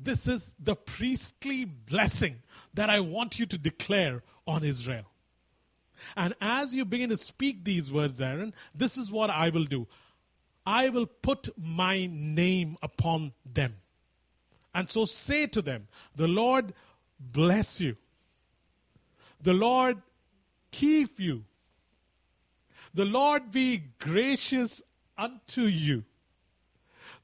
this 0.00 0.26
is 0.26 0.52
the 0.58 0.74
priestly 0.74 1.64
blessing 1.64 2.36
that 2.74 2.88
I 2.88 3.00
want 3.00 3.38
you 3.38 3.46
to 3.46 3.58
declare 3.58 4.22
on 4.46 4.64
Israel. 4.64 5.04
And 6.16 6.34
as 6.40 6.74
you 6.74 6.84
begin 6.84 7.10
to 7.10 7.16
speak 7.16 7.64
these 7.64 7.92
words, 7.92 8.20
Aaron, 8.20 8.54
this 8.74 8.96
is 8.96 9.12
what 9.12 9.28
I 9.30 9.50
will 9.50 9.64
do. 9.64 9.86
I 10.64 10.88
will 10.88 11.06
put 11.06 11.50
my 11.58 12.06
name 12.10 12.76
upon 12.82 13.32
them. 13.44 13.74
And 14.74 14.88
so 14.88 15.04
say 15.04 15.46
to 15.48 15.62
them, 15.62 15.88
The 16.16 16.28
Lord 16.28 16.72
bless 17.18 17.80
you. 17.80 17.96
The 19.42 19.52
Lord 19.52 20.00
keep 20.70 21.20
you. 21.20 21.44
The 22.94 23.04
Lord 23.04 23.50
be 23.50 23.82
gracious 23.98 24.82
unto 25.16 25.62
you. 25.62 26.04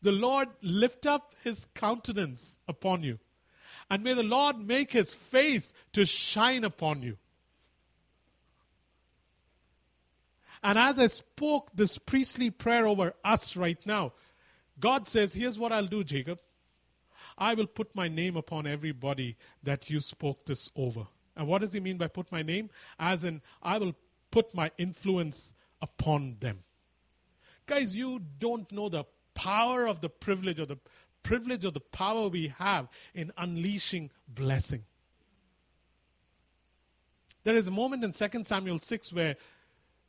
The 0.02 0.12
Lord 0.12 0.48
lift 0.62 1.06
up 1.06 1.34
his 1.42 1.64
countenance 1.74 2.58
upon 2.68 3.02
you. 3.02 3.18
And 3.90 4.02
may 4.02 4.14
the 4.14 4.22
Lord 4.22 4.58
make 4.58 4.92
his 4.92 5.12
face 5.14 5.72
to 5.92 6.04
shine 6.04 6.64
upon 6.64 7.02
you. 7.02 7.16
And 10.62 10.78
as 10.78 10.98
I 10.98 11.06
spoke 11.06 11.70
this 11.74 11.96
priestly 11.98 12.50
prayer 12.50 12.86
over 12.86 13.14
us 13.24 13.56
right 13.56 13.78
now, 13.86 14.12
God 14.80 15.08
says, 15.08 15.32
Here's 15.32 15.58
what 15.58 15.72
I'll 15.72 15.86
do, 15.86 16.02
Jacob. 16.02 16.38
I 17.38 17.54
will 17.54 17.66
put 17.66 17.94
my 17.94 18.08
name 18.08 18.36
upon 18.36 18.66
everybody 18.66 19.36
that 19.62 19.90
you 19.90 20.00
spoke 20.00 20.44
this 20.46 20.70
over. 20.74 21.06
And 21.36 21.46
what 21.46 21.60
does 21.60 21.72
he 21.72 21.80
mean 21.80 21.98
by 21.98 22.08
put 22.08 22.32
my 22.32 22.42
name? 22.42 22.70
As 22.98 23.24
in, 23.24 23.42
I 23.62 23.78
will 23.78 23.94
put 24.30 24.54
my 24.54 24.70
influence 24.78 25.52
upon 25.82 26.36
them. 26.40 26.60
Guys, 27.66 27.94
you 27.94 28.20
don't 28.38 28.70
know 28.72 28.88
the 28.88 29.04
power 29.36 29.86
of 29.86 30.00
the 30.00 30.08
privilege 30.08 30.58
or 30.58 30.66
the 30.66 30.78
privilege 31.22 31.64
of 31.64 31.74
the 31.74 31.80
power 31.80 32.28
we 32.28 32.52
have 32.58 32.88
in 33.14 33.32
unleashing 33.36 34.10
blessing. 34.28 34.82
There 37.44 37.54
is 37.54 37.68
a 37.68 37.70
moment 37.70 38.02
in 38.02 38.12
2 38.12 38.42
Samuel 38.42 38.80
6 38.80 39.12
where 39.12 39.36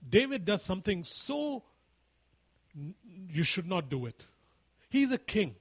David 0.07 0.45
does 0.45 0.63
something 0.63 1.03
so 1.03 1.63
you 3.30 3.43
should 3.43 3.67
not 3.67 3.89
do 3.89 4.05
it. 4.05 4.25
He's 4.89 5.11
a 5.11 5.17
king. 5.17 5.55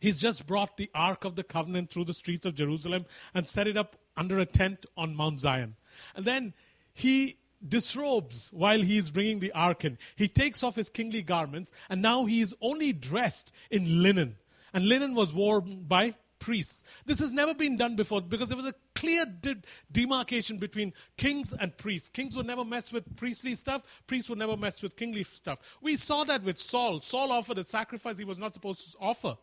He's 0.00 0.20
just 0.20 0.46
brought 0.46 0.76
the 0.76 0.90
Ark 0.94 1.24
of 1.24 1.36
the 1.36 1.42
Covenant 1.44 1.90
through 1.90 2.04
the 2.04 2.14
streets 2.14 2.44
of 2.44 2.54
Jerusalem 2.54 3.06
and 3.32 3.48
set 3.48 3.66
it 3.66 3.76
up 3.76 3.96
under 4.16 4.38
a 4.38 4.46
tent 4.46 4.84
on 4.96 5.14
Mount 5.14 5.40
Zion. 5.40 5.76
And 6.14 6.24
then 6.24 6.52
he 6.92 7.38
disrobes 7.66 8.48
while 8.52 8.80
he 8.80 8.98
is 8.98 9.10
bringing 9.10 9.40
the 9.40 9.52
ark 9.52 9.84
in. 9.84 9.98
He 10.16 10.28
takes 10.28 10.62
off 10.62 10.76
his 10.76 10.90
kingly 10.90 11.22
garments 11.22 11.70
and 11.88 12.02
now 12.02 12.24
he 12.24 12.40
is 12.40 12.54
only 12.60 12.92
dressed 12.92 13.50
in 13.70 14.02
linen. 14.02 14.36
And 14.72 14.88
linen 14.88 15.14
was 15.14 15.32
worn 15.32 15.84
by 15.86 16.14
priests. 16.44 16.82
This 17.06 17.20
has 17.20 17.30
never 17.30 17.54
been 17.54 17.76
done 17.76 17.96
before 17.96 18.20
because 18.20 18.48
there 18.48 18.56
was 18.56 18.66
a 18.66 18.74
clear 18.94 19.24
de- 19.24 19.62
demarcation 19.90 20.58
between 20.58 20.92
kings 21.16 21.54
and 21.58 21.76
priests. 21.76 22.10
Kings 22.10 22.36
would 22.36 22.46
never 22.46 22.64
mess 22.64 22.92
with 22.92 23.16
priestly 23.16 23.54
stuff, 23.54 23.82
priests 24.06 24.28
would 24.28 24.38
never 24.38 24.56
mess 24.56 24.82
with 24.82 24.96
kingly 24.96 25.22
stuff. 25.22 25.58
We 25.80 25.96
saw 25.96 26.24
that 26.24 26.42
with 26.42 26.58
Saul. 26.58 27.00
Saul 27.00 27.32
offered 27.32 27.58
a 27.58 27.64
sacrifice 27.64 28.18
he 28.18 28.24
was 28.24 28.38
not 28.38 28.52
supposed 28.52 28.92
to 28.92 28.98
offer. 28.98 29.36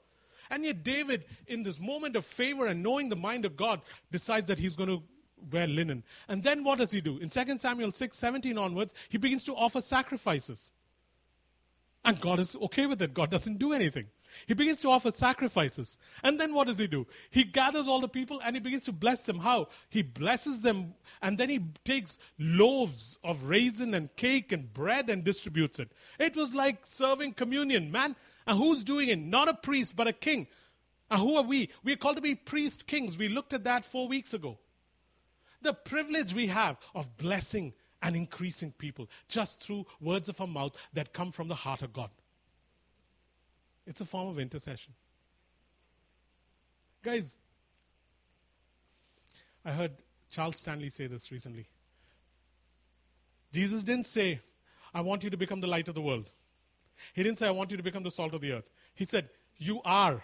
And 0.51 0.65
yet, 0.65 0.83
David, 0.83 1.25
in 1.47 1.63
this 1.63 1.79
moment 1.79 2.17
of 2.17 2.25
favor 2.25 2.67
and 2.67 2.83
knowing 2.83 3.09
the 3.09 3.15
mind 3.15 3.45
of 3.45 3.55
God, 3.55 3.81
decides 4.11 4.49
that 4.49 4.59
he's 4.59 4.75
going 4.75 4.89
to 4.89 5.01
wear 5.51 5.67
linen. 5.67 6.03
And 6.27 6.43
then 6.43 6.63
what 6.63 6.79
does 6.79 6.91
he 6.91 7.01
do? 7.01 7.17
In 7.17 7.29
2 7.29 7.57
Samuel 7.57 7.91
6 7.91 8.17
17 8.17 8.57
onwards, 8.57 8.93
he 9.09 9.17
begins 9.17 9.43
to 9.45 9.55
offer 9.55 9.81
sacrifices. 9.81 10.71
And 12.03 12.19
God 12.19 12.39
is 12.39 12.55
okay 12.55 12.87
with 12.87 13.01
it. 13.01 13.13
God 13.13 13.29
doesn't 13.29 13.59
do 13.59 13.73
anything. 13.73 14.07
He 14.47 14.53
begins 14.53 14.81
to 14.81 14.89
offer 14.89 15.11
sacrifices. 15.11 15.97
And 16.23 16.39
then 16.39 16.53
what 16.53 16.67
does 16.67 16.77
he 16.77 16.87
do? 16.87 17.05
He 17.29 17.43
gathers 17.43 17.87
all 17.87 17.99
the 17.99 18.07
people 18.07 18.41
and 18.43 18.55
he 18.55 18.59
begins 18.59 18.85
to 18.85 18.91
bless 18.91 19.21
them. 19.21 19.37
How? 19.37 19.67
He 19.89 20.01
blesses 20.01 20.61
them 20.61 20.95
and 21.21 21.37
then 21.37 21.49
he 21.49 21.59
takes 21.85 22.17
loaves 22.39 23.17
of 23.23 23.43
raisin 23.43 23.93
and 23.93 24.15
cake 24.15 24.51
and 24.51 24.73
bread 24.73 25.09
and 25.09 25.23
distributes 25.23 25.79
it. 25.79 25.91
It 26.17 26.35
was 26.35 26.55
like 26.55 26.85
serving 26.85 27.33
communion, 27.33 27.91
man. 27.91 28.15
And 28.47 28.57
who's 28.57 28.83
doing 28.83 29.09
it? 29.09 29.19
Not 29.19 29.49
a 29.49 29.53
priest, 29.53 29.95
but 29.95 30.07
a 30.07 30.13
king. 30.13 30.47
And 31.09 31.19
who 31.19 31.35
are 31.35 31.43
we? 31.43 31.69
We 31.83 31.93
are 31.93 31.97
called 31.97 32.15
to 32.15 32.21
be 32.21 32.35
priest 32.35 32.87
kings. 32.87 33.17
We 33.17 33.27
looked 33.27 33.53
at 33.53 33.65
that 33.65 33.85
four 33.85 34.07
weeks 34.07 34.33
ago. 34.33 34.57
The 35.61 35.73
privilege 35.73 36.33
we 36.33 36.47
have 36.47 36.77
of 36.95 37.17
blessing 37.17 37.73
and 38.01 38.15
increasing 38.15 38.71
people 38.71 39.07
just 39.27 39.61
through 39.61 39.85
words 39.99 40.29
of 40.29 40.41
our 40.41 40.47
mouth 40.47 40.73
that 40.93 41.13
come 41.13 41.31
from 41.31 41.47
the 41.47 41.55
heart 41.55 41.81
of 41.81 41.93
God. 41.93 42.09
It's 43.85 44.01
a 44.01 44.05
form 44.05 44.29
of 44.29 44.39
intercession. 44.39 44.93
Guys, 47.03 47.35
I 49.65 49.71
heard 49.71 49.91
Charles 50.31 50.57
Stanley 50.57 50.89
say 50.89 51.07
this 51.07 51.31
recently. 51.31 51.67
Jesus 53.53 53.83
didn't 53.83 54.05
say, 54.05 54.39
I 54.93 55.01
want 55.01 55.23
you 55.23 55.29
to 55.29 55.37
become 55.37 55.61
the 55.61 55.67
light 55.67 55.87
of 55.87 55.95
the 55.95 56.01
world. 56.01 56.29
He 57.13 57.23
didn't 57.23 57.39
say, 57.39 57.47
I 57.47 57.51
want 57.51 57.71
you 57.71 57.77
to 57.77 57.83
become 57.83 58.03
the 58.03 58.11
salt 58.11 58.33
of 58.33 58.41
the 58.41 58.53
earth. 58.53 58.69
He 58.95 59.05
said, 59.05 59.29
You 59.57 59.81
are. 59.83 60.21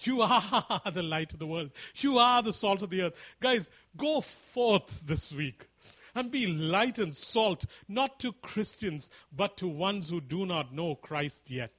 You 0.00 0.22
are 0.22 0.82
the 0.92 1.02
light 1.02 1.32
of 1.32 1.38
the 1.38 1.46
world. 1.46 1.70
You 1.96 2.18
are 2.18 2.42
the 2.42 2.52
salt 2.52 2.82
of 2.82 2.90
the 2.90 3.02
earth. 3.02 3.14
Guys, 3.40 3.68
go 3.96 4.20
forth 4.20 5.00
this 5.06 5.32
week 5.32 5.66
and 6.14 6.30
be 6.30 6.46
light 6.46 6.98
and 6.98 7.16
salt, 7.16 7.64
not 7.86 8.20
to 8.20 8.32
Christians, 8.42 9.10
but 9.32 9.58
to 9.58 9.68
ones 9.68 10.08
who 10.08 10.20
do 10.20 10.46
not 10.46 10.72
know 10.72 10.94
Christ 10.94 11.50
yet, 11.50 11.72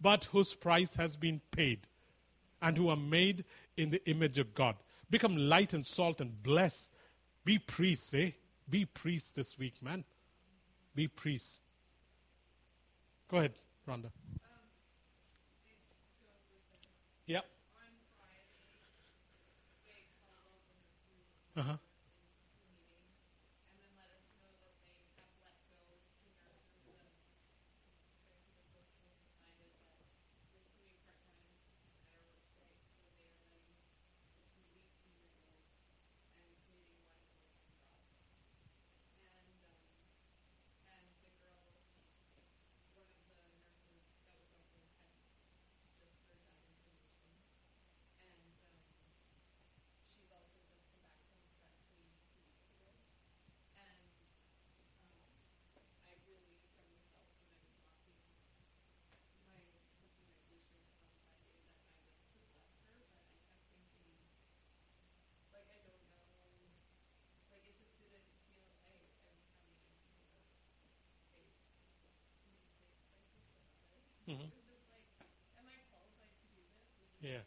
but 0.00 0.24
whose 0.24 0.54
price 0.54 0.96
has 0.96 1.16
been 1.16 1.40
paid 1.50 1.80
and 2.60 2.76
who 2.76 2.88
are 2.88 2.96
made 2.96 3.44
in 3.76 3.90
the 3.90 4.04
image 4.08 4.38
of 4.38 4.54
God. 4.54 4.76
Become 5.10 5.36
light 5.36 5.72
and 5.72 5.86
salt 5.86 6.20
and 6.20 6.42
bless. 6.42 6.90
Be 7.44 7.58
priests, 7.58 8.12
eh? 8.14 8.32
Be 8.68 8.84
priests 8.84 9.30
this 9.30 9.56
week, 9.58 9.74
man. 9.82 10.04
Be 10.94 11.08
priests. 11.08 11.60
Go 13.30 13.38
ahead, 13.38 13.52
Rhonda. 13.88 14.10
Uh-huh. 21.56 21.85
Mm-hmm. 74.36 74.46
Yeah. 77.26 77.38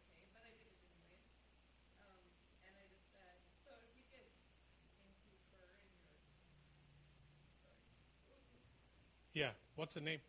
Yeah. 9.33 9.49
What's 9.75 9.93
the 9.93 10.01
name? 10.01 10.19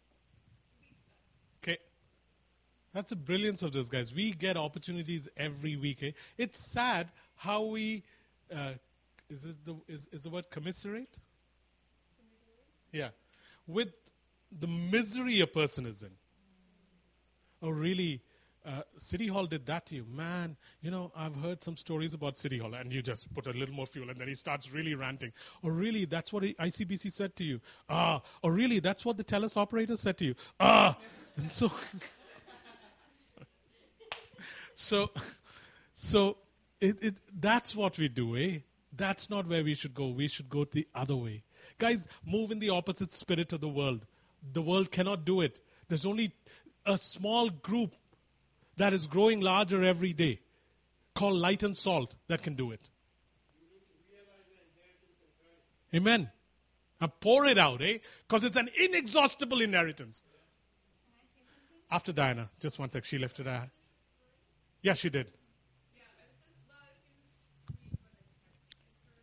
Okay. 1.62 1.78
That's 2.94 3.10
the 3.10 3.16
brilliance 3.16 3.62
of 3.62 3.72
this, 3.72 3.88
guys. 3.88 4.12
We 4.14 4.32
get 4.32 4.56
opportunities 4.56 5.28
every 5.36 5.76
week. 5.76 5.98
Eh? 6.02 6.10
It's 6.38 6.60
sad 6.60 7.08
how 7.36 7.64
we. 7.64 8.04
Uh, 8.54 8.72
is 9.28 9.44
it 9.44 9.64
the 9.64 9.76
is, 9.88 10.08
is 10.12 10.22
the 10.24 10.30
word 10.30 10.50
commiserate? 10.50 11.10
Yeah. 12.92 13.08
With 13.66 13.88
the 14.58 14.66
misery 14.66 15.40
a 15.40 15.46
person 15.46 15.86
is 15.86 16.02
in. 16.02 16.10
Oh, 17.62 17.70
really? 17.70 18.22
Uh, 18.64 18.82
City 18.98 19.26
Hall 19.26 19.46
did 19.46 19.64
that 19.66 19.86
to 19.86 19.94
you. 19.94 20.04
Man, 20.04 20.56
you 20.82 20.90
know, 20.90 21.10
I've 21.16 21.34
heard 21.34 21.64
some 21.64 21.76
stories 21.76 22.12
about 22.12 22.36
City 22.36 22.58
Hall, 22.58 22.74
and 22.74 22.92
you 22.92 23.00
just 23.00 23.32
put 23.34 23.46
a 23.46 23.52
little 23.52 23.74
more 23.74 23.86
fuel, 23.86 24.10
and 24.10 24.20
then 24.20 24.28
he 24.28 24.34
starts 24.34 24.70
really 24.70 24.94
ranting. 24.94 25.32
Or 25.62 25.72
really, 25.72 26.04
that's 26.04 26.32
what 26.32 26.42
ICBC 26.42 27.10
said 27.12 27.34
to 27.36 27.44
you. 27.44 27.60
Ah, 27.88 28.20
or 28.42 28.52
really, 28.52 28.80
that's 28.80 29.04
what 29.04 29.16
the 29.16 29.24
TELUS 29.24 29.56
operator 29.56 29.96
said 29.96 30.18
to 30.18 30.26
you. 30.26 30.34
Ah, 30.58 30.98
and 31.36 31.50
so, 31.50 31.70
so, 34.74 35.10
so, 35.94 36.36
it, 36.82 37.02
it, 37.02 37.14
that's 37.40 37.74
what 37.74 37.96
we 37.98 38.08
do, 38.08 38.36
eh? 38.36 38.58
That's 38.94 39.30
not 39.30 39.48
where 39.48 39.64
we 39.64 39.74
should 39.74 39.94
go. 39.94 40.08
We 40.08 40.28
should 40.28 40.50
go 40.50 40.66
the 40.66 40.86
other 40.94 41.16
way. 41.16 41.44
Guys, 41.78 42.06
move 42.26 42.50
in 42.50 42.58
the 42.58 42.70
opposite 42.70 43.12
spirit 43.12 43.54
of 43.54 43.62
the 43.62 43.68
world. 43.68 44.04
The 44.52 44.60
world 44.60 44.90
cannot 44.90 45.24
do 45.24 45.40
it. 45.40 45.60
There's 45.88 46.04
only 46.06 46.34
a 46.90 46.98
small 46.98 47.48
group 47.50 47.94
that 48.76 48.92
is 48.92 49.06
growing 49.06 49.40
larger 49.40 49.84
every 49.84 50.12
day 50.12 50.40
called 51.14 51.36
light 51.36 51.62
and 51.62 51.76
salt 51.76 52.14
that 52.28 52.42
can 52.42 52.54
do 52.54 52.70
it. 52.72 52.80
Amen. 55.94 56.30
And 57.00 57.10
pour 57.20 57.46
it 57.46 57.58
out, 57.58 57.82
eh? 57.82 57.98
Because 58.28 58.44
it's 58.44 58.56
an 58.56 58.68
inexhaustible 58.78 59.60
inheritance. 59.60 60.22
After 61.90 62.12
Diana, 62.12 62.48
just 62.60 62.78
one 62.78 62.90
sec, 62.90 63.04
she 63.04 63.18
lifted 63.18 63.46
her 63.46 63.58
hand. 63.58 63.70
Yeah, 64.82 64.92
she 64.92 65.10
did. 65.10 65.26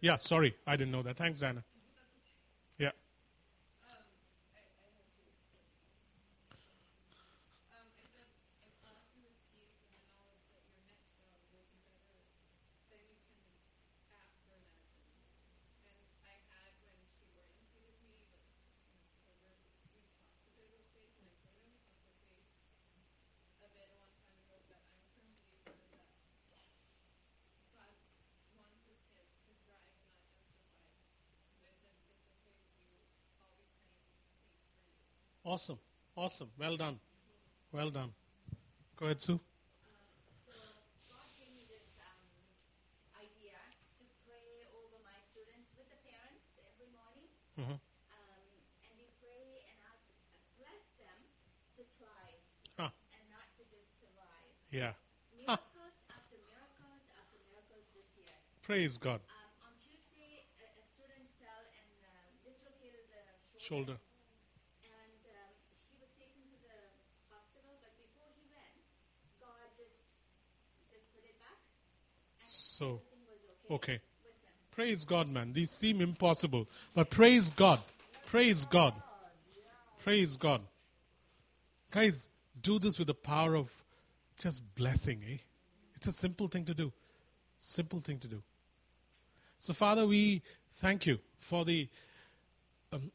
Yeah, 0.01 0.17
sorry, 0.17 0.55
I 0.65 0.75
didn't 0.75 0.91
know 0.91 1.03
that. 1.03 1.17
Thanks, 1.17 1.39
Diana. 1.39 1.63
Awesome. 35.47 35.79
Awesome. 36.17 36.49
Well 36.59 36.75
done. 36.75 36.99
Well 37.71 37.89
done. 37.89 38.11
Go 38.99 39.05
ahead, 39.05 39.21
Sue. 39.21 39.39
So 40.43 40.51
God 41.07 41.23
gave 41.39 41.47
me 41.55 41.63
this 41.71 41.87
um, 42.03 42.19
idea 43.15 43.55
to 43.55 44.03
pray 44.27 44.67
over 44.75 44.99
my 45.07 45.15
students 45.31 45.71
with 45.79 45.87
the 45.87 45.99
parents 46.03 46.43
every 46.67 46.91
morning. 46.91 47.31
Mhm. 47.55 47.79
Um, 47.79 48.43
and 48.83 48.91
we 48.99 49.07
pray 49.23 49.63
and 49.71 49.77
ask, 49.87 50.03
bless 50.59 50.83
them 50.99 51.19
to 51.79 51.81
thrive 51.95 52.43
Huh. 52.75 52.91
and 53.15 53.23
not 53.31 53.47
to 53.55 53.63
just 53.71 53.87
survive. 54.03 54.51
Yeah. 54.75 54.91
Miracles 55.31 55.95
after 56.11 56.35
miracles 56.43 57.07
after 57.23 57.39
miracles 57.47 57.87
this 57.95 58.09
year. 58.19 58.35
Praise 58.67 58.99
God. 58.99 59.23
Um, 59.31 59.71
on 59.71 59.73
Tuesday, 59.79 60.43
a, 60.59 60.67
a 60.75 60.83
student 60.91 61.23
fell 61.39 61.63
and 61.71 61.91
um, 62.03 62.35
dislocated 62.43 63.07
the 63.15 63.23
Shoulder. 63.63 63.95
and 63.95 65.23
um, 65.31 65.53
he 65.91 65.97
was 65.99 66.11
taken 66.19 66.39
to 66.51 66.57
the 66.67 66.77
hospital. 67.31 67.73
But 67.81 67.95
before 67.97 68.29
he 68.37 68.43
went, 68.51 68.75
God 69.39 69.65
just 69.79 69.97
just 70.91 71.07
put 71.15 71.23
it 71.25 71.35
back, 71.41 71.59
and 72.43 72.47
So, 72.77 73.01
okay. 73.71 73.99
Praise 74.71 75.03
God, 75.03 75.27
man. 75.27 75.51
These 75.51 75.71
seem 75.71 75.99
impossible. 75.99 76.67
But 76.93 77.09
praise 77.09 77.49
God. 77.49 77.79
Praise 78.27 78.65
God. 78.65 78.93
Praise 80.03 80.37
God. 80.37 80.61
Guys, 81.89 82.29
do 82.61 82.77
this 82.77 82.99
with 82.99 83.07
the 83.07 83.15
power 83.15 83.55
of 83.55 83.71
just 84.39 84.61
blessing, 84.75 85.23
eh? 85.27 85.37
It's 85.95 86.07
a 86.07 86.11
simple 86.11 86.49
thing 86.49 86.65
to 86.65 86.75
do. 86.75 86.93
Simple 87.59 87.99
thing 87.99 88.19
to 88.19 88.27
do. 88.27 88.43
So, 89.57 89.73
Father, 89.73 90.05
we 90.05 90.43
thank 90.73 91.07
you 91.07 91.17
for 91.39 91.65
the 91.65 91.89
um, 92.93 93.11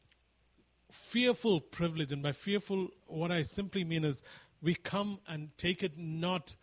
fearful 0.91 1.61
privilege. 1.61 2.11
And 2.11 2.21
by 2.21 2.33
fearful, 2.33 2.89
what 3.07 3.31
I 3.31 3.43
simply 3.43 3.85
mean 3.85 4.03
is 4.03 4.21
we 4.61 4.75
come 4.75 5.19
and 5.25 5.49
take 5.57 5.83
it 5.83 5.97
not 5.97 6.53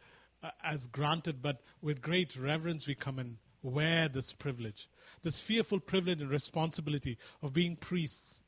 as 0.63 0.87
granted, 0.87 1.43
but 1.43 1.61
with 1.83 2.01
great 2.01 2.37
reverence 2.37 2.87
we 2.87 2.95
come 2.95 3.19
and 3.19 3.37
wear 3.63 4.09
this 4.09 4.33
privilege. 4.33 4.89
This 5.23 5.39
fearful 5.39 5.81
privilege 5.81 6.23
and 6.23 6.31
responsibility 6.31 7.19
of 7.43 7.53
being 7.53 7.77
priests 7.77 8.41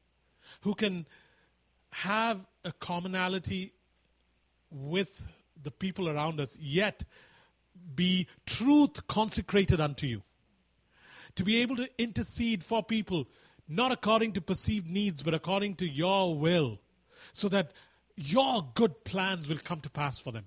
who 0.62 0.74
can 0.74 1.07
have 1.90 2.40
a 2.64 2.72
commonality 2.72 3.72
with 4.70 5.11
the 5.62 5.70
people 5.70 6.09
around 6.09 6.40
us, 6.40 6.57
yet 6.59 7.05
be 7.95 8.26
truth 8.47 9.07
consecrated 9.07 9.80
unto 9.80 10.07
you. 10.07 10.22
To 11.36 11.45
be 11.45 11.59
able 11.59 11.76
to 11.76 11.88
intercede 11.99 12.64
for 12.64 12.82
people, 12.82 13.26
not 13.68 13.93
according 13.93 14.32
to 14.32 14.40
perceived 14.40 14.88
needs, 14.88 15.22
but 15.22 15.34
according 15.34 15.76
to 15.76 15.86
your 15.86 16.36
will, 16.36 16.78
so 17.32 17.49
that 17.49 17.72
your 18.16 18.66
good 18.74 19.05
plans 19.05 19.49
will 19.49 19.59
come 19.59 19.80
to 19.80 19.90
pass 19.90 20.18
for 20.18 20.32
them. 20.32 20.47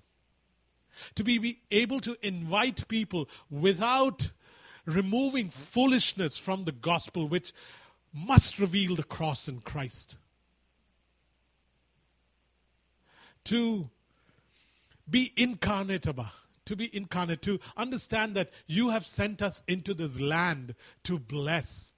To 1.16 1.24
be, 1.24 1.58
able 1.70 2.00
to 2.00 2.16
invite 2.22 2.88
people 2.88 3.28
without 3.50 4.28
removing 4.84 5.50
foolishness 5.50 6.38
from 6.38 6.64
the 6.64 6.72
gospel, 6.72 7.28
which 7.28 7.52
must 8.12 8.58
reveal 8.58 8.96
the 8.96 9.02
cross 9.02 9.48
in 9.48 9.60
Christ. 9.60 10.16
To 13.44 13.88
be 15.08 15.32
incarnate, 15.36 16.06
Abba. 16.06 16.32
To 16.66 16.76
be 16.76 16.90
incarnate, 16.96 17.42
to 17.42 17.60
understand 17.76 18.34
that 18.36 18.50
you 18.66 18.88
have 18.90 19.06
sent 19.06 19.40
us 19.40 19.62
into 19.68 19.94
this 19.94 20.18
land 20.18 20.74
to 21.04 21.18
bless 21.18 21.92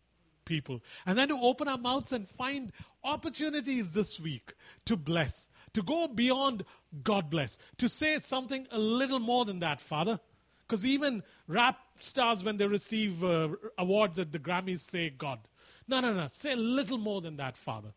people. 0.45 0.83
And 1.07 1.17
then 1.17 1.29
to 1.29 1.39
open 1.41 1.69
our 1.69 1.79
mouths 1.79 2.13
and 2.13 2.29
find 2.29 2.73
opportunities 3.03 3.93
this 3.93 4.21
week 4.21 4.53
to 4.87 4.97
bless, 4.97 5.49
to 5.75 5.83
go 5.83 6.09
beyond 6.09 6.65
God 7.03 7.31
bless, 7.31 7.59
to 7.79 7.89
say 7.89 8.19
something 8.21 8.67
a 8.71 8.79
little 8.79 9.19
more 9.19 9.45
than 9.45 9.61
that, 9.61 9.81
Father. 9.81 10.19
Because 10.67 10.85
even 10.85 11.23
rap 11.47 11.79
stars, 11.99 12.45
when 12.45 12.57
they 12.57 12.67
receive 12.67 13.25
uh, 13.25 13.49
awards 13.79 14.19
at 14.19 14.33
the 14.33 14.39
Grammys, 14.39 14.81
say 14.81 15.11
God. 15.11 15.39
No, 15.87 16.01
no, 16.01 16.13
no. 16.13 16.29
Say 16.29 16.53
a 16.53 16.57
little 16.57 16.99
more 16.99 17.21
than 17.21 17.37
that, 17.37 17.57
Father. 17.57 17.89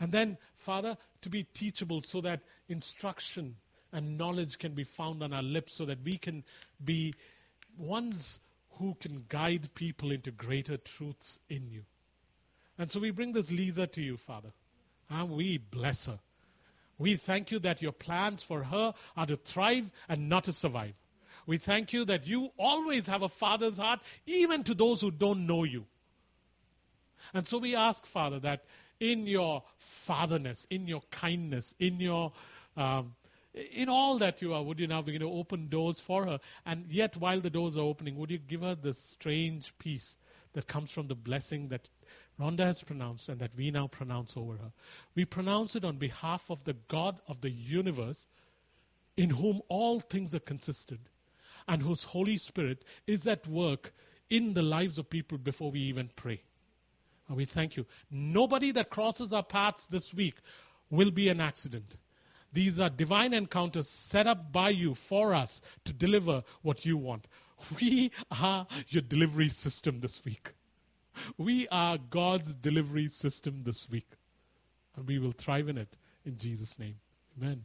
And 0.00 0.10
then, 0.12 0.38
Father, 0.56 0.96
to 1.22 1.28
be 1.28 1.44
teachable 1.54 2.02
so 2.02 2.20
that 2.22 2.40
instruction 2.68 3.56
and 3.92 4.18
knowledge 4.18 4.58
can 4.58 4.72
be 4.72 4.84
found 4.84 5.22
on 5.22 5.32
our 5.32 5.42
lips 5.42 5.72
so 5.72 5.86
that 5.86 6.02
we 6.04 6.18
can 6.18 6.44
be 6.84 7.14
ones 7.78 8.38
who 8.78 8.96
can 9.00 9.24
guide 9.28 9.68
people 9.74 10.12
into 10.12 10.30
greater 10.30 10.76
truths 10.76 11.38
in 11.48 11.68
you. 11.70 11.82
And 12.78 12.90
so 12.90 13.00
we 13.00 13.10
bring 13.10 13.32
this 13.32 13.50
Lisa 13.50 13.86
to 13.88 14.00
you, 14.02 14.16
Father. 14.16 14.50
And 15.10 15.30
we 15.30 15.58
bless 15.58 16.06
her. 16.06 16.18
We 16.98 17.16
thank 17.16 17.50
you 17.50 17.60
that 17.60 17.80
your 17.80 17.92
plans 17.92 18.42
for 18.42 18.64
her 18.64 18.94
are 19.16 19.26
to 19.26 19.36
thrive 19.36 19.88
and 20.08 20.28
not 20.28 20.44
to 20.44 20.52
survive. 20.52 20.94
We 21.46 21.56
thank 21.56 21.92
you 21.92 22.04
that 22.06 22.26
you 22.26 22.50
always 22.58 23.06
have 23.06 23.22
a 23.22 23.28
father's 23.28 23.78
heart, 23.78 24.00
even 24.26 24.64
to 24.64 24.74
those 24.74 25.00
who 25.00 25.10
don't 25.10 25.46
know 25.46 25.64
you. 25.64 25.86
And 27.32 27.46
so 27.46 27.58
we 27.58 27.76
ask, 27.76 28.04
Father, 28.06 28.40
that 28.40 28.64
in 29.00 29.26
your 29.26 29.62
fatherness, 29.78 30.66
in 30.70 30.88
your 30.88 31.02
kindness, 31.10 31.74
in 31.78 32.00
your 32.00 32.32
um, 32.76 33.14
in 33.54 33.88
all 33.88 34.18
that 34.18 34.42
you 34.42 34.54
are, 34.54 34.62
would 34.62 34.78
you 34.78 34.86
now 34.86 35.02
begin 35.02 35.20
to 35.20 35.30
open 35.30 35.68
doors 35.68 36.00
for 36.00 36.24
her? 36.26 36.38
And 36.66 36.86
yet, 36.90 37.16
while 37.16 37.40
the 37.40 37.50
doors 37.50 37.76
are 37.76 37.80
opening, 37.80 38.16
would 38.16 38.30
you 38.30 38.38
give 38.38 38.60
her 38.60 38.74
the 38.74 38.94
strange 38.94 39.72
peace 39.78 40.16
that 40.52 40.66
comes 40.66 40.90
from 40.90 41.08
the 41.08 41.14
blessing 41.14 41.68
that 41.68 41.88
Rhonda 42.40 42.60
has 42.60 42.82
pronounced 42.82 43.28
and 43.28 43.40
that 43.40 43.56
we 43.56 43.70
now 43.70 43.88
pronounce 43.88 44.36
over 44.36 44.52
her? 44.52 44.72
We 45.14 45.24
pronounce 45.24 45.74
it 45.76 45.84
on 45.84 45.96
behalf 45.96 46.50
of 46.50 46.62
the 46.64 46.76
God 46.88 47.20
of 47.26 47.40
the 47.40 47.50
universe, 47.50 48.26
in 49.16 49.30
whom 49.30 49.60
all 49.68 50.00
things 50.00 50.34
are 50.34 50.40
consistent, 50.40 51.00
and 51.66 51.82
whose 51.82 52.04
Holy 52.04 52.36
Spirit 52.36 52.84
is 53.06 53.26
at 53.26 53.46
work 53.48 53.92
in 54.30 54.54
the 54.54 54.62
lives 54.62 54.98
of 54.98 55.10
people 55.10 55.38
before 55.38 55.70
we 55.70 55.80
even 55.80 56.10
pray. 56.14 56.40
And 57.26 57.36
we 57.36 57.44
thank 57.44 57.76
you. 57.76 57.86
Nobody 58.10 58.70
that 58.72 58.90
crosses 58.90 59.32
our 59.32 59.42
paths 59.42 59.86
this 59.86 60.14
week 60.14 60.36
will 60.90 61.10
be 61.10 61.28
an 61.28 61.40
accident. 61.40 61.96
These 62.52 62.80
are 62.80 62.88
divine 62.88 63.34
encounters 63.34 63.88
set 63.88 64.26
up 64.26 64.52
by 64.52 64.70
you 64.70 64.94
for 64.94 65.34
us 65.34 65.60
to 65.84 65.92
deliver 65.92 66.42
what 66.62 66.86
you 66.86 66.96
want. 66.96 67.28
We 67.80 68.12
are 68.30 68.66
your 68.88 69.02
delivery 69.02 69.48
system 69.48 70.00
this 70.00 70.24
week. 70.24 70.52
We 71.36 71.68
are 71.68 71.98
God's 71.98 72.54
delivery 72.54 73.08
system 73.08 73.62
this 73.64 73.88
week. 73.90 74.08
And 74.96 75.06
we 75.06 75.18
will 75.18 75.32
thrive 75.32 75.68
in 75.68 75.78
it 75.78 75.96
in 76.24 76.38
Jesus' 76.38 76.78
name. 76.78 76.96
Amen. 77.40 77.62